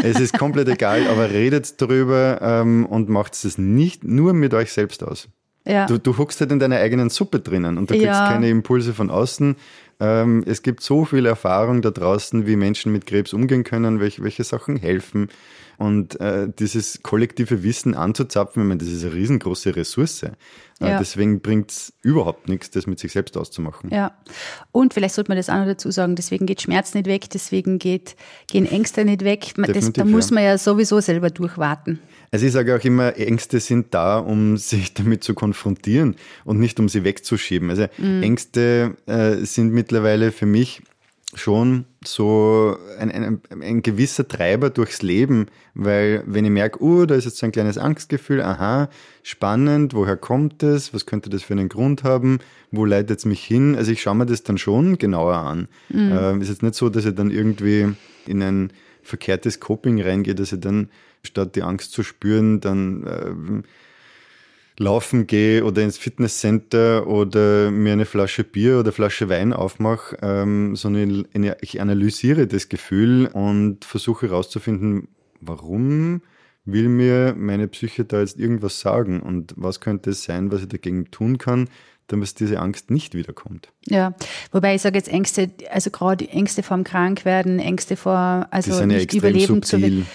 es 0.02 0.20
ist 0.20 0.38
komplett 0.38 0.68
egal, 0.68 1.06
aber 1.06 1.30
redet 1.30 1.80
darüber 1.80 2.40
ähm, 2.42 2.86
und 2.86 3.08
macht 3.08 3.34
es 3.34 3.56
nicht 3.56 4.04
nur 4.04 4.32
mit 4.32 4.52
euch 4.52 4.72
selbst 4.72 5.02
aus. 5.02 5.28
Ja. 5.64 5.86
Du, 5.86 5.98
du 5.98 6.18
huckst 6.18 6.40
halt 6.40 6.50
in 6.50 6.58
deiner 6.58 6.76
eigenen 6.76 7.08
Suppe 7.08 7.38
drinnen 7.38 7.78
und 7.78 7.88
da 7.88 7.94
kriegst 7.94 8.06
ja. 8.06 8.28
keine 8.28 8.48
Impulse 8.50 8.94
von 8.94 9.10
außen. 9.10 9.56
Ähm, 10.00 10.44
es 10.46 10.62
gibt 10.62 10.82
so 10.82 11.04
viel 11.04 11.26
Erfahrung 11.26 11.82
da 11.82 11.90
draußen, 11.90 12.46
wie 12.46 12.56
Menschen 12.56 12.92
mit 12.92 13.06
Krebs 13.06 13.32
umgehen 13.32 13.64
können, 13.64 14.00
welche, 14.00 14.22
welche 14.22 14.44
Sachen 14.44 14.76
helfen. 14.76 15.28
Und 15.78 16.20
äh, 16.20 16.48
dieses 16.58 17.02
kollektive 17.02 17.62
Wissen 17.62 17.94
anzuzapfen, 17.94 18.62
ich 18.62 18.68
meine, 18.68 18.78
das 18.78 18.88
ist 18.88 19.04
eine 19.04 19.14
riesengroße 19.14 19.74
Ressource. 19.74 20.22
Äh, 20.22 20.30
ja. 20.80 20.98
Deswegen 20.98 21.40
bringt 21.40 21.70
es 21.70 21.92
überhaupt 22.02 22.48
nichts, 22.48 22.70
das 22.70 22.86
mit 22.86 22.98
sich 22.98 23.12
selbst 23.12 23.36
auszumachen. 23.36 23.90
Ja. 23.90 24.12
Und 24.72 24.94
vielleicht 24.94 25.14
sollte 25.14 25.30
man 25.30 25.36
das 25.36 25.48
auch 25.48 25.56
noch 25.56 25.66
dazu 25.66 25.90
sagen, 25.90 26.16
deswegen 26.16 26.46
geht 26.46 26.62
Schmerz 26.62 26.94
nicht 26.94 27.06
weg, 27.06 27.30
deswegen 27.30 27.78
geht, 27.78 28.16
gehen 28.48 28.66
Ängste 28.66 29.04
nicht 29.04 29.24
weg. 29.24 29.52
Das, 29.56 29.92
da 29.92 30.04
muss 30.04 30.30
man 30.30 30.44
ja 30.44 30.58
sowieso 30.58 31.00
selber 31.00 31.30
durchwarten. 31.30 32.00
Also 32.30 32.46
ich 32.46 32.52
sage 32.52 32.74
auch 32.74 32.84
immer, 32.84 33.16
Ängste 33.16 33.60
sind 33.60 33.92
da, 33.94 34.18
um 34.18 34.56
sich 34.56 34.94
damit 34.94 35.22
zu 35.22 35.34
konfrontieren 35.34 36.16
und 36.44 36.58
nicht 36.58 36.80
um 36.80 36.88
sie 36.88 37.04
wegzuschieben. 37.04 37.70
Also 37.70 37.86
mhm. 37.98 38.22
Ängste 38.22 38.96
äh, 39.06 39.44
sind 39.44 39.72
mittlerweile 39.72 40.32
für 40.32 40.46
mich 40.46 40.82
schon 41.34 41.84
so 42.08 42.76
ein, 42.98 43.10
ein, 43.10 43.40
ein, 43.60 43.82
gewisser 43.82 44.26
Treiber 44.26 44.70
durchs 44.70 45.02
Leben, 45.02 45.46
weil 45.74 46.22
wenn 46.26 46.44
ich 46.44 46.50
merke, 46.50 46.82
uh, 46.82 47.06
da 47.06 47.14
ist 47.14 47.24
jetzt 47.24 47.38
so 47.38 47.46
ein 47.46 47.52
kleines 47.52 47.78
Angstgefühl, 47.78 48.42
aha, 48.42 48.88
spannend, 49.22 49.94
woher 49.94 50.16
kommt 50.16 50.62
das, 50.62 50.92
was 50.94 51.06
könnte 51.06 51.30
das 51.30 51.42
für 51.42 51.54
einen 51.54 51.68
Grund 51.68 52.04
haben, 52.04 52.38
wo 52.70 52.84
leitet 52.84 53.18
es 53.18 53.24
mich 53.24 53.44
hin? 53.44 53.76
Also 53.76 53.92
ich 53.92 54.02
schaue 54.02 54.14
mir 54.14 54.26
das 54.26 54.42
dann 54.42 54.58
schon 54.58 54.98
genauer 54.98 55.36
an. 55.36 55.68
Mhm. 55.88 56.12
Äh, 56.12 56.38
ist 56.38 56.48
jetzt 56.48 56.62
nicht 56.62 56.74
so, 56.74 56.88
dass 56.88 57.04
ich 57.04 57.14
dann 57.14 57.30
irgendwie 57.30 57.94
in 58.26 58.42
ein 58.42 58.72
verkehrtes 59.02 59.60
Coping 59.60 60.00
reingehe, 60.00 60.34
dass 60.34 60.52
ich 60.52 60.60
dann 60.60 60.88
statt 61.22 61.56
die 61.56 61.62
Angst 61.62 61.92
zu 61.92 62.02
spüren, 62.02 62.60
dann 62.60 63.04
äh, 63.04 63.62
laufen 64.78 65.26
gehe 65.26 65.64
oder 65.64 65.82
ins 65.82 65.98
Fitnesscenter 65.98 67.06
oder 67.06 67.70
mir 67.70 67.92
eine 67.92 68.06
Flasche 68.06 68.44
Bier 68.44 68.78
oder 68.80 68.92
Flasche 68.92 69.28
Wein 69.28 69.52
aufmache, 69.52 70.16
ähm, 70.22 70.76
sondern 70.76 71.26
ich 71.60 71.80
analysiere 71.80 72.46
das 72.46 72.68
Gefühl 72.68 73.26
und 73.26 73.84
versuche 73.84 74.28
herauszufinden, 74.28 75.08
warum 75.40 76.22
will 76.64 76.88
mir 76.88 77.34
meine 77.36 77.68
Psyche 77.68 78.04
da 78.04 78.20
jetzt 78.20 78.38
irgendwas 78.38 78.80
sagen 78.80 79.20
und 79.20 79.54
was 79.56 79.80
könnte 79.80 80.10
es 80.10 80.24
sein, 80.24 80.52
was 80.52 80.62
ich 80.62 80.68
dagegen 80.68 81.10
tun 81.10 81.38
kann, 81.38 81.68
damit 82.06 82.38
diese 82.40 82.60
Angst 82.60 82.90
nicht 82.90 83.14
wiederkommt. 83.14 83.72
Ja, 83.86 84.14
wobei 84.52 84.74
ich 84.74 84.82
sage 84.82 84.96
jetzt 84.96 85.08
Ängste, 85.08 85.50
also 85.70 85.90
gerade 85.90 86.28
Ängste 86.28 86.62
vorm 86.62 86.84
Krankwerden, 86.84 87.58
Ängste 87.58 87.96
vor, 87.96 88.46
also 88.50 88.84
nicht 88.84 89.14
überleben 89.14 89.62
subtil. 89.62 90.04
zu 90.04 90.06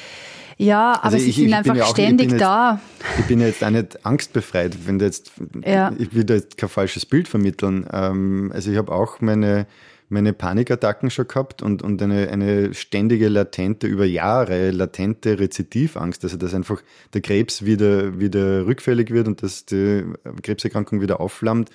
ja, 0.58 0.94
aber 0.94 1.06
also 1.06 1.18
sie 1.20 1.30
ich, 1.30 1.36
sind 1.36 1.48
ich 1.48 1.56
einfach 1.56 1.76
ja 1.76 1.86
auch, 1.86 1.92
ständig 1.92 2.32
jetzt, 2.32 2.42
da. 2.42 2.80
Ich 3.20 3.26
bin 3.26 3.40
jetzt 3.40 3.64
auch 3.64 3.70
nicht 3.70 4.06
angstbefreit, 4.06 4.76
wenn 4.86 4.98
du 4.98 5.06
jetzt, 5.06 5.32
ja. 5.64 5.92
ich 5.98 6.14
will 6.16 6.24
da 6.24 6.36
jetzt 6.36 6.58
kein 6.58 6.70
falsches 6.70 7.06
Bild 7.06 7.28
vermitteln. 7.28 7.86
Ähm, 7.92 8.52
also 8.54 8.72
ich 8.72 8.78
habe 8.78 8.92
auch 8.92 9.22
meine, 9.22 9.68
meine 10.10 10.34
Panikattacken 10.34 11.12
schon 11.12 11.28
gehabt 11.28 11.62
und, 11.62 11.84
und 11.84 12.02
eine, 12.02 12.30
eine 12.30 12.74
ständige 12.74 13.28
latente, 13.28 13.86
über 13.86 14.06
Jahre 14.06 14.72
latente 14.72 15.40
Rezidivangst, 15.40 16.24
also 16.24 16.38
dass 16.38 16.56
einfach 16.56 16.82
der 17.14 17.22
Krebs 17.22 17.64
wieder, 17.66 18.20
wieder 18.20 18.66
rückfällig 18.66 19.12
wird 19.12 19.28
und 19.28 19.44
dass 19.44 19.66
die 19.66 20.06
Krebserkrankung 20.42 21.02
wieder 21.02 21.20
aufflammt. 21.20 21.70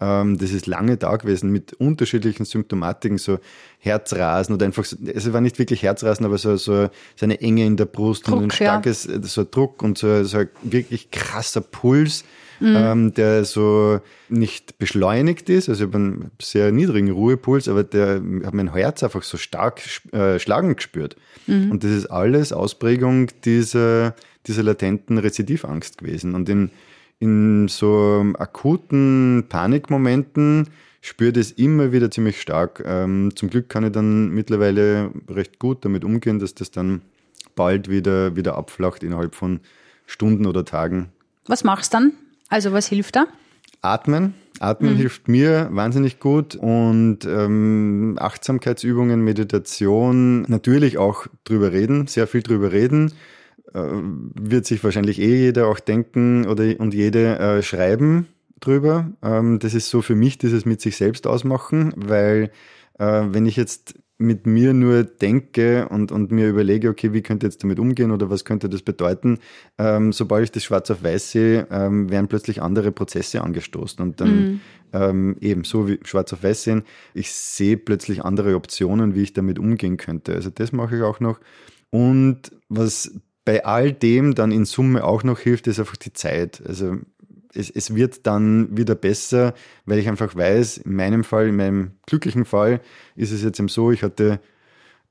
Ähm, 0.00 0.38
das 0.38 0.50
ist 0.50 0.66
lange 0.66 0.96
da 0.96 1.16
gewesen 1.16 1.50
mit 1.50 1.74
unterschiedlichen 1.74 2.44
Symptomatiken, 2.44 3.18
so 3.18 3.38
Herzrasen 3.78 4.54
oder 4.54 4.66
einfach, 4.66 4.84
es 4.84 5.32
war 5.32 5.40
nicht 5.40 5.58
wirklich 5.58 5.82
Herzrasen, 5.82 6.26
aber 6.26 6.38
so, 6.38 6.56
so, 6.56 6.88
so 7.16 7.26
eine 7.26 7.40
Enge 7.40 7.64
in 7.64 7.76
der 7.76 7.84
Brust 7.84 8.26
Druck, 8.26 8.38
und 8.38 8.44
ein 8.44 8.50
starkes, 8.50 9.04
ja. 9.04 9.22
so 9.22 9.42
ein 9.42 9.50
Druck 9.50 9.82
und 9.82 9.98
so, 9.98 10.24
so 10.24 10.38
ein 10.38 10.48
wirklich 10.62 11.10
krasser 11.10 11.60
Puls. 11.60 12.24
Mhm. 12.60 12.76
Ähm, 12.76 13.14
der 13.14 13.44
so 13.44 14.00
nicht 14.28 14.78
beschleunigt 14.78 15.50
ist, 15.50 15.68
also 15.68 15.84
ich 15.84 15.88
habe 15.88 15.98
einen 15.98 16.30
sehr 16.40 16.70
niedrigen 16.70 17.10
Ruhepuls, 17.10 17.66
aber 17.66 17.82
der 17.82 18.22
hat 18.44 18.54
mein 18.54 18.72
Herz 18.72 19.02
einfach 19.02 19.24
so 19.24 19.36
stark 19.36 19.82
äh, 20.12 20.38
schlagen 20.38 20.76
gespürt. 20.76 21.16
Mhm. 21.48 21.72
Und 21.72 21.82
das 21.82 21.90
ist 21.90 22.06
alles 22.06 22.52
Ausprägung 22.52 23.28
dieser, 23.44 24.14
dieser 24.46 24.62
latenten 24.62 25.18
Rezidivangst 25.18 25.98
gewesen. 25.98 26.36
Und 26.36 26.48
in, 26.48 26.70
in 27.18 27.68
so 27.68 28.24
akuten 28.38 29.44
Panikmomenten 29.48 30.68
spüre 31.00 31.32
das 31.32 31.50
immer 31.52 31.92
wieder 31.92 32.10
ziemlich 32.10 32.40
stark. 32.40 32.82
Ähm, 32.86 33.32
zum 33.36 33.50
Glück 33.50 33.68
kann 33.68 33.84
ich 33.84 33.92
dann 33.92 34.30
mittlerweile 34.30 35.10
recht 35.28 35.58
gut 35.58 35.84
damit 35.84 36.04
umgehen, 36.04 36.38
dass 36.38 36.54
das 36.54 36.70
dann 36.70 37.02
bald 37.54 37.88
wieder, 37.88 38.36
wieder 38.36 38.56
abflacht 38.56 39.02
innerhalb 39.02 39.34
von 39.34 39.60
Stunden 40.06 40.46
oder 40.46 40.64
Tagen. 40.64 41.10
Was 41.46 41.62
machst 41.62 41.92
du 41.92 41.98
dann? 41.98 42.12
Also 42.48 42.72
was 42.72 42.86
hilft 42.86 43.16
da? 43.16 43.26
Atmen. 43.82 44.34
Atmen 44.60 44.92
mhm. 44.92 44.96
hilft 44.96 45.28
mir 45.28 45.68
wahnsinnig 45.72 46.20
gut 46.20 46.54
und 46.54 47.18
ähm, 47.26 48.16
Achtsamkeitsübungen, 48.18 49.22
Meditation, 49.22 50.42
natürlich 50.42 50.96
auch 50.96 51.26
drüber 51.44 51.72
reden, 51.72 52.06
sehr 52.06 52.26
viel 52.26 52.42
drüber 52.42 52.72
reden. 52.72 53.12
Äh, 53.72 53.80
wird 53.80 54.66
sich 54.66 54.84
wahrscheinlich 54.84 55.20
eh 55.20 55.36
jeder 55.36 55.68
auch 55.68 55.80
denken 55.80 56.46
oder 56.46 56.78
und 56.78 56.92
jede 56.94 57.38
äh, 57.38 57.62
schreiben 57.62 58.28
drüber. 58.60 59.10
Ähm, 59.22 59.58
das 59.58 59.74
ist 59.74 59.88
so 59.88 60.02
für 60.02 60.14
mich 60.14 60.38
dieses 60.38 60.64
mit 60.64 60.80
sich 60.80 60.96
selbst 60.96 61.26
ausmachen, 61.26 61.92
weil 61.96 62.50
äh, 62.98 63.22
wenn 63.28 63.46
ich 63.46 63.56
jetzt 63.56 63.94
mit 64.16 64.46
mir 64.46 64.74
nur 64.74 65.02
denke 65.02 65.88
und, 65.88 66.12
und 66.12 66.30
mir 66.30 66.48
überlege, 66.48 66.88
okay, 66.88 67.12
wie 67.12 67.22
könnte 67.22 67.46
ich 67.46 67.54
jetzt 67.54 67.64
damit 67.64 67.80
umgehen 67.80 68.12
oder 68.12 68.30
was 68.30 68.44
könnte 68.44 68.68
das 68.68 68.82
bedeuten, 68.82 69.38
ähm, 69.76 70.12
sobald 70.12 70.44
ich 70.44 70.52
das 70.52 70.62
schwarz 70.64 70.90
auf 70.90 71.02
weiß 71.02 71.32
sehe, 71.32 71.66
ähm, 71.70 72.10
werden 72.10 72.28
plötzlich 72.28 72.62
andere 72.62 72.92
Prozesse 72.92 73.42
angestoßen 73.42 74.04
und 74.04 74.20
dann 74.20 74.36
mhm. 74.36 74.60
ähm, 74.92 75.36
eben 75.40 75.64
so 75.64 75.88
wie 75.88 75.98
schwarz 76.04 76.32
auf 76.32 76.44
weiß 76.44 76.62
sehen, 76.62 76.84
ich 77.12 77.32
sehe 77.32 77.76
plötzlich 77.76 78.24
andere 78.24 78.54
Optionen, 78.54 79.16
wie 79.16 79.22
ich 79.22 79.32
damit 79.32 79.58
umgehen 79.58 79.96
könnte. 79.96 80.34
Also 80.34 80.50
das 80.50 80.70
mache 80.70 80.96
ich 80.96 81.02
auch 81.02 81.18
noch. 81.18 81.40
Und 81.90 82.52
was 82.68 83.20
bei 83.44 83.64
all 83.64 83.92
dem 83.92 84.34
dann 84.34 84.52
in 84.52 84.64
Summe 84.64 85.04
auch 85.04 85.22
noch 85.22 85.38
hilft, 85.38 85.66
ist 85.66 85.78
einfach 85.78 85.96
die 85.96 86.12
Zeit. 86.12 86.62
Also 86.66 86.96
es, 87.54 87.70
es 87.70 87.94
wird 87.94 88.26
dann 88.26 88.76
wieder 88.76 88.94
besser, 88.94 89.54
weil 89.86 89.98
ich 89.98 90.08
einfach 90.08 90.34
weiß, 90.34 90.78
in 90.78 90.94
meinem 90.94 91.24
Fall, 91.24 91.48
in 91.48 91.56
meinem 91.56 91.90
glücklichen 92.06 92.44
Fall, 92.44 92.80
ist 93.16 93.32
es 93.32 93.42
jetzt 93.42 93.58
eben 93.58 93.68
so, 93.68 93.90
ich 93.90 94.02
hatte 94.02 94.40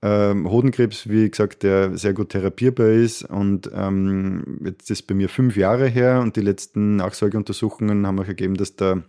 ähm, 0.01 0.49
Hodenkrebs, 0.49 1.07
wie 1.09 1.29
gesagt, 1.29 1.63
der 1.63 1.97
sehr 1.97 2.13
gut 2.13 2.29
therapierbar 2.29 2.89
ist. 2.89 3.23
Und 3.23 3.71
ähm, 3.73 4.59
jetzt 4.65 4.91
ist 4.91 5.03
bei 5.03 5.15
mir 5.15 5.29
fünf 5.29 5.55
Jahre 5.55 5.87
her 5.87 6.19
und 6.19 6.35
die 6.35 6.41
letzten 6.41 6.97
Nachsorgeuntersuchungen 6.97 8.05
haben 8.05 8.19
auch 8.19 8.27
ergeben, 8.27 8.55
dass 8.55 8.75
da 8.75 9.03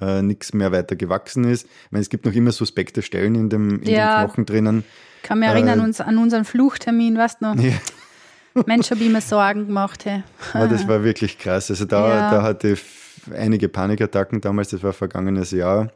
äh, 0.00 0.20
nichts 0.20 0.52
mehr 0.52 0.70
weiter 0.70 0.96
gewachsen 0.96 1.44
ist. 1.44 1.64
Ich 1.64 1.92
meine, 1.92 2.02
es 2.02 2.10
gibt 2.10 2.26
noch 2.26 2.34
immer 2.34 2.52
suspekte 2.52 3.02
Stellen 3.02 3.34
in 3.34 3.48
dem, 3.48 3.80
in 3.82 3.88
ja, 3.88 4.20
dem 4.20 4.26
Knochen 4.26 4.46
drinnen. 4.46 4.84
Kann 5.22 5.38
mich 5.38 5.48
erinnern 5.48 5.80
äh, 5.80 5.84
uns, 5.84 6.00
an 6.00 6.18
unseren 6.18 6.44
Fluchtermin, 6.44 7.16
weißt 7.16 7.40
du 7.40 7.46
noch? 7.46 7.62
Ja. 7.62 7.72
Mensch, 8.66 8.90
habe 8.90 9.00
ich 9.00 9.10
mir 9.10 9.20
Sorgen 9.20 9.66
gemacht. 9.66 10.04
Hey. 10.04 10.22
Ja, 10.54 10.66
das 10.66 10.86
war 10.86 11.02
wirklich 11.02 11.38
krass. 11.38 11.70
Also 11.70 11.84
da, 11.84 12.08
ja. 12.08 12.30
da 12.30 12.42
hatte 12.42 12.72
ich 12.72 12.82
einige 13.34 13.68
Panikattacken 13.68 14.40
damals, 14.40 14.70
das 14.70 14.82
war 14.82 14.92
vergangenes 14.92 15.50
Jahr. 15.50 15.90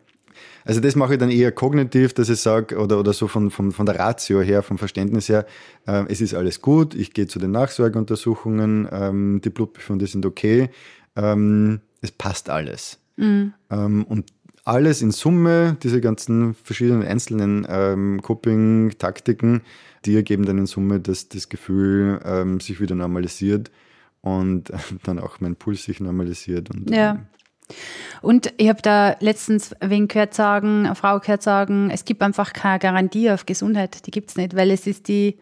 Also 0.64 0.80
das 0.80 0.96
mache 0.96 1.14
ich 1.14 1.18
dann 1.20 1.30
eher 1.30 1.52
kognitiv, 1.52 2.12
dass 2.12 2.28
ich 2.28 2.40
sage, 2.40 2.76
oder, 2.76 2.98
oder 2.98 3.12
so 3.12 3.28
von, 3.28 3.50
von, 3.50 3.72
von 3.72 3.86
der 3.86 3.98
Ratio 3.98 4.40
her, 4.40 4.62
vom 4.62 4.78
Verständnis 4.78 5.28
her, 5.28 5.46
äh, 5.86 6.04
es 6.08 6.20
ist 6.20 6.34
alles 6.34 6.60
gut, 6.60 6.94
ich 6.94 7.12
gehe 7.12 7.26
zu 7.26 7.38
den 7.38 7.52
Nachsorgeuntersuchungen, 7.52 8.88
ähm, 8.90 9.40
die 9.44 9.50
Blutbefunde 9.50 10.06
sind 10.06 10.26
okay, 10.26 10.70
ähm, 11.14 11.80
es 12.00 12.10
passt 12.10 12.50
alles. 12.50 12.98
Mhm. 13.16 13.54
Ähm, 13.70 14.04
und 14.04 14.26
alles 14.64 15.02
in 15.02 15.12
Summe, 15.12 15.76
diese 15.82 16.00
ganzen 16.00 16.54
verschiedenen 16.54 17.04
einzelnen 17.04 17.64
ähm, 17.70 18.20
Coping-Taktiken, 18.20 19.62
die 20.06 20.14
ergeben 20.14 20.46
dann 20.46 20.58
in 20.58 20.66
Summe, 20.66 21.00
dass 21.00 21.28
das 21.28 21.48
Gefühl 21.48 22.20
ähm, 22.24 22.60
sich 22.60 22.80
wieder 22.80 22.94
normalisiert 22.94 23.70
und 24.20 24.70
äh, 24.70 24.78
dann 25.04 25.18
auch 25.18 25.40
mein 25.40 25.56
Puls 25.56 25.84
sich 25.84 26.00
normalisiert. 26.00 26.70
Und, 26.70 26.90
ja. 26.90 27.12
Ähm, 27.12 27.26
und 28.22 28.52
ich 28.56 28.68
habe 28.68 28.80
da 28.82 29.16
letztens 29.20 29.74
wen 29.80 30.08
gehört 30.08 30.34
sagen, 30.34 30.86
eine 30.86 30.94
Frau 30.94 31.18
gehört 31.18 31.42
sagen, 31.42 31.90
es 31.90 32.04
gibt 32.04 32.22
einfach 32.22 32.52
keine 32.52 32.78
Garantie 32.78 33.30
auf 33.30 33.44
Gesundheit. 33.44 34.06
Die 34.06 34.10
gibt 34.10 34.30
es 34.30 34.36
nicht, 34.36 34.54
weil 34.54 34.70
es 34.70 34.86
ist 34.86 35.08
die 35.08 35.38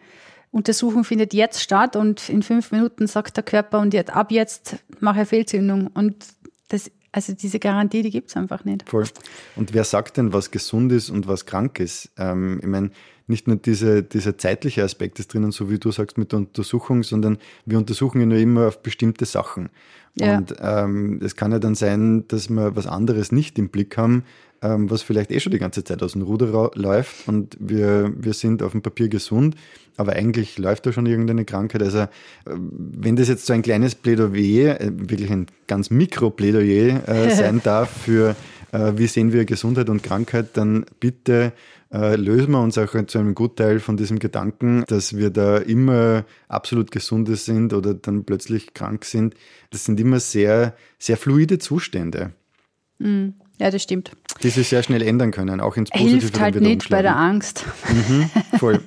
Untersuchung 0.51 1.03
findet 1.03 1.33
jetzt 1.33 1.61
statt 1.61 1.97
und 1.97 2.29
in 2.29 2.41
fünf 2.41 2.71
Minuten 2.71 3.07
sagt 3.07 3.35
der 3.35 3.43
Körper 3.43 3.79
und 3.79 3.93
jetzt, 3.93 4.09
ab 4.09 4.31
jetzt 4.31 4.77
mache 5.01 5.23
ich 5.23 5.27
Fehlzündung. 5.27 5.87
Und 5.87 6.15
das, 6.69 6.89
also 7.11 7.33
diese 7.33 7.59
Garantie, 7.59 8.03
die 8.03 8.09
gibt 8.09 8.29
es 8.29 8.37
einfach 8.37 8.63
nicht. 8.63 8.89
Voll. 8.89 9.05
Und 9.57 9.73
wer 9.73 9.83
sagt 9.83 10.15
denn, 10.15 10.31
was 10.31 10.51
gesund 10.51 10.93
ist 10.93 11.09
und 11.09 11.27
was 11.27 11.45
krank 11.45 11.79
ist? 11.81 12.09
Ähm, 12.17 12.59
ich 12.61 12.67
meine, 12.67 12.91
nicht 13.27 13.47
nur 13.47 13.57
diese, 13.57 14.03
dieser 14.03 14.37
zeitliche 14.37 14.83
Aspekt 14.83 15.19
ist 15.19 15.33
drinnen, 15.33 15.51
so 15.51 15.69
wie 15.69 15.79
du 15.79 15.91
sagst 15.91 16.17
mit 16.17 16.31
der 16.31 16.39
Untersuchung, 16.39 17.03
sondern 17.03 17.37
wir 17.65 17.77
untersuchen 17.77 18.19
ja 18.19 18.25
nur 18.25 18.37
immer 18.37 18.67
auf 18.67 18.81
bestimmte 18.81 19.25
Sachen. 19.25 19.69
Ja. 20.19 20.37
Und 20.37 20.55
ähm, 20.61 21.19
es 21.23 21.35
kann 21.35 21.51
ja 21.51 21.59
dann 21.59 21.75
sein, 21.75 22.25
dass 22.27 22.49
wir 22.49 22.75
was 22.75 22.87
anderes 22.87 23.31
nicht 23.31 23.57
im 23.59 23.69
Blick 23.69 23.97
haben, 23.97 24.23
ähm, 24.61 24.89
was 24.89 25.01
vielleicht 25.01 25.31
eh 25.31 25.39
schon 25.39 25.51
die 25.51 25.59
ganze 25.59 25.83
Zeit 25.83 26.01
aus 26.01 26.13
dem 26.13 26.21
Ruder 26.21 26.71
läuft 26.75 27.27
und 27.27 27.57
wir, 27.59 28.13
wir 28.15 28.33
sind 28.33 28.63
auf 28.63 28.71
dem 28.71 28.81
Papier 28.81 29.09
gesund, 29.09 29.55
aber 29.97 30.13
eigentlich 30.13 30.57
läuft 30.57 30.85
da 30.85 30.93
schon 30.93 31.05
irgendeine 31.05 31.45
Krankheit. 31.45 31.83
Also 31.83 31.99
äh, 31.99 32.07
wenn 32.45 33.15
das 33.15 33.27
jetzt 33.27 33.45
so 33.45 33.53
ein 33.53 33.61
kleines 33.61 33.95
Plädoyer, 33.95 34.79
äh, 34.79 34.91
wirklich 34.93 35.31
ein 35.31 35.47
ganz 35.67 35.89
Mikro-Plädoyer 35.89 37.07
äh, 37.07 37.29
sein 37.35 37.61
darf 37.63 37.89
für 37.89 38.35
äh, 38.71 38.93
wie 38.95 39.07
sehen 39.07 39.33
wir 39.33 39.45
Gesundheit 39.45 39.89
und 39.89 40.03
Krankheit, 40.03 40.57
dann 40.57 40.85
bitte 40.99 41.53
äh, 41.95 42.15
lösen 42.17 42.51
wir 42.51 42.61
uns 42.61 42.77
auch 42.77 42.93
zu 43.07 43.19
einem 43.19 43.35
Gutteil 43.35 43.79
von 43.79 43.95
diesem 43.95 44.19
Gedanken, 44.19 44.83
dass 44.87 45.15
wir 45.15 45.29
da 45.29 45.57
immer 45.57 46.25
absolut 46.49 46.91
gesunde 46.91 47.37
sind 47.37 47.73
oder 47.73 47.93
dann 47.93 48.25
plötzlich 48.25 48.73
krank 48.73 49.05
sind. 49.05 49.33
Das 49.69 49.85
sind 49.85 49.99
immer 49.99 50.19
sehr, 50.19 50.75
sehr 50.99 51.15
fluide 51.15 51.57
Zustände. 51.57 52.33
Mm, 52.99 53.29
ja, 53.59 53.71
das 53.71 53.81
stimmt. 53.81 54.11
Die 54.43 54.49
sich 54.49 54.67
sehr 54.67 54.83
schnell 54.83 55.01
ändern 55.01 55.31
können, 55.31 55.61
auch 55.61 55.77
ins 55.77 55.89
Positive. 55.89 56.19
Hilft 56.19 56.39
halt 56.41 56.59
nicht 56.59 56.89
bei 56.89 57.01
der 57.01 57.15
Angst. 57.15 57.63
Mhm, 57.89 58.29
voll. 58.59 58.81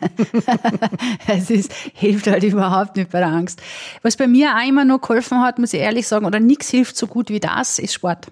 es 1.28 1.48
ist, 1.48 1.72
hilft 1.94 2.26
halt 2.26 2.44
überhaupt 2.44 2.96
nicht 2.96 3.11
bei 3.11 3.20
der 3.20 3.28
Angst. 3.28 3.62
Was 4.02 4.18
bei 4.18 4.26
mir 4.26 4.54
auch 4.54 4.68
immer 4.68 4.84
noch 4.84 5.00
geholfen 5.00 5.40
hat, 5.40 5.59
muss 5.59 5.72
ich 5.72 5.80
ehrlich 5.80 6.06
sagen, 6.06 6.26
oder 6.26 6.40
nichts 6.40 6.68
hilft 6.68 6.96
so 6.98 7.06
gut 7.06 7.30
wie 7.30 7.40
das, 7.40 7.78
ist 7.78 7.94
Sport. 7.94 8.26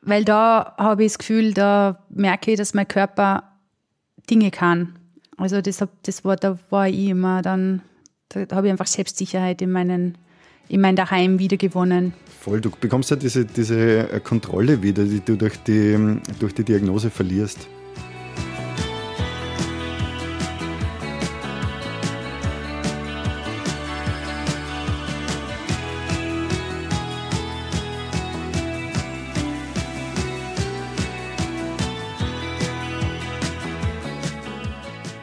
Weil 0.00 0.24
da 0.24 0.74
habe 0.78 1.04
ich 1.04 1.12
das 1.12 1.18
Gefühl, 1.18 1.54
da 1.54 2.04
merke 2.10 2.50
ich, 2.50 2.58
dass 2.58 2.74
mein 2.74 2.88
Körper 2.88 3.51
Dinge 4.30 4.50
kann. 4.50 4.98
Also 5.36 5.60
das, 5.60 5.84
das 6.02 6.24
war, 6.24 6.36
da 6.36 6.58
war 6.70 6.88
ich 6.88 7.08
immer 7.08 7.42
dann, 7.42 7.82
da 8.28 8.56
habe 8.56 8.66
ich 8.66 8.70
einfach 8.70 8.86
Selbstsicherheit 8.86 9.62
in 9.62 9.72
meinen 9.72 10.18
in 10.68 10.80
mein 10.80 10.96
Daheim 10.96 11.38
wiedergewonnen. 11.38 12.14
Voll, 12.40 12.60
du 12.60 12.70
bekommst 12.70 13.10
ja 13.10 13.16
diese, 13.16 13.44
diese 13.44 14.20
Kontrolle 14.24 14.82
wieder, 14.82 15.04
die 15.04 15.20
du 15.20 15.36
durch 15.36 15.58
die, 15.58 16.18
durch 16.38 16.54
die 16.54 16.64
Diagnose 16.64 17.10
verlierst. 17.10 17.68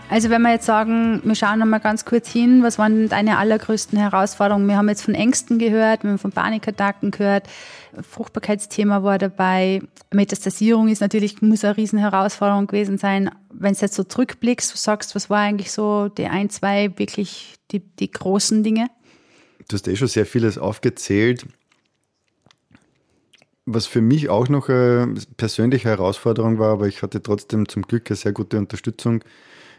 Also 0.09 0.31
wenn 0.31 0.41
wir 0.41 0.51
jetzt 0.51 0.65
sagen, 0.65 1.21
wir 1.23 1.35
schauen 1.35 1.59
nochmal 1.59 1.79
ganz 1.79 2.03
kurz 2.03 2.27
hin, 2.27 2.63
was 2.63 2.79
waren 2.79 3.09
deine 3.09 3.37
allergrößten 3.37 3.97
Herausforderungen? 3.97 4.67
Wir 4.67 4.75
haben 4.75 4.89
jetzt 4.89 5.03
von 5.03 5.13
Ängsten 5.13 5.59
gehört, 5.59 6.03
wir 6.03 6.09
haben 6.09 6.17
von 6.17 6.31
Panikattacken 6.31 7.11
gehört, 7.11 7.47
Fruchtbarkeitsthema 8.01 9.03
war 9.03 9.19
dabei, 9.19 9.83
Metastasierung 10.11 10.87
ist 10.87 11.01
natürlich, 11.01 11.43
muss 11.43 11.63
eine 11.63 11.77
Riesenherausforderung 11.77 12.65
gewesen 12.65 12.97
sein. 12.97 13.29
Wenn 13.53 13.75
du 13.75 13.79
jetzt 13.81 13.93
so 13.93 14.03
zurückblickst, 14.03 14.73
du 14.73 14.77
sagst, 14.77 15.13
was 15.13 15.29
war 15.29 15.41
eigentlich 15.41 15.71
so 15.71 16.09
die 16.09 16.25
ein, 16.25 16.49
zwei 16.49 16.91
wirklich 16.97 17.57
die, 17.69 17.79
die 17.79 18.09
großen 18.09 18.63
Dinge? 18.63 18.87
Du 19.67 19.75
hast 19.75 19.87
eh 19.87 19.95
schon 19.95 20.07
sehr 20.07 20.25
vieles 20.25 20.57
aufgezählt. 20.57 21.45
Was 23.67 23.85
für 23.85 24.01
mich 24.01 24.29
auch 24.29 24.49
noch 24.49 24.69
eine 24.69 25.13
persönliche 25.37 25.89
Herausforderung 25.89 26.57
war, 26.57 26.71
aber 26.71 26.87
ich 26.87 27.03
hatte 27.03 27.21
trotzdem 27.21 27.69
zum 27.69 27.83
Glück 27.83 28.09
eine 28.09 28.17
sehr 28.17 28.31
gute 28.31 28.57
Unterstützung 28.57 29.23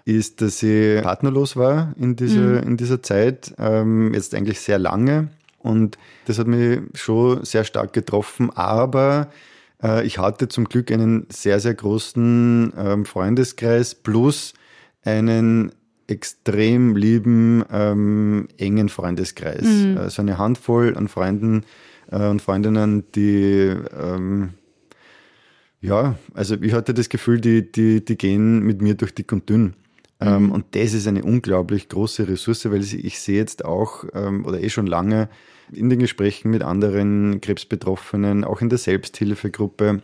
ist, 0.04 0.40
dass 0.40 0.62
ich 0.62 1.02
partnerlos 1.02 1.56
war 1.56 1.94
in 1.98 2.16
dieser, 2.16 2.40
mhm. 2.40 2.68
in 2.68 2.76
dieser 2.76 3.02
Zeit, 3.02 3.54
ähm, 3.58 4.12
jetzt 4.14 4.34
eigentlich 4.34 4.60
sehr 4.60 4.78
lange. 4.78 5.28
Und 5.58 5.98
das 6.26 6.38
hat 6.38 6.46
mich 6.46 6.80
schon 6.94 7.44
sehr 7.44 7.64
stark 7.64 7.92
getroffen. 7.92 8.50
Aber 8.50 9.28
äh, 9.82 10.06
ich 10.06 10.18
hatte 10.18 10.48
zum 10.48 10.64
Glück 10.64 10.90
einen 10.90 11.26
sehr, 11.30 11.60
sehr 11.60 11.74
großen 11.74 12.72
ähm, 12.76 13.04
Freundeskreis 13.04 13.94
plus 13.94 14.54
einen 15.04 15.72
extrem 16.06 16.96
lieben, 16.96 17.64
ähm, 17.70 18.48
engen 18.58 18.88
Freundeskreis. 18.88 19.64
Mhm. 19.64 19.98
Also 19.98 20.22
eine 20.22 20.38
Handvoll 20.38 20.96
an 20.96 21.08
Freunden 21.08 21.64
äh, 22.10 22.26
und 22.26 22.42
Freundinnen, 22.42 23.04
die 23.14 23.74
ähm, 23.98 24.50
ja, 25.80 26.16
also 26.34 26.56
ich 26.60 26.74
hatte 26.74 26.92
das 26.92 27.08
Gefühl, 27.08 27.40
die, 27.40 27.70
die, 27.70 28.04
die 28.04 28.18
gehen 28.18 28.60
mit 28.60 28.82
mir 28.82 28.94
durch 28.94 29.14
dick 29.14 29.32
und 29.32 29.48
dünn. 29.48 29.74
Mhm. 30.20 30.52
Und 30.52 30.66
das 30.72 30.92
ist 30.92 31.06
eine 31.06 31.24
unglaublich 31.24 31.88
große 31.88 32.28
Ressource, 32.28 32.70
weil 32.70 32.82
ich 32.82 33.20
sehe 33.20 33.36
jetzt 33.36 33.64
auch 33.64 34.04
ähm, 34.14 34.44
oder 34.44 34.60
eh 34.60 34.68
schon 34.68 34.86
lange 34.86 35.28
in 35.72 35.88
den 35.88 35.98
Gesprächen 35.98 36.50
mit 36.50 36.62
anderen 36.62 37.40
Krebsbetroffenen, 37.40 38.44
auch 38.44 38.60
in 38.60 38.68
der 38.68 38.78
Selbsthilfegruppe, 38.78 40.02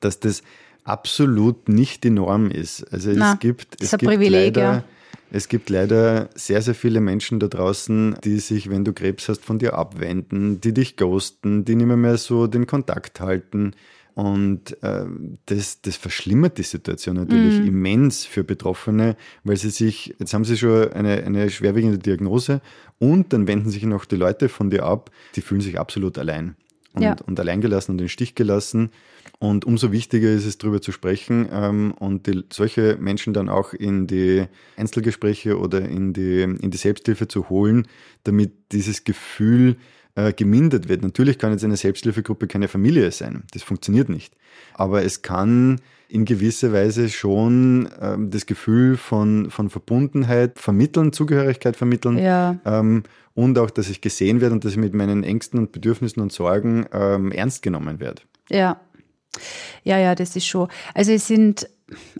dass 0.00 0.20
das 0.20 0.42
absolut 0.84 1.68
nicht 1.68 2.04
die 2.04 2.10
Norm 2.10 2.50
ist. 2.50 2.84
Also 2.92 3.12
Na, 3.14 3.34
es 3.34 3.38
gibt, 3.40 3.82
es 3.82 3.90
gibt 3.92 4.04
Privileg, 4.04 4.56
leider, 4.56 4.62
ja. 4.62 4.84
es 5.30 5.48
gibt 5.48 5.70
leider 5.70 6.28
sehr, 6.34 6.62
sehr 6.62 6.74
viele 6.74 7.00
Menschen 7.00 7.40
da 7.40 7.48
draußen, 7.48 8.16
die 8.24 8.38
sich, 8.38 8.70
wenn 8.70 8.84
du 8.84 8.92
Krebs 8.92 9.28
hast, 9.28 9.44
von 9.44 9.58
dir 9.58 9.74
abwenden, 9.74 10.60
die 10.60 10.74
dich 10.74 10.96
ghosten, 10.96 11.64
die 11.64 11.74
nicht 11.74 11.86
mehr, 11.86 11.96
mehr 11.96 12.18
so 12.18 12.46
den 12.46 12.66
Kontakt 12.66 13.20
halten. 13.20 13.72
Und 14.14 14.82
äh, 14.82 15.04
das, 15.46 15.80
das 15.82 15.96
verschlimmert 15.96 16.58
die 16.58 16.62
Situation 16.62 17.16
natürlich 17.16 17.60
mm. 17.60 17.66
immens 17.68 18.24
für 18.24 18.44
Betroffene, 18.44 19.16
weil 19.44 19.56
sie 19.56 19.70
sich, 19.70 20.14
jetzt 20.18 20.34
haben 20.34 20.44
sie 20.44 20.56
schon 20.56 20.92
eine, 20.92 21.22
eine 21.24 21.50
schwerwiegende 21.50 21.98
Diagnose 21.98 22.60
und 22.98 23.32
dann 23.32 23.46
wenden 23.46 23.70
sich 23.70 23.82
noch 23.84 24.04
die 24.04 24.16
Leute 24.16 24.48
von 24.48 24.70
dir 24.70 24.84
ab, 24.84 25.10
die 25.36 25.40
fühlen 25.40 25.60
sich 25.60 25.78
absolut 25.78 26.18
allein 26.18 26.56
und, 26.92 27.02
ja. 27.02 27.16
und 27.26 27.38
alleingelassen 27.38 27.92
und 27.92 28.00
in 28.00 28.06
den 28.06 28.08
Stich 28.08 28.34
gelassen. 28.34 28.90
Und 29.38 29.64
umso 29.64 29.92
wichtiger 29.92 30.30
ist 30.30 30.44
es, 30.44 30.58
darüber 30.58 30.82
zu 30.82 30.92
sprechen 30.92 31.48
ähm, 31.50 31.92
und 31.92 32.26
die, 32.26 32.44
solche 32.52 32.98
Menschen 33.00 33.32
dann 33.32 33.48
auch 33.48 33.72
in 33.72 34.06
die 34.06 34.46
Einzelgespräche 34.76 35.58
oder 35.58 35.88
in 35.88 36.12
die, 36.12 36.42
in 36.42 36.70
die 36.70 36.76
Selbsthilfe 36.76 37.26
zu 37.26 37.48
holen, 37.48 37.86
damit 38.24 38.52
dieses 38.72 39.04
Gefühl 39.04 39.76
äh, 40.28 40.32
gemindert 40.32 40.88
wird. 40.88 41.02
Natürlich 41.02 41.38
kann 41.38 41.52
jetzt 41.52 41.64
eine 41.64 41.76
Selbsthilfegruppe 41.76 42.46
keine 42.46 42.68
Familie 42.68 43.10
sein. 43.10 43.44
Das 43.52 43.62
funktioniert 43.62 44.08
nicht. 44.08 44.34
Aber 44.74 45.02
es 45.02 45.22
kann 45.22 45.80
in 46.08 46.24
gewisser 46.24 46.72
Weise 46.72 47.08
schon 47.08 47.88
ähm, 48.00 48.30
das 48.30 48.46
Gefühl 48.46 48.96
von, 48.96 49.50
von 49.50 49.70
Verbundenheit 49.70 50.58
vermitteln, 50.58 51.12
Zugehörigkeit 51.12 51.76
vermitteln. 51.76 52.18
Ja. 52.18 52.58
Ähm, 52.64 53.04
und 53.34 53.58
auch, 53.58 53.70
dass 53.70 53.88
ich 53.88 54.00
gesehen 54.00 54.40
werde 54.40 54.54
und 54.54 54.64
dass 54.64 54.72
ich 54.72 54.78
mit 54.78 54.92
meinen 54.92 55.22
Ängsten 55.22 55.58
und 55.58 55.72
Bedürfnissen 55.72 56.20
und 56.20 56.32
Sorgen 56.32 56.86
ähm, 56.92 57.30
ernst 57.30 57.62
genommen 57.62 58.00
werde. 58.00 58.22
Ja, 58.48 58.80
ja, 59.84 59.98
ja, 59.98 60.14
das 60.14 60.34
ist 60.36 60.46
schon. 60.46 60.68
Also 60.94 61.12
es 61.12 61.28
sind 61.28 61.68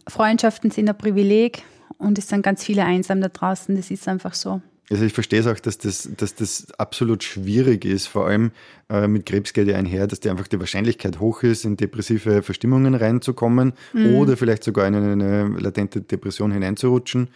Freundschaften 0.09 0.70
sind 0.70 0.88
ein 0.88 0.96
Privileg 0.96 1.62
und 1.98 2.18
es 2.18 2.28
sind 2.28 2.42
ganz 2.42 2.64
viele 2.64 2.84
einsam 2.84 3.20
da 3.20 3.28
draußen. 3.28 3.74
Das 3.76 3.90
ist 3.90 4.07
einfach 4.09 4.34
so. 4.34 4.62
Also 4.91 5.05
ich 5.05 5.12
verstehe 5.12 5.38
es 5.38 5.47
auch, 5.47 5.59
dass 5.61 5.78
das, 5.78 6.09
dass 6.16 6.34
das 6.34 6.72
absolut 6.72 7.22
schwierig 7.22 7.84
ist, 7.84 8.09
vor 8.09 8.26
allem 8.26 8.51
äh, 8.88 9.07
mit 9.07 9.24
Krebs 9.24 9.53
geht 9.53 9.68
ja 9.68 9.76
einher, 9.76 10.09
dass 10.09 10.18
die 10.18 10.30
einfach 10.30 10.49
die 10.49 10.59
Wahrscheinlichkeit 10.59 11.20
hoch 11.20 11.45
ist, 11.45 11.64
in 11.64 11.76
depressive 11.76 12.43
Verstimmungen 12.43 12.97
reinzukommen 12.97 13.74
mhm. 13.93 14.16
oder 14.16 14.36
vielleicht 14.36 14.64
sogar 14.64 14.88
in 14.88 14.97
eine, 14.97 15.49
latente 15.59 16.01
Depression 16.01 16.51
hineinzurutschen. 16.51 17.28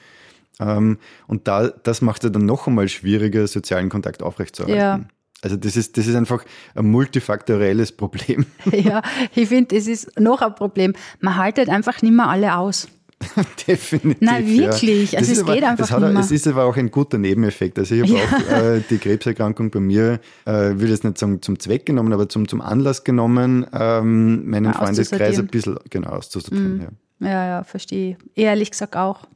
Ähm, 0.59 0.99
und 1.29 1.47
da, 1.47 1.69
das 1.69 2.03
macht 2.03 2.25
es 2.25 2.33
dann 2.33 2.45
noch 2.45 2.67
einmal 2.67 2.89
schwieriger, 2.89 3.47
sozialen 3.47 3.89
Kontakt 3.89 4.25
aufrechtzuerhalten. 4.25 4.81
Ja. 4.81 5.01
Also 5.43 5.57
das 5.57 5.77
ist, 5.77 5.97
das 5.97 6.07
ist 6.09 6.17
einfach 6.17 6.45
ein 6.75 6.87
multifaktorielles 6.87 7.93
Problem. 7.93 8.47
Ja, 8.73 9.03
ich 9.35 9.49
finde, 9.49 9.77
es 9.77 9.87
ist 9.87 10.19
noch 10.19 10.43
ein 10.43 10.55
Problem. 10.55 10.95
Man 11.21 11.37
haltet 11.37 11.69
einfach 11.69 12.03
nicht 12.03 12.15
mehr 12.15 12.29
alle 12.29 12.57
aus. 12.57 12.89
Definitiv. 13.66 14.20
Nein, 14.20 14.47
wirklich. 14.47 15.12
Ja. 15.12 15.18
Also 15.18 15.33
es 15.33 15.43
aber, 15.43 15.55
geht 15.55 15.64
einfach 15.64 15.91
hat, 15.91 16.01
nicht 16.01 16.12
mehr. 16.12 16.20
Es 16.20 16.31
ist 16.31 16.47
aber 16.47 16.64
auch 16.64 16.77
ein 16.77 16.91
guter 16.91 17.18
Nebeneffekt. 17.18 17.79
Also 17.79 17.95
ich 17.95 18.03
habe 18.03 18.12
ja. 18.18 18.25
auch 18.25 18.62
äh, 18.62 18.81
die 18.89 18.99
Krebserkrankung 18.99 19.70
bei 19.70 19.81
mir, 19.81 20.20
äh, 20.45 20.72
will 20.75 20.91
jetzt 20.91 21.05
nicht 21.05 21.18
sagen 21.18 21.43
zum 21.43 21.59
Zweck 21.59 21.87
genommen, 21.87 22.12
aber 22.12 22.29
zum, 22.29 22.49
zum 22.49 22.61
Anlass 22.61 23.05
genommen, 23.05 23.66
ähm, 23.72 24.49
meinen 24.49 24.66
ja, 24.66 24.72
Freundeskreis 24.72 25.39
ein 25.39 25.47
bisschen 25.47 25.79
genau 25.91 26.11
auszusortieren. 26.11 26.77
Mhm. 26.77 26.89
Ja. 27.20 27.29
ja, 27.29 27.47
ja, 27.47 27.64
verstehe. 27.64 28.16
Ehrlich 28.35 28.70
gesagt 28.70 28.97
auch. 28.97 29.27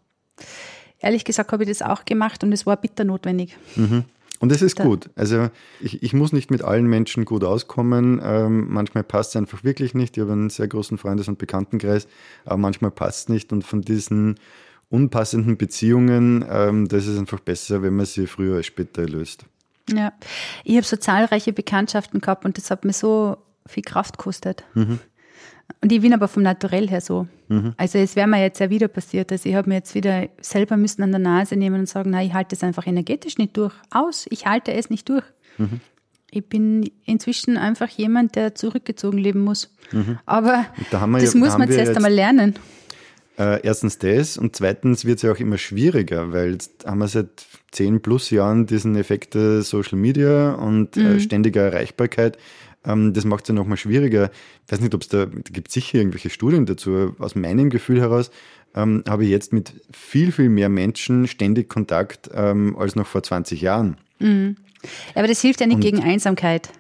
Ehrlich 1.01 1.25
gesagt 1.25 1.53
habe 1.53 1.63
ich 1.63 1.69
das 1.69 1.83
auch 1.83 2.05
gemacht 2.05 2.43
und 2.43 2.53
es 2.53 2.67
war 2.67 2.77
bitter 2.77 3.05
notwendig. 3.05 3.57
Mhm. 3.77 4.05
Und 4.41 4.53
es 4.53 4.63
ist 4.63 4.79
da. 4.79 4.85
gut. 4.85 5.11
Also 5.17 5.51
ich, 5.81 6.03
ich 6.03 6.13
muss 6.13 6.33
nicht 6.33 6.51
mit 6.51 6.63
allen 6.63 6.87
Menschen 6.87 7.25
gut 7.25 7.45
auskommen. 7.45 8.21
Ähm, 8.23 8.69
manchmal 8.71 9.03
passt 9.03 9.31
es 9.31 9.37
einfach 9.37 9.65
wirklich 9.65 9.95
nicht. 9.95 10.17
Ich 10.17 10.23
habe 10.23 10.33
einen 10.33 10.51
sehr 10.51 10.69
großen 10.69 10.97
Freundes- 10.99 11.29
und 11.29 11.39
Bekanntenkreis, 11.39 12.07
aber 12.45 12.57
manchmal 12.57 12.91
passt 12.91 13.23
es 13.23 13.29
nicht. 13.29 13.53
Und 13.53 13.65
von 13.65 13.83
diesen 13.83 14.39
unpassenden 14.91 15.57
Beziehungen, 15.57 16.45
ähm, 16.49 16.89
das 16.89 17.07
ist 17.07 17.19
einfach 17.19 17.41
besser, 17.41 17.83
wenn 17.83 17.97
man 17.97 18.07
sie 18.07 18.27
früher 18.27 18.57
als 18.57 18.67
später 18.67 19.07
löst. 19.07 19.45
Ja, 19.91 20.13
ich 20.65 20.77
habe 20.77 20.87
so 20.87 20.97
zahlreiche 20.97 21.53
Bekanntschaften 21.53 22.21
gehabt 22.21 22.45
und 22.45 22.59
das 22.59 22.71
hat 22.71 22.85
mir 22.85 22.93
so 22.93 23.39
viel 23.67 23.83
Kraft 23.83 24.19
gekostet. 24.19 24.65
Mhm. 24.75 25.01
Und 25.81 25.93
ich 25.93 26.01
bin 26.01 26.13
aber 26.13 26.29
vom 26.29 26.43
Naturell 26.43 26.89
her 26.89 27.01
so. 27.01 27.27
Mhm. 27.49 27.75
Also 27.77 27.99
es 27.99 28.17
wäre 28.17 28.27
mir 28.27 28.43
jetzt 28.43 28.59
ja 28.59 28.71
wieder 28.71 28.89
passiert. 28.89 29.31
Also 29.31 29.49
ich 29.49 29.55
habe 29.55 29.69
mir 29.69 29.77
jetzt 29.77 29.95
wieder 29.95 30.29
selber 30.41 30.77
müssen 30.77 31.03
an 31.03 31.11
der 31.11 31.21
Nase 31.21 31.57
nehmen 31.57 31.81
und 31.81 31.89
sagen, 31.89 32.11
nein, 32.11 32.27
ich 32.27 32.35
halte 32.35 32.57
es 32.57 32.63
einfach 32.63 32.87
energetisch 32.87 33.39
nicht 33.39 33.57
durch. 33.57 33.75
Aus, 33.91 34.27
ich 34.31 34.47
halte 34.47 34.73
es 34.73 34.91
nicht 34.91 35.09
durch. 35.09 35.25
Mhm. 35.57 35.81
Ich 36.31 36.47
bin 36.47 36.91
inzwischen 37.05 37.57
einfach 37.57 37.89
jemand, 37.89 38.35
der 38.35 38.55
zurückgezogen 38.55 39.19
leben 39.19 39.41
muss. 39.41 39.73
Mhm. 39.93 40.19
Aber 40.27 40.67
da 40.91 41.07
das 41.07 41.35
ja, 41.35 41.41
muss 41.41 41.57
man 41.57 41.71
zuerst 41.71 41.97
einmal 41.97 42.13
lernen. 42.13 42.55
Äh, 43.39 43.61
erstens 43.63 43.99
das 43.99 44.37
und 44.37 44.57
zweitens 44.57 45.05
wird 45.05 45.19
es 45.19 45.23
ja 45.23 45.31
auch 45.31 45.39
immer 45.39 45.59
schwieriger, 45.59 46.33
weil 46.33 46.53
jetzt 46.53 46.85
haben 46.85 46.99
wir 46.99 47.09
seit 47.09 47.47
zehn 47.71 48.03
plus 48.03 48.31
Jahren 48.31 48.67
diesen 48.67 48.97
Effekt 48.97 49.35
der 49.35 49.63
Social 49.63 49.97
Media 49.97 50.55
und 50.55 50.97
äh, 50.97 51.01
mhm. 51.01 51.21
ständiger 51.21 51.63
Erreichbarkeit. 51.63 52.37
Ähm, 52.89 53.13
das 53.13 53.25
macht 53.25 53.45
es 53.45 53.49
ja 53.49 53.55
nochmal 53.55 53.77
schwieriger. 53.77 54.31
Ich 54.67 54.73
weiß 54.73 54.81
nicht, 54.81 54.95
ob 54.95 55.03
es 55.03 55.09
da, 55.09 55.27
da 55.27 55.51
gibt 55.53 55.71
sicher 55.71 55.99
irgendwelche 55.99 56.31
Studien 56.31 56.67
dazu. 56.67 57.15
Aus 57.19 57.35
meinem 57.35 57.71
Gefühl 57.71 58.01
heraus 58.01 58.31
ähm, 58.75 59.05
habe 59.09 59.25
ich 59.25 59.31
jetzt 59.31 59.53
mit 59.53 59.75
viel, 59.93 60.33
viel 60.33 60.49
mehr 60.49 60.69
Menschen 60.69 61.29
ständig 61.29 61.69
Kontakt 61.69 62.31
ähm, 62.35 62.77
als 62.77 62.97
noch 62.97 63.07
vor 63.07 63.23
20 63.23 63.61
Jahren. 63.61 63.97
Mhm. 64.19 64.57
Aber 65.15 65.29
das 65.29 65.41
hilft 65.41 65.61
ja 65.61 65.67
nicht 65.67 65.77
Und 65.77 65.83
gegen 65.83 66.03
Einsamkeit. 66.03 66.71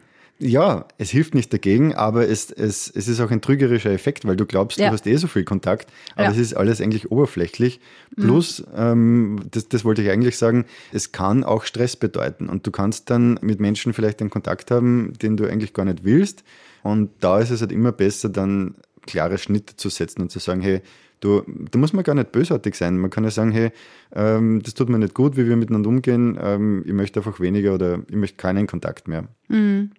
Ja, 0.41 0.87
es 0.99 1.11
hilft 1.11 1.35
nicht 1.35 1.53
dagegen, 1.53 1.95
aber 1.95 2.29
es, 2.29 2.53
es, 2.53 2.89
es 2.95 3.09
ist 3.09 3.21
auch 3.21 3.33
ein 3.33 3.41
trügerischer 3.41 3.91
Effekt, 3.91 4.25
weil 4.25 4.37
du 4.37 4.47
glaubst, 4.47 4.79
ja. 4.79 4.87
du 4.87 4.93
hast 4.93 5.07
eh 5.07 5.17
so 5.17 5.27
viel 5.27 5.45
Kontakt, 5.45 5.91
aber 6.15 6.25
ja. 6.25 6.31
es 6.31 6.39
ist 6.39 6.55
alles 6.55 6.81
eigentlich 6.81 7.11
oberflächlich. 7.11 7.81
Plus, 8.15 8.61
mhm. 8.61 8.67
ähm, 8.77 9.41
das, 9.51 9.69
das 9.69 9.85
wollte 9.85 10.03
ich 10.03 10.11
eigentlich 10.11 10.39
sagen, 10.39 10.65
es 10.93 11.11
kann 11.11 11.43
auch 11.43 11.65
Stress 11.65 11.97
bedeuten 11.97 12.49
und 12.49 12.67
du 12.67 12.71
kannst 12.71 13.11
dann 13.11 13.41
mit 13.43 13.59
Menschen 13.59 13.93
vielleicht 13.93 14.21
einen 14.21 14.31
Kontakt 14.31 14.71
haben, 14.71 15.13
den 15.21 15.37
du 15.37 15.45
eigentlich 15.45 15.75
gar 15.75 15.85
nicht 15.85 16.05
willst. 16.05 16.45
Und 16.85 17.11
da 17.19 17.41
ist 17.41 17.51
es 17.51 17.61
halt 17.61 17.73
immer 17.73 17.91
besser, 17.91 18.29
dann 18.29 18.77
klare 19.07 19.39
Schnitte 19.39 19.75
zu 19.75 19.89
setzen 19.89 20.23
und 20.23 20.31
zu 20.31 20.39
sagen, 20.39 20.61
hey, 20.61 20.83
Du, 21.21 21.43
da 21.71 21.79
muss 21.79 21.93
man 21.93 22.05
gar 22.05 22.15
nicht 22.15 22.33
bösartig 22.33 22.75
sein. 22.77 22.97
Man 22.99 23.11
kann 23.11 23.25
ja 23.25 23.31
sagen, 23.31 23.51
hey, 23.51 23.73
ähm, 24.15 24.63
das 24.63 24.75
tut 24.75 24.89
mir 24.89 24.99
nicht 24.99 25.15
gut, 25.15 25.37
wie 25.37 25.49
wir 25.49 25.57
miteinander 25.57 25.89
umgehen. 25.89 26.39
Ähm, 26.41 26.85
ich 26.87 26.93
möchte 26.93 27.21
einfach 27.21 27.41
weniger 27.41 27.75
oder 27.75 28.01
ich 28.09 28.17
möchte 28.17 28.37
keinen 28.37 28.67
Kontakt 28.67 29.09
mehr. 29.09 29.25
Mhm. 29.49 29.91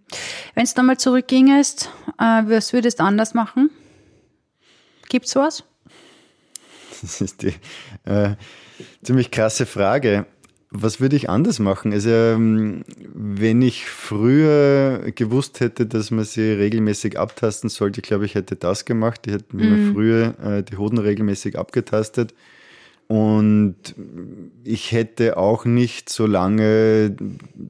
Wenn 0.55 0.63
es 0.63 0.75
nochmal 0.75 0.97
zurückgingest, 0.97 1.89
äh, 2.17 2.43
was 2.45 2.71
würdest 2.71 2.99
du 2.99 3.03
anders 3.03 3.33
machen? 3.33 3.69
Gibt 5.09 5.25
es 5.25 5.35
was? 5.35 5.63
Das 7.01 7.21
ist 7.21 7.41
die 7.41 7.53
äh, 8.05 8.35
ziemlich 9.03 9.31
krasse 9.31 9.65
Frage. 9.65 10.25
Was 10.71 11.01
würde 11.01 11.15
ich 11.15 11.29
anders 11.29 11.57
machen? 11.57 11.93
Also, 11.93 12.09
ähm, 12.11 12.83
wenn 13.13 13.61
ich 13.61 13.85
früher 13.85 15.11
gewusst 15.15 15.61
hätte, 15.61 15.87
dass 15.87 16.11
man 16.11 16.25
sie 16.25 16.51
regelmäßig 16.51 17.17
abtasten 17.17 17.69
sollte, 17.69 18.01
glaube 18.01 18.25
ich, 18.25 18.35
hätte 18.35 18.55
das 18.55 18.85
gemacht. 18.85 19.21
Ich 19.25 19.33
hätte 19.33 19.55
mir 19.55 19.65
mhm. 19.65 19.93
früher 19.93 20.35
äh, 20.39 20.63
die 20.63 20.77
Hoden 20.77 20.99
regelmäßig 20.99 21.57
abgetastet. 21.57 22.35
Und 23.07 23.95
ich 24.63 24.91
hätte 24.91 25.37
auch 25.37 25.65
nicht 25.65 26.09
so 26.09 26.27
lange 26.27 27.15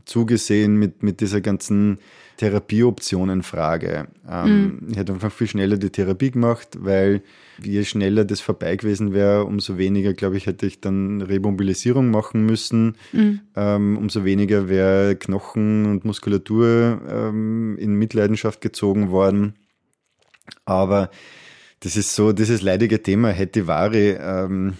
zugesehen 0.03 0.75
mit, 0.75 1.01
mit 1.01 1.21
dieser 1.21 1.39
ganzen 1.39 1.99
Therapieoptionen-Frage. 2.39 4.07
Ähm, 4.27 4.63
mhm. 4.63 4.87
Ich 4.91 4.97
hätte 4.97 5.11
einfach 5.11 5.31
viel 5.31 5.47
schneller 5.47 5.75
die 5.77 5.89
Therapie 5.89 6.31
gemacht, 6.31 6.69
weil 6.79 7.21
je 7.61 7.83
schneller 7.83 8.23
das 8.23 8.39
vorbei 8.39 8.77
gewesen 8.77 9.13
wäre, 9.13 9.43
umso 9.43 9.77
weniger, 9.77 10.13
glaube 10.13 10.37
ich, 10.37 10.45
hätte 10.45 10.65
ich 10.65 10.79
dann 10.79 11.21
Remobilisierung 11.21 12.09
machen 12.09 12.45
müssen. 12.45 12.95
Mhm. 13.11 13.41
Ähm, 13.57 13.97
umso 13.97 14.23
weniger 14.23 14.69
wäre 14.69 15.17
Knochen 15.17 15.85
und 15.85 16.05
Muskulatur 16.05 17.01
ähm, 17.09 17.77
in 17.77 17.95
Mitleidenschaft 17.95 18.61
gezogen 18.61 19.11
worden. 19.11 19.55
Aber 20.63 21.11
das 21.81 21.97
ist 21.97 22.15
so, 22.15 22.31
dieses 22.31 22.61
leidige 22.61 23.03
Thema, 23.03 23.31
hätte 23.31 23.67
Ware. 23.67 24.17
Ähm, 24.21 24.75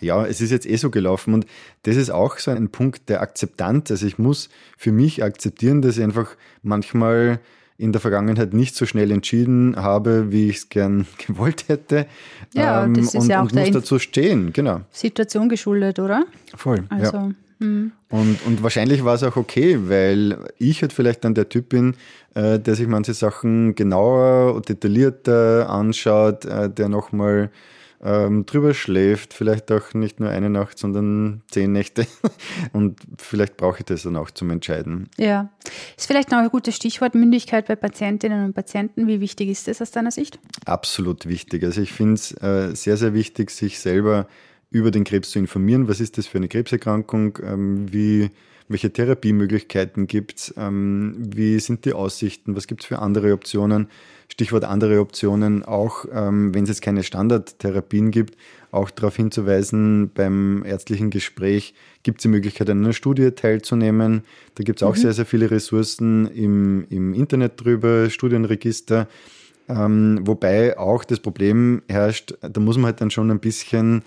ja, 0.00 0.26
es 0.26 0.40
ist 0.40 0.50
jetzt 0.50 0.66
eh 0.66 0.76
so 0.76 0.90
gelaufen 0.90 1.34
und 1.34 1.46
das 1.84 1.96
ist 1.96 2.10
auch 2.10 2.38
so 2.38 2.50
ein 2.50 2.68
Punkt 2.68 3.08
der 3.08 3.20
Akzeptanz. 3.22 3.90
Also 3.90 4.06
ich 4.06 4.18
muss 4.18 4.48
für 4.76 4.92
mich 4.92 5.22
akzeptieren, 5.22 5.82
dass 5.82 5.96
ich 5.96 6.04
einfach 6.04 6.36
manchmal 6.62 7.40
in 7.76 7.92
der 7.92 8.00
Vergangenheit 8.00 8.54
nicht 8.54 8.76
so 8.76 8.86
schnell 8.86 9.10
entschieden 9.10 9.76
habe, 9.76 10.30
wie 10.30 10.48
ich 10.48 10.56
es 10.58 10.68
gern 10.68 11.06
gewollt 11.26 11.68
hätte. 11.68 12.06
Ja, 12.54 12.84
ähm, 12.84 12.94
das 12.94 13.06
ist 13.06 13.14
und, 13.14 13.28
ja 13.28 13.40
auch 13.40 13.50
und 13.50 13.54
muss 13.54 13.70
dazu 13.70 13.98
stehen, 13.98 14.52
genau. 14.52 14.82
Situation 14.90 15.48
geschuldet, 15.48 15.98
oder? 15.98 16.24
Voll. 16.54 16.84
Also, 16.88 17.32
Mhm. 17.58 17.92
Und, 18.10 18.38
und 18.46 18.62
wahrscheinlich 18.62 19.04
war 19.04 19.14
es 19.14 19.22
auch 19.22 19.36
okay, 19.36 19.78
weil 19.88 20.38
ich 20.58 20.82
halt 20.82 20.92
vielleicht 20.92 21.24
dann 21.24 21.34
der 21.34 21.48
Typ 21.48 21.68
bin, 21.70 21.94
äh, 22.34 22.58
der 22.58 22.74
sich 22.74 22.86
manche 22.86 23.14
Sachen 23.14 23.74
genauer 23.74 24.54
und 24.54 24.68
detaillierter 24.68 25.68
anschaut, 25.68 26.44
äh, 26.44 26.70
der 26.70 26.88
nochmal 26.88 27.50
ähm, 28.04 28.44
drüber 28.44 28.74
schläft, 28.74 29.32
vielleicht 29.32 29.72
auch 29.72 29.94
nicht 29.94 30.20
nur 30.20 30.28
eine 30.28 30.50
Nacht, 30.50 30.78
sondern 30.78 31.42
zehn 31.50 31.72
Nächte. 31.72 32.06
Und 32.72 33.00
vielleicht 33.16 33.56
brauche 33.56 33.78
ich 33.78 33.84
das 33.86 34.02
dann 34.02 34.16
auch 34.16 34.30
zum 34.30 34.50
Entscheiden. 34.50 35.08
Ja. 35.16 35.50
Ist 35.96 36.06
vielleicht 36.06 36.30
noch 36.30 36.38
ein 36.38 36.50
gutes 36.50 36.76
Stichwort 36.76 37.14
Mündigkeit 37.14 37.66
bei 37.66 37.76
Patientinnen 37.76 38.44
und 38.44 38.52
Patienten. 38.52 39.06
Wie 39.06 39.20
wichtig 39.20 39.48
ist 39.48 39.68
das 39.68 39.80
aus 39.80 39.90
deiner 39.90 40.10
Sicht? 40.10 40.38
Absolut 40.66 41.26
wichtig. 41.26 41.64
Also 41.64 41.80
ich 41.80 41.92
finde 41.92 42.14
es 42.14 42.32
äh, 42.42 42.74
sehr, 42.74 42.98
sehr 42.98 43.14
wichtig, 43.14 43.50
sich 43.50 43.78
selber 43.78 44.28
über 44.70 44.90
den 44.90 45.04
Krebs 45.04 45.30
zu 45.30 45.38
informieren. 45.38 45.88
Was 45.88 46.00
ist 46.00 46.18
das 46.18 46.26
für 46.26 46.38
eine 46.38 46.48
Krebserkrankung? 46.48 47.38
Ähm, 47.42 47.92
wie 47.92 48.30
welche 48.68 48.92
Therapiemöglichkeiten 48.92 50.06
gibt 50.06 50.38
es, 50.38 50.54
ähm, 50.56 51.16
wie 51.18 51.58
sind 51.60 51.84
die 51.84 51.92
Aussichten, 51.92 52.56
was 52.56 52.66
gibt 52.66 52.82
es 52.82 52.86
für 52.86 52.98
andere 52.98 53.32
Optionen. 53.32 53.88
Stichwort 54.28 54.64
andere 54.64 55.00
Optionen, 55.00 55.62
auch 55.64 56.06
ähm, 56.10 56.54
wenn 56.54 56.64
es 56.64 56.70
jetzt 56.70 56.82
keine 56.82 57.02
Standardtherapien 57.02 58.10
gibt, 58.10 58.36
auch 58.70 58.90
darauf 58.90 59.16
hinzuweisen, 59.16 60.10
beim 60.12 60.64
ärztlichen 60.64 61.10
Gespräch 61.10 61.74
gibt 62.02 62.18
es 62.18 62.22
die 62.22 62.28
Möglichkeit, 62.28 62.68
an 62.70 62.82
einer 62.82 62.94
Studie 62.94 63.30
teilzunehmen. 63.30 64.22
Da 64.54 64.64
gibt 64.64 64.80
es 64.80 64.82
auch 64.82 64.96
mhm. 64.96 65.00
sehr, 65.00 65.12
sehr 65.12 65.26
viele 65.26 65.50
Ressourcen 65.50 66.26
im, 66.26 66.86
im 66.90 67.14
Internet 67.14 67.62
drüber, 67.62 68.10
Studienregister. 68.10 69.08
Ähm, 69.68 70.20
wobei 70.22 70.78
auch 70.78 71.04
das 71.04 71.20
Problem 71.20 71.82
herrscht, 71.88 72.34
da 72.40 72.60
muss 72.60 72.76
man 72.76 72.86
halt 72.86 73.00
dann 73.00 73.10
schon 73.10 73.30
ein 73.30 73.40
bisschen 73.40 74.02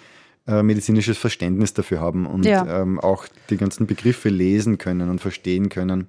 äh, 0.47 0.63
medizinisches 0.63 1.17
Verständnis 1.17 1.73
dafür 1.73 1.99
haben 1.99 2.25
und 2.25 2.45
ja. 2.45 2.81
ähm, 2.81 2.99
auch 2.99 3.27
die 3.49 3.57
ganzen 3.57 3.85
Begriffe 3.85 4.29
lesen 4.29 4.77
können 4.77 5.09
und 5.09 5.19
verstehen 5.19 5.67
können. 5.67 6.07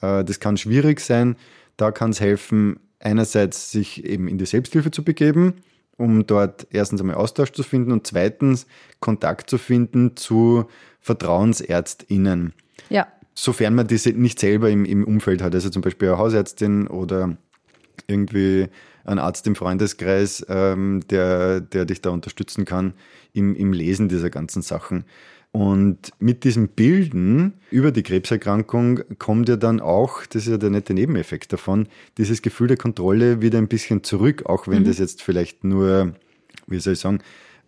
Äh, 0.00 0.24
das 0.24 0.40
kann 0.40 0.56
schwierig 0.56 1.00
sein. 1.00 1.36
Da 1.76 1.90
kann 1.90 2.10
es 2.10 2.20
helfen, 2.20 2.80
einerseits 2.98 3.70
sich 3.70 4.04
eben 4.04 4.26
in 4.26 4.38
die 4.38 4.46
Selbsthilfe 4.46 4.90
zu 4.90 5.04
begeben, 5.04 5.56
um 5.98 6.26
dort 6.26 6.66
erstens 6.70 7.00
einmal 7.00 7.16
Austausch 7.16 7.52
zu 7.52 7.62
finden 7.62 7.92
und 7.92 8.06
zweitens 8.06 8.66
Kontakt 9.00 9.50
zu 9.50 9.58
finden 9.58 10.16
zu 10.16 10.64
VertrauensärztInnen. 11.00 12.54
Ja. 12.88 13.06
Sofern 13.34 13.74
man 13.74 13.86
diese 13.86 14.10
nicht 14.10 14.38
selber 14.38 14.70
im, 14.70 14.86
im 14.86 15.04
Umfeld 15.04 15.42
hat, 15.42 15.54
also 15.54 15.68
zum 15.68 15.82
Beispiel 15.82 16.08
eine 16.08 16.18
Hausärztin 16.18 16.86
oder 16.86 17.36
irgendwie 18.06 18.68
ein 19.04 19.18
Arzt 19.18 19.46
im 19.46 19.56
Freundeskreis, 19.56 20.46
ähm, 20.48 21.02
der, 21.10 21.60
der 21.60 21.84
dich 21.84 22.00
da 22.00 22.08
unterstützen 22.10 22.64
kann 22.64 22.94
im, 23.34 23.54
im 23.54 23.74
Lesen 23.74 24.08
dieser 24.08 24.30
ganzen 24.30 24.62
Sachen. 24.62 25.04
Und 25.52 26.10
mit 26.18 26.42
diesem 26.42 26.66
Bilden 26.66 27.52
über 27.70 27.92
die 27.92 28.02
Krebserkrankung 28.02 29.02
kommt 29.18 29.48
ja 29.48 29.54
dann 29.54 29.78
auch, 29.78 30.26
das 30.26 30.46
ist 30.46 30.48
ja 30.48 30.56
der 30.56 30.70
nette 30.70 30.94
Nebeneffekt 30.94 31.52
davon, 31.52 31.86
dieses 32.18 32.42
Gefühl 32.42 32.66
der 32.66 32.76
Kontrolle 32.76 33.40
wieder 33.40 33.58
ein 33.58 33.68
bisschen 33.68 34.02
zurück, 34.02 34.46
auch 34.46 34.66
wenn 34.66 34.82
mhm. 34.82 34.86
das 34.86 34.98
jetzt 34.98 35.22
vielleicht 35.22 35.62
nur, 35.62 36.14
wie 36.66 36.80
soll 36.80 36.94
ich 36.94 36.98
sagen, 36.98 37.20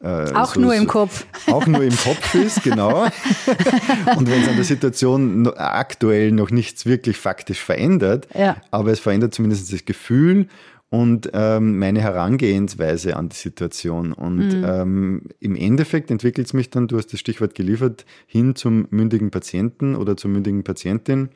äh, 0.02 0.32
auch 0.34 0.54
so, 0.54 0.60
nur 0.60 0.74
im 0.74 0.86
Kopf. 0.86 1.26
Auch 1.46 1.66
nur 1.66 1.82
im 1.82 1.96
Kopf 1.96 2.34
ist, 2.34 2.62
genau. 2.62 3.04
Und 4.16 4.28
wenn 4.28 4.42
es 4.42 4.48
an 4.48 4.56
der 4.56 4.64
Situation 4.64 5.48
aktuell 5.56 6.32
noch 6.32 6.50
nichts 6.50 6.86
wirklich 6.86 7.16
faktisch 7.16 7.60
verändert, 7.60 8.26
ja. 8.34 8.56
aber 8.70 8.90
es 8.90 9.00
verändert 9.00 9.32
zumindest 9.32 9.72
das 9.72 9.84
Gefühl 9.84 10.48
und 10.88 11.30
ähm, 11.32 11.78
meine 11.78 12.00
Herangehensweise 12.00 13.16
an 13.16 13.28
die 13.28 13.36
Situation. 13.36 14.12
Und 14.12 14.48
mhm. 14.48 14.64
ähm, 14.64 15.22
im 15.40 15.56
Endeffekt 15.56 16.10
entwickelt 16.10 16.46
es 16.46 16.52
mich 16.52 16.70
dann, 16.70 16.88
du 16.88 16.96
hast 16.96 17.12
das 17.12 17.20
Stichwort 17.20 17.54
geliefert, 17.54 18.04
hin 18.26 18.54
zum 18.54 18.86
mündigen 18.90 19.30
Patienten 19.30 19.96
oder 19.96 20.16
zur 20.16 20.30
mündigen 20.30 20.62
Patientin, 20.62 21.30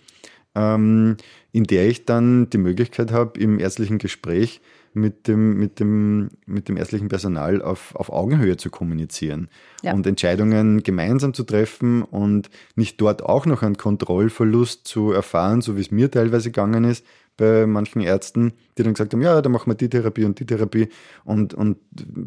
ähm, 0.55 1.17
in 1.53 1.65
der 1.65 1.89
ich 1.89 2.05
dann 2.05 2.49
die 2.51 2.59
Möglichkeit 2.59 3.11
habe, 3.11 3.41
im 3.41 3.59
ärztlichen 3.59 3.99
Gespräch 3.99 4.61
mit 4.93 5.29
dem, 5.29 5.59
mit 5.59 5.79
dem, 5.79 6.31
mit 6.47 6.69
dem 6.69 6.77
ärztlichen 6.77 7.09
Personal 7.09 7.63
auf, 7.63 7.95
auf 7.95 8.11
Augenhöhe 8.11 8.57
zu 8.57 8.71
kommunizieren 8.71 9.49
ja. 9.83 9.93
und 9.93 10.07
Entscheidungen 10.07 10.83
gemeinsam 10.83 11.33
zu 11.33 11.45
treffen 11.45 12.03
und 12.03 12.51
nicht 12.75 13.01
dort 13.01 13.23
auch 13.23 13.47
noch 13.47 13.63
einen 13.63 13.77
Kontrollverlust 13.77 14.87
zu 14.87 15.13
erfahren, 15.13 15.61
so 15.61 15.77
wie 15.77 15.81
es 15.81 15.91
mir 15.91 16.11
teilweise 16.11 16.51
gegangen 16.51 16.85
ist, 16.85 17.05
bei 17.37 17.67
manchen 17.67 18.03
Ärzten, 18.03 18.53
die 18.77 18.83
dann 18.83 18.93
gesagt 18.93 19.15
haben, 19.15 19.23
ja, 19.23 19.41
da 19.41 19.49
machen 19.49 19.71
wir 19.71 19.75
die 19.75 19.89
Therapie 19.89 20.25
und 20.25 20.39
die 20.39 20.47
Therapie. 20.47 20.89
Und, 21.25 21.55
und 21.55 21.79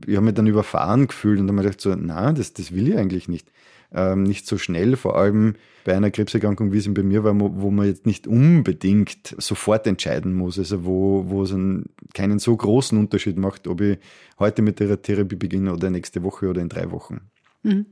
ich 0.08 0.16
habe 0.16 0.26
mich 0.26 0.34
dann 0.34 0.48
überfahren 0.48 1.08
gefühlt 1.08 1.40
und 1.40 1.48
dann 1.48 1.58
habe 1.58 1.70
ich 1.70 1.78
gedacht, 1.78 1.82
so, 1.82 1.96
na, 1.96 2.32
das, 2.32 2.54
das 2.54 2.74
will 2.74 2.88
ich 2.88 2.98
eigentlich 2.98 3.28
nicht. 3.28 3.48
Ähm, 3.94 4.24
nicht 4.24 4.48
so 4.48 4.58
schnell, 4.58 4.96
vor 4.96 5.18
allem 5.18 5.56
bei 5.84 5.96
einer 5.96 6.12
Krebserkrankung, 6.12 6.72
wie 6.72 6.78
es 6.78 6.92
bei 6.94 7.04
mir 7.04 7.24
war, 7.24 7.36
wo 7.40 7.70
man 7.70 7.86
jetzt 7.86 8.06
nicht 8.06 8.26
unbedingt 8.28 9.36
sofort 9.38 9.86
entscheiden 9.86 10.34
muss, 10.34 10.58
also 10.58 10.86
wo, 10.86 11.26
wo 11.28 11.44
es 11.44 11.54
einen, 11.54 11.90
keinen 12.14 12.40
so 12.40 12.56
großen 12.56 12.98
Unterschied 12.98 13.38
macht, 13.38 13.68
ob 13.68 13.82
ich 13.82 14.00
heute 14.40 14.62
mit 14.62 14.80
der 14.80 15.02
Therapie 15.02 15.36
beginne 15.36 15.74
oder 15.74 15.90
nächste 15.90 16.24
Woche 16.24 16.48
oder 16.50 16.62
in 16.62 16.70
drei 16.70 16.92
Wochen. 16.92 17.22
Mhm. 17.64 17.86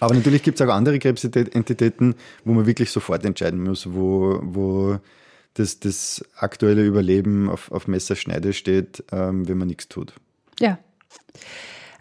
Aber 0.00 0.14
natürlich 0.14 0.42
gibt 0.42 0.60
es 0.60 0.66
auch 0.66 0.72
andere 0.72 0.98
Krebsentitäten, 0.98 2.14
wo 2.44 2.52
man 2.52 2.66
wirklich 2.66 2.90
sofort 2.90 3.24
entscheiden 3.24 3.62
muss, 3.62 3.92
wo, 3.92 4.40
wo 4.42 4.98
das, 5.54 5.80
das 5.80 6.24
aktuelle 6.36 6.84
Überleben 6.84 7.50
auf, 7.50 7.70
auf 7.70 7.86
Messerschneide 7.88 8.52
steht, 8.52 9.04
ähm, 9.12 9.46
wenn 9.46 9.58
man 9.58 9.68
nichts 9.68 9.88
tut. 9.88 10.14
Ja. 10.58 10.78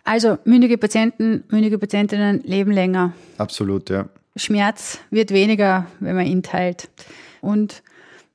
Also 0.04 0.38
mündige 0.46 0.78
Patienten, 0.78 1.44
mündige 1.50 1.78
Patientinnen 1.78 2.42
leben 2.44 2.72
länger. 2.72 3.14
Absolut, 3.38 3.90
ja. 3.90 4.10
Schmerz 4.36 5.00
wird 5.10 5.32
weniger, 5.32 5.88
wenn 6.00 6.16
man 6.16 6.26
ihn 6.26 6.42
teilt. 6.42 6.90
Und 7.42 7.84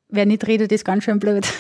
wer 0.09 0.27
nicht 0.27 0.47
redet, 0.47 0.71
ist 0.73 0.85
ganz 0.85 1.05
schön 1.05 1.19
blöd. 1.19 1.47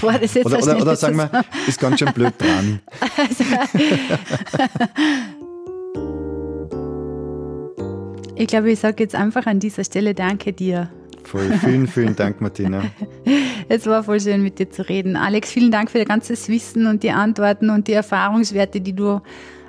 Boah, 0.00 0.18
das 0.18 0.34
jetzt 0.34 0.46
oder, 0.46 0.62
oder, 0.62 0.80
oder 0.80 0.96
sagen 0.96 1.16
wir, 1.16 1.30
ist 1.66 1.80
ganz 1.80 1.98
schön 1.98 2.12
blöd 2.12 2.34
dran. 2.38 2.80
Also, 3.16 3.44
ich 8.36 8.46
glaube, 8.46 8.70
ich 8.70 8.78
sage 8.78 9.02
jetzt 9.02 9.14
einfach 9.14 9.46
an 9.46 9.60
dieser 9.60 9.84
Stelle 9.84 10.14
Danke 10.14 10.52
dir 10.52 10.90
Voll. 11.24 11.50
Vielen, 11.60 11.86
vielen 11.86 12.16
Dank, 12.16 12.40
Martina. 12.40 12.84
es 13.68 13.86
war 13.86 14.04
voll 14.04 14.20
schön, 14.20 14.42
mit 14.42 14.58
dir 14.58 14.70
zu 14.70 14.88
reden. 14.88 15.16
Alex, 15.16 15.50
vielen 15.50 15.70
Dank 15.70 15.90
für 15.90 15.98
dein 15.98 16.06
ganzes 16.06 16.48
Wissen 16.48 16.86
und 16.86 17.02
die 17.02 17.10
Antworten 17.10 17.70
und 17.70 17.88
die 17.88 17.92
Erfahrungswerte, 17.92 18.80
die 18.80 18.94
du 18.94 19.20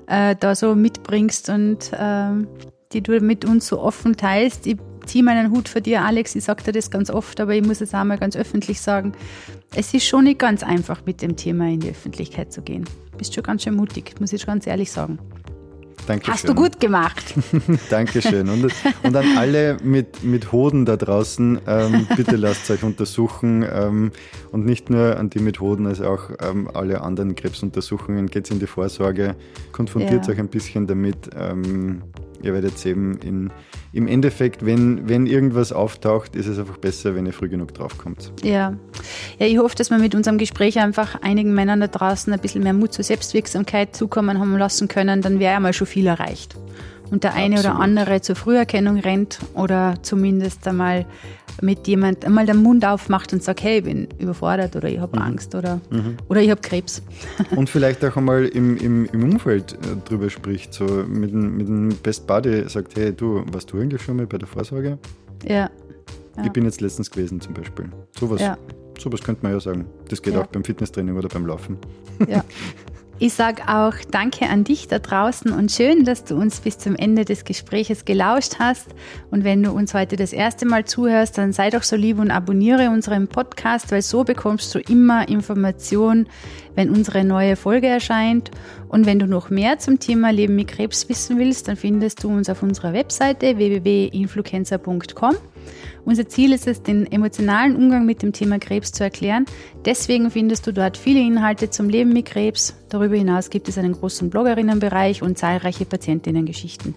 äh, 0.07 0.35
da 0.39 0.55
so 0.55 0.75
mitbringst 0.75 1.49
und 1.49 1.91
äh, 1.93 2.29
die 2.91 3.01
du 3.01 3.19
mit 3.19 3.45
uns 3.45 3.67
so 3.67 3.79
offen 3.79 4.15
teilst. 4.15 4.67
Ich 4.67 4.77
ziehe 5.05 5.23
meinen 5.23 5.51
Hut 5.51 5.69
für 5.69 5.81
dir, 5.81 6.03
Alex. 6.03 6.35
Ich 6.35 6.43
sage 6.43 6.63
dir 6.63 6.71
das 6.71 6.91
ganz 6.91 7.09
oft, 7.09 7.39
aber 7.39 7.53
ich 7.53 7.65
muss 7.65 7.81
es 7.81 7.93
auch 7.93 8.03
mal 8.03 8.17
ganz 8.17 8.35
öffentlich 8.35 8.81
sagen. 8.81 9.13
Es 9.75 9.93
ist 9.93 10.05
schon 10.05 10.25
nicht 10.25 10.39
ganz 10.39 10.63
einfach, 10.63 11.05
mit 11.05 11.21
dem 11.21 11.35
Thema 11.35 11.67
in 11.67 11.79
die 11.79 11.89
Öffentlichkeit 11.89 12.51
zu 12.51 12.61
gehen. 12.61 12.85
Du 13.11 13.17
bist 13.17 13.33
schon 13.33 13.43
ganz 13.43 13.63
schön 13.63 13.75
mutig, 13.75 14.15
muss 14.19 14.33
ich 14.33 14.45
ganz 14.45 14.67
ehrlich 14.67 14.91
sagen. 14.91 15.19
Dankeschön. 16.05 16.33
Hast 16.33 16.47
du 16.47 16.55
gut 16.55 16.79
gemacht. 16.79 17.33
Dankeschön. 17.89 18.49
Und, 18.49 18.71
und 19.03 19.15
an 19.15 19.37
alle 19.37 19.77
mit, 19.83 20.23
mit 20.23 20.51
Hoden 20.51 20.85
da 20.85 20.97
draußen, 20.97 21.59
ähm, 21.67 22.07
bitte 22.15 22.35
lasst 22.35 22.69
euch 22.69 22.83
untersuchen. 22.83 23.65
Ähm, 23.71 24.11
und 24.51 24.65
nicht 24.65 24.89
nur 24.89 25.17
an 25.17 25.29
die 25.29 25.39
mit 25.39 25.59
Hoden, 25.59 25.87
also 25.87 26.05
auch 26.07 26.29
ähm, 26.41 26.69
alle 26.73 27.01
anderen 27.01 27.35
Krebsuntersuchungen. 27.35 28.27
Geht 28.27 28.49
in 28.51 28.59
die 28.59 28.67
Vorsorge, 28.67 29.35
konfrontiert 29.71 30.27
ja. 30.27 30.33
euch 30.33 30.39
ein 30.39 30.47
bisschen 30.47 30.87
damit. 30.87 31.29
Ihr 32.41 32.53
werdet 32.53 32.77
sehen, 32.77 33.17
in, 33.23 33.51
im 33.93 34.07
Endeffekt, 34.07 34.65
wenn, 34.65 35.07
wenn 35.07 35.25
irgendwas 35.25 35.71
auftaucht, 35.71 36.35
ist 36.35 36.47
es 36.47 36.59
einfach 36.59 36.77
besser, 36.77 37.15
wenn 37.15 37.25
ihr 37.25 37.33
früh 37.33 37.49
genug 37.49 37.73
draufkommt. 37.73 38.31
Ja. 38.43 38.75
ja, 39.39 39.45
ich 39.45 39.57
hoffe, 39.57 39.75
dass 39.75 39.89
wir 39.89 39.97
mit 39.97 40.15
unserem 40.15 40.37
Gespräch 40.37 40.79
einfach 40.79 41.21
einigen 41.21 41.53
Männern 41.53 41.79
da 41.79 41.87
draußen 41.87 42.31
ein 42.31 42.39
bisschen 42.39 42.63
mehr 42.63 42.73
Mut 42.73 42.93
zur 42.93 43.03
Selbstwirksamkeit 43.03 43.95
zukommen 43.95 44.39
haben 44.39 44.57
lassen 44.57 44.87
können, 44.87 45.21
dann 45.21 45.39
wäre 45.39 45.55
einmal 45.55 45.73
schon 45.73 45.87
viel 45.87 46.07
erreicht. 46.07 46.55
Und 47.11 47.23
der 47.23 47.33
eine 47.33 47.55
Absolut. 47.55 47.75
oder 47.75 47.83
andere 47.83 48.21
zur 48.21 48.35
Früherkennung 48.35 48.99
rennt 48.99 49.39
oder 49.53 49.95
zumindest 50.01 50.67
einmal 50.67 51.05
mit 51.61 51.87
jemand 51.87 52.25
einmal 52.25 52.45
den 52.45 52.57
Mund 52.57 52.85
aufmacht 52.85 53.31
und 53.33 53.43
sagt, 53.43 53.63
hey, 53.63 53.77
ich 53.77 53.83
bin 53.83 54.07
überfordert 54.19 54.75
oder 54.75 54.89
ich 54.89 54.99
habe 54.99 55.17
mhm. 55.17 55.23
Angst 55.25 55.55
oder, 55.55 55.79
mhm. 55.89 56.17
oder 56.27 56.41
ich 56.41 56.49
habe 56.49 56.61
Krebs. 56.61 57.01
Und 57.55 57.69
vielleicht 57.69 58.03
auch 58.03 58.17
einmal 58.17 58.45
im, 58.45 58.77
im, 58.77 59.05
im 59.05 59.23
Umfeld 59.23 59.73
äh, 59.73 59.77
drüber 60.05 60.29
spricht, 60.29 60.73
so 60.73 60.85
mit, 60.85 61.33
mit 61.33 61.67
dem 61.67 61.89
Best 62.03 62.27
Buddy 62.27 62.67
sagt, 62.67 62.95
hey, 62.95 63.13
du, 63.13 63.43
warst 63.51 63.71
du 63.71 63.79
eigentlich 63.79 64.01
schon 64.01 64.17
mal 64.17 64.27
bei 64.27 64.37
der 64.37 64.47
Vorsorge? 64.47 64.97
Ja. 65.47 65.55
ja. 65.55 65.69
Ich 66.43 66.51
bin 66.51 66.65
jetzt 66.65 66.81
letztens 66.81 67.09
gewesen 67.09 67.39
zum 67.39 67.53
Beispiel. 67.53 67.89
Sowas, 68.19 68.41
ja. 68.41 68.57
sowas 68.99 69.21
könnte 69.21 69.43
man 69.43 69.53
ja 69.53 69.59
sagen. 69.59 69.85
Das 70.09 70.21
geht 70.21 70.33
ja. 70.33 70.41
auch 70.41 70.47
beim 70.47 70.63
Fitnesstraining 70.63 71.15
oder 71.15 71.29
beim 71.29 71.45
Laufen. 71.45 71.77
Ja. 72.27 72.43
Ich 73.17 73.33
sage 73.33 73.63
auch 73.69 73.93
Danke 74.11 74.49
an 74.49 74.65
dich 74.65 74.89
da 74.89 74.99
draußen 74.99 75.49
und 75.53 75.71
schön, 75.71 76.03
dass 76.03 76.25
du 76.25 76.35
uns 76.35 76.59
bis 76.59 76.77
zum 76.77 76.97
Ende 76.97 77.23
des 77.23 77.45
Gespräches 77.45 78.03
gelauscht 78.03 78.55
hast. 78.59 78.89
Und 79.31 79.45
wenn 79.45 79.63
du 79.63 79.71
uns 79.71 79.93
heute 79.93 80.17
das 80.17 80.33
erste 80.33 80.65
Mal 80.65 80.83
zuhörst, 80.83 81.37
dann 81.37 81.53
sei 81.53 81.69
doch 81.69 81.83
so 81.83 81.95
lieb 81.95 82.19
und 82.19 82.29
abonniere 82.29 82.89
unseren 82.89 83.29
Podcast, 83.29 83.89
weil 83.93 84.01
so 84.01 84.25
bekommst 84.25 84.75
du 84.75 84.79
immer 84.79 85.29
Informationen, 85.29 86.27
wenn 86.75 86.89
unsere 86.89 87.23
neue 87.23 87.55
Folge 87.55 87.87
erscheint. 87.87 88.51
Und 88.89 89.05
wenn 89.05 89.19
du 89.19 89.27
noch 89.27 89.49
mehr 89.49 89.79
zum 89.79 89.97
Thema 89.99 90.31
Leben 90.31 90.57
mit 90.57 90.67
Krebs 90.67 91.07
wissen 91.07 91.39
willst, 91.39 91.69
dann 91.69 91.77
findest 91.77 92.21
du 92.21 92.27
uns 92.27 92.49
auf 92.49 92.63
unserer 92.63 92.91
Webseite 92.91 93.55
www.influencer.com. 93.57 95.35
Unser 96.05 96.29
Ziel 96.29 96.53
ist 96.53 96.67
es, 96.67 96.83
den 96.83 97.11
emotionalen 97.11 97.75
Umgang 97.75 98.05
mit 98.05 98.21
dem 98.21 98.31
Thema 98.31 98.59
Krebs 98.59 98.91
zu 98.91 99.03
erklären. 99.03 99.45
Deswegen 99.85 100.29
findest 100.29 100.67
du 100.67 100.71
dort 100.71 100.97
viele 100.97 101.19
Inhalte 101.19 101.71
zum 101.71 101.89
Leben 101.89 102.13
mit 102.13 102.27
Krebs. 102.27 102.75
Darüber 102.89 103.15
hinaus 103.15 103.49
gibt 103.49 103.67
es 103.67 103.77
einen 103.79 103.93
großen 103.93 104.29
Bloggerinnenbereich 104.29 105.23
und 105.23 105.37
zahlreiche 105.37 105.85
Patientinnengeschichten. 105.85 106.93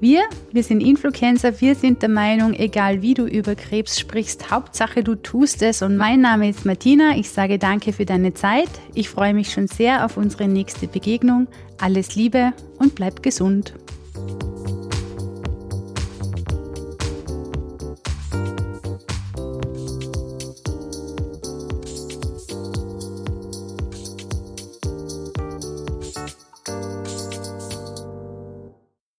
Wir, 0.00 0.22
wir 0.52 0.62
sind 0.62 0.80
Influencer, 0.80 1.60
wir 1.60 1.74
sind 1.74 2.02
der 2.02 2.10
Meinung, 2.10 2.52
egal 2.52 3.00
wie 3.00 3.14
du 3.14 3.24
über 3.24 3.54
Krebs 3.54 3.98
sprichst, 3.98 4.50
Hauptsache 4.50 5.02
du 5.02 5.14
tust 5.14 5.62
es. 5.62 5.80
Und 5.80 5.96
mein 5.96 6.20
Name 6.20 6.50
ist 6.50 6.66
Martina. 6.66 7.16
Ich 7.16 7.30
sage 7.30 7.58
danke 7.58 7.92
für 7.92 8.04
deine 8.04 8.34
Zeit. 8.34 8.68
Ich 8.94 9.08
freue 9.08 9.32
mich 9.32 9.50
schon 9.50 9.66
sehr 9.66 10.04
auf 10.04 10.18
unsere 10.18 10.46
nächste 10.46 10.88
Begegnung. 10.88 11.46
Alles 11.80 12.16
Liebe 12.16 12.52
und 12.78 12.94
bleib 12.94 13.22
gesund. 13.22 13.74